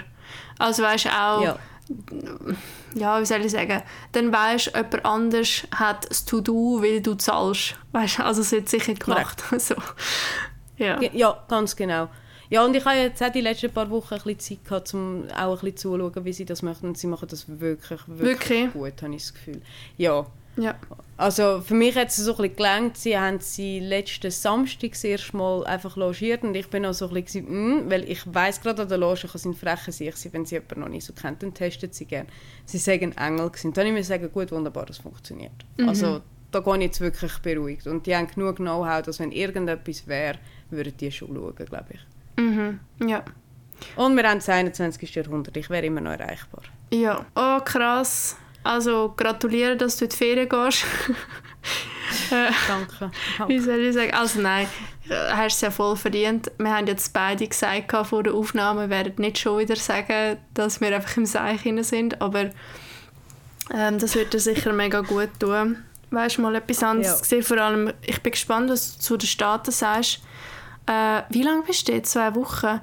Also 0.59 0.83
weißt 0.83 1.05
du 1.05 1.09
auch, 1.09 1.41
Ja, 1.43 1.57
ja, 2.95 3.19
wie 3.19 3.25
soll 3.25 3.41
ich 3.41 3.51
sagen, 3.51 3.81
dann 4.11 4.31
weißt 4.31 4.67
du, 4.67 4.77
jemand 4.77 5.05
anders 5.05 5.67
hat 5.73 6.09
das 6.09 6.25
To-Do, 6.25 6.81
weil 6.81 7.01
du 7.01 7.15
zahlst. 7.15 7.75
Weißt 7.91 8.19
du, 8.19 8.25
also 8.25 8.41
es 8.41 8.51
wird 8.51 8.69
sicher 8.69 8.93
gemacht. 8.93 9.43
so. 9.57 9.75
Ja. 10.77 10.99
Ja, 11.01 11.43
ganz 11.47 11.75
genau. 11.75 12.09
Ja, 12.49 12.65
und 12.65 12.75
ich 12.75 12.83
habe 12.83 12.97
jetzt 12.97 13.23
auch 13.23 13.31
die 13.31 13.39
letzten 13.39 13.71
paar 13.71 13.89
Wochen 13.89 14.13
ein 14.13 14.21
bisschen 14.23 14.57
Zeit 14.57 14.65
gehabt, 14.65 14.93
um 14.93 15.23
auch 15.29 15.53
ein 15.53 15.71
bisschen 15.71 15.77
zuzuschauen, 15.77 16.25
wie 16.25 16.33
sie 16.33 16.43
das 16.43 16.61
machen. 16.61 16.89
Und 16.89 16.97
sie 16.97 17.07
machen 17.07 17.29
das 17.29 17.47
wirklich, 17.47 18.01
wirklich, 18.07 18.49
Wirklich? 18.49 18.73
gut, 18.73 19.01
habe 19.01 19.15
ich 19.15 19.21
das 19.21 19.33
Gefühl. 19.33 19.61
Ja, 19.97 20.25
ja. 20.57 20.75
Also 21.17 21.61
für 21.61 21.75
mich 21.75 21.95
hat 21.95 22.07
es 22.07 22.15
so 22.15 22.31
ein 22.31 22.37
bisschen 22.37 22.55
gelangt, 22.55 22.97
sie 22.97 23.17
haben 23.17 23.39
sie 23.39 23.79
letzten 23.79 24.31
Samstag 24.31 24.93
das 24.93 25.03
erste 25.03 25.37
Mal 25.37 25.63
einfach 25.65 25.95
logiert 25.95 26.41
und 26.41 26.55
ich 26.55 26.67
bin 26.67 26.83
auch 26.83 26.93
so 26.93 27.09
ein 27.09 27.13
bisschen, 27.13 27.45
mm, 27.45 27.91
weil 27.91 28.09
ich 28.09 28.21
weiß 28.25 28.61
gerade 28.61 28.81
an 28.81 28.89
der 28.89 28.97
Loge, 28.97 29.21
ich 29.25 29.31
sind 29.33 29.55
freche 29.55 29.91
sich, 29.91 30.15
sie, 30.15 30.33
wenn 30.33 30.47
sie 30.47 30.55
jemanden 30.55 30.79
noch 30.79 30.89
nicht 30.89 31.05
so 31.05 31.13
kennt, 31.13 31.43
dann 31.43 31.53
testet 31.53 31.93
sie 31.93 32.05
gerne. 32.05 32.27
Sie 32.65 32.79
sagen 32.79 33.11
Engel 33.17 33.49
gewesen. 33.49 33.71
Dann 33.73 33.85
ich 33.85 33.93
mir 33.93 34.03
sagen, 34.03 34.31
gut, 34.31 34.51
wunderbar, 34.51 34.87
das 34.87 34.97
funktioniert. 34.97 35.53
Also 35.85 36.21
da 36.51 36.59
gehe 36.59 36.75
ich 36.77 36.81
jetzt 36.81 37.01
wirklich 37.01 37.37
beruhigt 37.39 37.87
und 37.87 38.05
die 38.07 38.15
haben 38.15 38.27
genug 38.27 38.55
Know-how, 38.55 39.03
dass 39.03 39.19
wenn 39.19 39.31
irgendetwas 39.31 40.07
wäre, 40.07 40.39
würden 40.71 40.93
die 40.97 41.11
schon 41.11 41.35
schauen, 41.35 41.55
glaube 41.55 41.85
ich. 41.91 42.41
Mhm. 42.41 42.79
Ja. 43.07 43.23
Und 43.95 44.15
wir 44.15 44.23
haben 44.27 44.39
das 44.39 44.49
21. 44.49 45.13
Jahrhundert, 45.15 45.55
ich 45.55 45.69
wäre 45.69 45.85
immer 45.85 46.01
noch 46.01 46.11
erreichbar. 46.11 46.63
Ja. 46.91 47.25
Oh, 47.35 47.59
krass. 47.63 48.37
Also 48.63 49.13
gratuliere, 49.17 49.75
dass 49.77 49.97
du 49.97 50.05
in 50.05 50.09
die 50.11 50.15
Ferien 50.17 50.49
gehst. 50.49 50.83
äh, 52.31 52.51
Danke. 52.67 53.11
wie 53.47 53.59
soll 53.59 53.79
ich 53.79 53.93
sagen? 53.95 54.13
Also 54.13 54.39
nein, 54.41 54.67
äh, 55.09 55.15
hast 55.33 55.55
es 55.55 55.61
ja 55.61 55.71
voll 55.71 55.95
verdient. 55.95 56.51
Wir 56.57 56.75
haben 56.75 56.87
jetzt 56.87 57.13
beide 57.13 57.47
gesagt 57.47 57.91
vor 58.07 58.23
der 58.23 58.33
Aufnahme, 58.33 58.81
wir 58.81 58.89
werden 58.89 59.13
nicht 59.17 59.39
schon 59.39 59.59
wieder 59.59 59.75
sagen, 59.75 60.37
dass 60.53 60.79
wir 60.81 60.95
einfach 60.95 61.17
im 61.17 61.25
Seich 61.25 61.61
sind, 61.81 62.21
aber 62.21 62.49
ähm, 63.73 63.99
das 63.99 64.15
wird 64.15 64.33
dir 64.33 64.39
sicher 64.39 64.73
mega 64.73 65.01
gut 65.01 65.29
tun. 65.39 65.77
Weißt 66.11 66.37
du, 66.37 66.41
mal 66.41 66.55
etwas 66.55 66.83
anderes 66.83 67.13
Ja. 67.13 67.19
gesehen. 67.19 67.43
Vor 67.43 67.57
allem, 67.57 67.93
ich 68.05 68.21
bin 68.21 68.31
gespannt, 68.33 68.69
was 68.69 68.95
du 68.97 68.99
zu 69.01 69.17
den 69.17 69.27
Staaten 69.27 69.71
sagst. 69.71 70.19
Äh, 70.85 71.21
wie 71.29 71.43
lange 71.43 71.61
bist 71.63 71.87
du 71.87 71.93
jetzt? 71.93 72.11
Zwei 72.11 72.35
Wochen? 72.35 72.81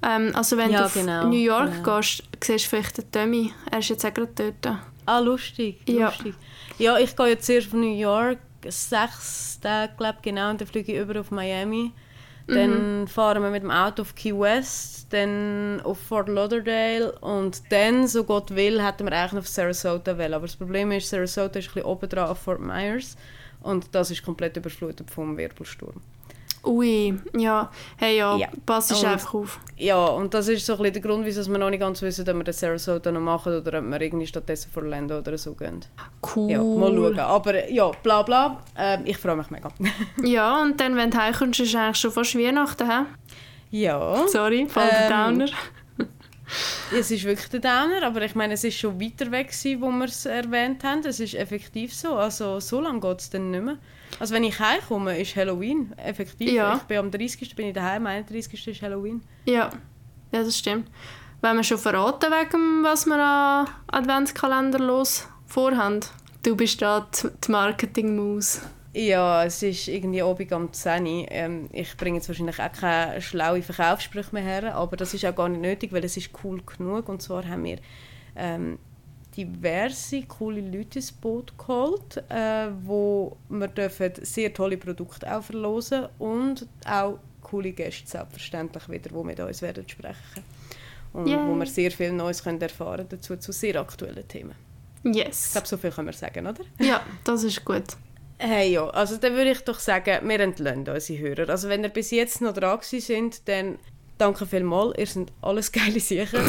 Ähm, 0.00 0.30
also 0.34 0.56
wenn 0.56 0.70
Ja, 0.70 0.86
du 0.86 0.90
genau, 1.00 1.26
New 1.26 1.38
York 1.38 1.72
genau. 1.82 1.96
gehst, 1.96 2.22
siehst 2.44 2.66
du 2.66 2.68
vielleicht 2.68 2.98
den 2.98 3.10
Tommy. 3.10 3.52
Er 3.70 3.80
ist 3.80 3.88
jetzt 3.88 4.04
auch 4.06 4.14
gerade 4.14 4.54
dort. 4.62 4.78
Ah, 5.08 5.20
lustig. 5.20 5.80
Ja. 5.88 6.08
lustig. 6.08 6.34
Ja, 6.78 6.98
ich 6.98 7.16
gehe 7.16 7.28
jetzt 7.28 7.46
zuerst 7.46 7.68
von 7.68 7.80
New 7.80 7.96
York, 7.96 8.38
sechs 8.68 9.58
Tage, 9.60 9.94
glaube 9.96 10.18
genau, 10.20 10.50
und 10.50 10.60
dann 10.60 10.68
fliege 10.68 10.92
ich 10.92 10.98
über 11.00 11.18
auf 11.18 11.30
Miami. 11.30 11.92
Dann 12.46 13.06
fahren 13.08 13.42
wir 13.42 13.50
mit 13.50 13.62
dem 13.62 13.70
Auto 13.70 14.02
auf 14.02 14.14
Key 14.14 14.32
West, 14.38 15.06
dann 15.10 15.82
auf 15.84 15.98
Fort 15.98 16.28
Lauderdale 16.28 17.12
und 17.20 17.62
dann, 17.70 18.06
so 18.06 18.24
Gott 18.24 18.54
will, 18.54 18.82
hätten 18.82 19.06
wir 19.06 19.12
eigentlich 19.12 19.40
auf 19.40 19.48
Sarasota 19.48 20.16
wollen. 20.16 20.32
Aber 20.32 20.46
das 20.46 20.56
Problem 20.56 20.90
ist, 20.92 21.10
Sarasota 21.10 21.58
ist 21.58 21.68
ein 21.68 21.74
bisschen 21.74 21.88
oben 21.88 22.08
dran 22.08 22.28
auf 22.28 22.38
Fort 22.38 22.60
Myers 22.60 23.16
und 23.60 23.94
das 23.94 24.10
ist 24.10 24.22
komplett 24.22 24.56
überflutet 24.56 25.10
vom 25.10 25.36
Wirbelsturm. 25.36 26.00
Ui, 26.64 27.18
ja. 27.36 27.70
Hey, 27.96 28.18
ja, 28.18 28.36
Ja. 28.36 28.48
pass 28.66 28.90
Und- 28.92 29.04
einfach 29.06 29.34
auf. 29.34 29.58
Ja, 29.76 30.04
und 30.06 30.34
das 30.34 30.48
ist 30.48 30.66
so 30.66 30.72
ein 30.74 30.78
bisschen 30.78 30.92
der 30.94 31.02
Grund, 31.02 31.24
wieso 31.24 31.46
wir 31.50 31.58
noch 31.58 31.70
nicht 31.70 31.80
ganz 31.80 32.02
wissen, 32.02 32.28
ob 32.28 32.36
wir 32.36 32.44
den 32.44 32.52
Sarasota 32.54 33.12
noch 33.12 33.20
machen 33.20 33.56
oder 33.56 33.78
ob 33.78 33.84
wir 33.84 34.00
irgendwie 34.00 34.26
stattdessen 34.26 34.70
vor 34.72 34.82
Orlando 34.82 35.18
oder 35.18 35.38
so 35.38 35.54
gehen. 35.54 35.80
Cool. 36.34 36.50
Ja, 36.50 36.62
mal 36.62 36.92
schauen. 36.94 37.18
Aber 37.20 37.70
ja, 37.70 37.90
bla 38.02 38.22
bla. 38.22 38.62
Ähm, 38.76 39.02
ich 39.04 39.16
freue 39.18 39.36
mich 39.36 39.50
mega. 39.50 39.70
Ja, 40.24 40.60
und 40.62 40.80
dann, 40.80 40.96
wenn 40.96 41.10
du 41.10 41.18
heimkommst, 41.18 41.60
ist 41.60 41.74
eigentlich 41.76 41.96
schon 41.98 42.10
fast 42.12 42.36
Weihnachten, 42.36 42.90
hä? 42.90 43.04
ja, 43.70 44.26
Sorry, 44.28 44.66
voll 44.68 44.84
der 44.90 45.10
Ähm, 45.10 45.38
Downer. 45.38 45.50
es 46.98 47.10
ist 47.10 47.24
wirklich 47.24 47.48
der 47.50 47.60
Downer, 47.60 48.02
aber 48.04 48.22
ich 48.22 48.34
meine, 48.34 48.54
es 48.54 48.64
ist 48.64 48.78
schon 48.78 49.00
weiter 49.00 49.30
weg, 49.30 49.48
gewesen, 49.48 49.80
wo 49.80 49.90
wir 49.90 50.06
es 50.06 50.26
erwähnt 50.26 50.82
haben. 50.84 51.02
Es 51.04 51.20
ist 51.20 51.34
effektiv 51.34 51.94
so. 51.94 52.14
Also 52.14 52.60
so 52.60 52.80
lange 52.80 53.00
geht 53.00 53.20
es 53.20 53.30
dann 53.30 53.50
nicht 53.50 53.62
mehr. 53.64 53.76
Also 54.18 54.34
wenn 54.34 54.44
ich 54.44 54.58
heimkomme, 54.58 55.18
ist 55.18 55.36
Halloween. 55.36 55.92
Effektiv. 55.96 56.50
Ja. 56.50 56.76
Ich 56.76 56.82
bin 56.82 56.98
am 56.98 57.10
30. 57.10 57.54
bin 57.54 57.68
ich 57.68 57.74
daheim, 57.74 58.06
am 58.06 58.12
31. 58.12 58.68
ist 58.68 58.82
Halloween. 58.82 59.22
Ja. 59.44 59.70
ja, 60.32 60.42
das 60.42 60.58
stimmt. 60.58 60.90
Wenn 61.40 61.56
wir 61.56 61.64
schon 61.64 61.78
verraten, 61.78 62.32
wegen 62.32 62.82
was 62.82 63.06
wir 63.06 63.16
an 63.16 63.68
Adventskalender 63.86 64.80
los 64.80 65.28
vorhaben. 65.46 66.00
Du 66.42 66.56
bist 66.56 66.82
da 66.82 67.06
die 67.22 67.50
Marketing-Maus. 67.50 68.62
Ja, 68.94 69.44
es 69.44 69.62
ist 69.62 69.86
irgendwie 69.86 70.22
Abend 70.22 70.52
am 70.52 70.72
10 70.72 71.06
Uhr. 71.06 71.26
Ähm, 71.28 71.68
ich 71.72 71.96
bringe 71.96 72.16
jetzt 72.16 72.28
wahrscheinlich 72.28 72.58
auch 72.58 72.72
keine 72.72 73.20
schlauen 73.20 73.62
Verkaufssprüche 73.62 74.30
mehr 74.32 74.42
her, 74.42 74.74
aber 74.74 74.96
das 74.96 75.14
ist 75.14 75.24
auch 75.24 75.34
gar 75.34 75.48
nicht 75.48 75.60
nötig, 75.60 75.92
weil 75.92 76.04
es 76.04 76.16
ist 76.16 76.30
cool 76.42 76.60
genug. 76.64 77.08
Und 77.08 77.22
zwar 77.22 77.46
haben 77.46 77.64
wir 77.64 77.78
ähm, 78.34 78.78
diverse 79.38 80.22
coole 80.26 80.60
Leute 80.60 80.98
ins 80.98 81.12
Boot 81.12 81.52
geholt, 81.56 82.16
äh, 82.28 82.68
wo 82.84 83.36
wir 83.48 83.68
dürfen 83.68 84.12
sehr 84.22 84.52
tolle 84.52 84.76
Produkte 84.76 85.32
auch 85.34 85.42
verlosen 85.42 86.06
und 86.18 86.66
auch 86.84 87.18
coole 87.42 87.72
Gäste 87.72 88.08
selbstverständlich 88.08 88.88
wieder, 88.88 89.10
die 89.10 89.24
mit 89.24 89.38
uns 89.40 89.62
werden 89.62 89.88
sprechen 89.88 90.42
und 91.12 91.28
Yay. 91.28 91.38
wo 91.46 91.54
wir 91.54 91.66
sehr 91.66 91.90
viel 91.92 92.12
Neues 92.12 92.42
können 92.42 92.60
erfahren 92.60 93.06
dazu 93.08 93.36
zu 93.36 93.52
sehr 93.52 93.76
aktuellen 93.80 94.26
Themen. 94.26 94.54
Ich 95.04 95.14
Yes. 95.16 95.52
glaube, 95.52 95.68
so 95.68 95.76
viel 95.76 95.90
können 95.92 96.08
wir 96.08 96.12
sagen, 96.12 96.46
oder? 96.46 96.64
Ja, 96.80 97.00
das 97.24 97.44
ist 97.44 97.64
gut. 97.64 97.84
Hey 98.40 98.72
ja, 98.72 98.88
also 98.90 99.16
dann 99.16 99.34
würde 99.34 99.50
ich 99.52 99.60
doch 99.62 99.78
sagen, 99.78 100.28
wir 100.28 100.40
entlöhnen 100.40 100.86
unsere 100.88 101.18
Hörer. 101.18 101.48
Also 101.48 101.68
wenn 101.68 101.82
ihr 101.84 101.88
bis 101.90 102.10
jetzt 102.10 102.40
noch 102.40 102.52
dran 102.52 102.78
sind, 102.82 103.48
dann 103.48 103.78
danke 104.18 104.46
vielmals, 104.46 104.98
ihr 104.98 105.06
seid 105.06 105.32
alles 105.40 105.72
geile 105.72 106.00
Sicher. 106.00 106.40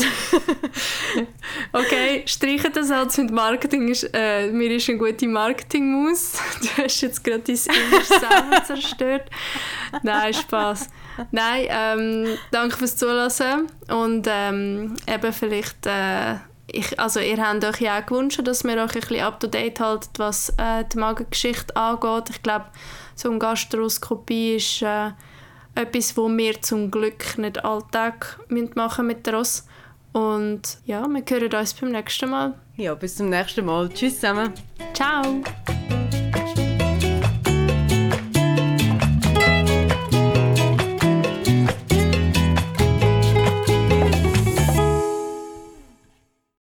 Okay, 1.71 2.23
streichen 2.25 2.71
das 2.73 2.89
als 2.91 3.17
mit 3.17 3.32
Marketing. 3.32 3.88
Ist, 3.89 4.10
äh, 4.13 4.47
mir 4.51 4.71
ist 4.71 4.89
eine 4.89 4.97
gute 4.97 5.27
Marketing-Maus. 5.27 6.39
Du 6.62 6.84
hast 6.84 7.01
jetzt 7.01 7.23
gerade 7.23 7.41
dein 7.41 7.55
Image 7.55 8.05
selber 8.05 8.63
zerstört. 8.65 9.29
Nein, 10.03 10.34
Spaß. 10.34 10.89
Nein, 11.32 11.67
ähm, 11.69 12.38
danke 12.51 12.77
fürs 12.77 12.95
Zuhören. 12.95 13.67
Und 13.89 14.27
ähm, 14.29 14.95
eben 15.08 15.34
vielleicht, 15.34 15.86
äh, 15.86 16.36
ich, 16.71 16.99
also 16.99 17.19
ihr 17.19 17.38
habt 17.38 17.63
euch 17.65 17.82
ja 17.82 17.99
auch 17.99 18.05
gewünscht, 18.05 18.39
dass 18.43 18.63
wir 18.63 18.73
euch 18.73 18.95
ein 18.95 19.01
bisschen 19.01 19.21
up-to-date 19.21 19.79
halten, 19.79 20.10
was 20.17 20.49
äh, 20.58 20.86
die 20.91 20.97
Magengeschichte 20.97 21.75
angeht. 21.75 22.29
Ich 22.29 22.41
glaube, 22.41 22.65
so 23.15 23.29
eine 23.29 23.39
Gastroskopie 23.39 24.55
ist 24.55 24.82
äh, 24.82 25.12
etwas, 25.80 26.15
wo 26.18 26.28
wir 26.30 26.62
zum 26.62 26.92
Glück 26.92 27.38
nicht 27.38 27.63
alltag 27.63 28.39
machen 28.76 29.08
mit 29.08 29.26
der 29.26 29.36
Ross. 29.36 29.65
Und 30.12 30.80
ja, 30.86 31.08
wir 31.08 31.24
hören 31.28 31.54
uns 31.54 31.74
beim 31.74 31.92
nächsten 31.92 32.30
Mal. 32.30 32.54
ja, 32.76 32.94
bis 32.96 33.15
zum 33.15 33.30
nächsten 33.30 33.65
Mal. 33.65 33.89
Tschüss 33.89 34.15
zusammen. 34.15 34.54
Ciao! 34.94 35.42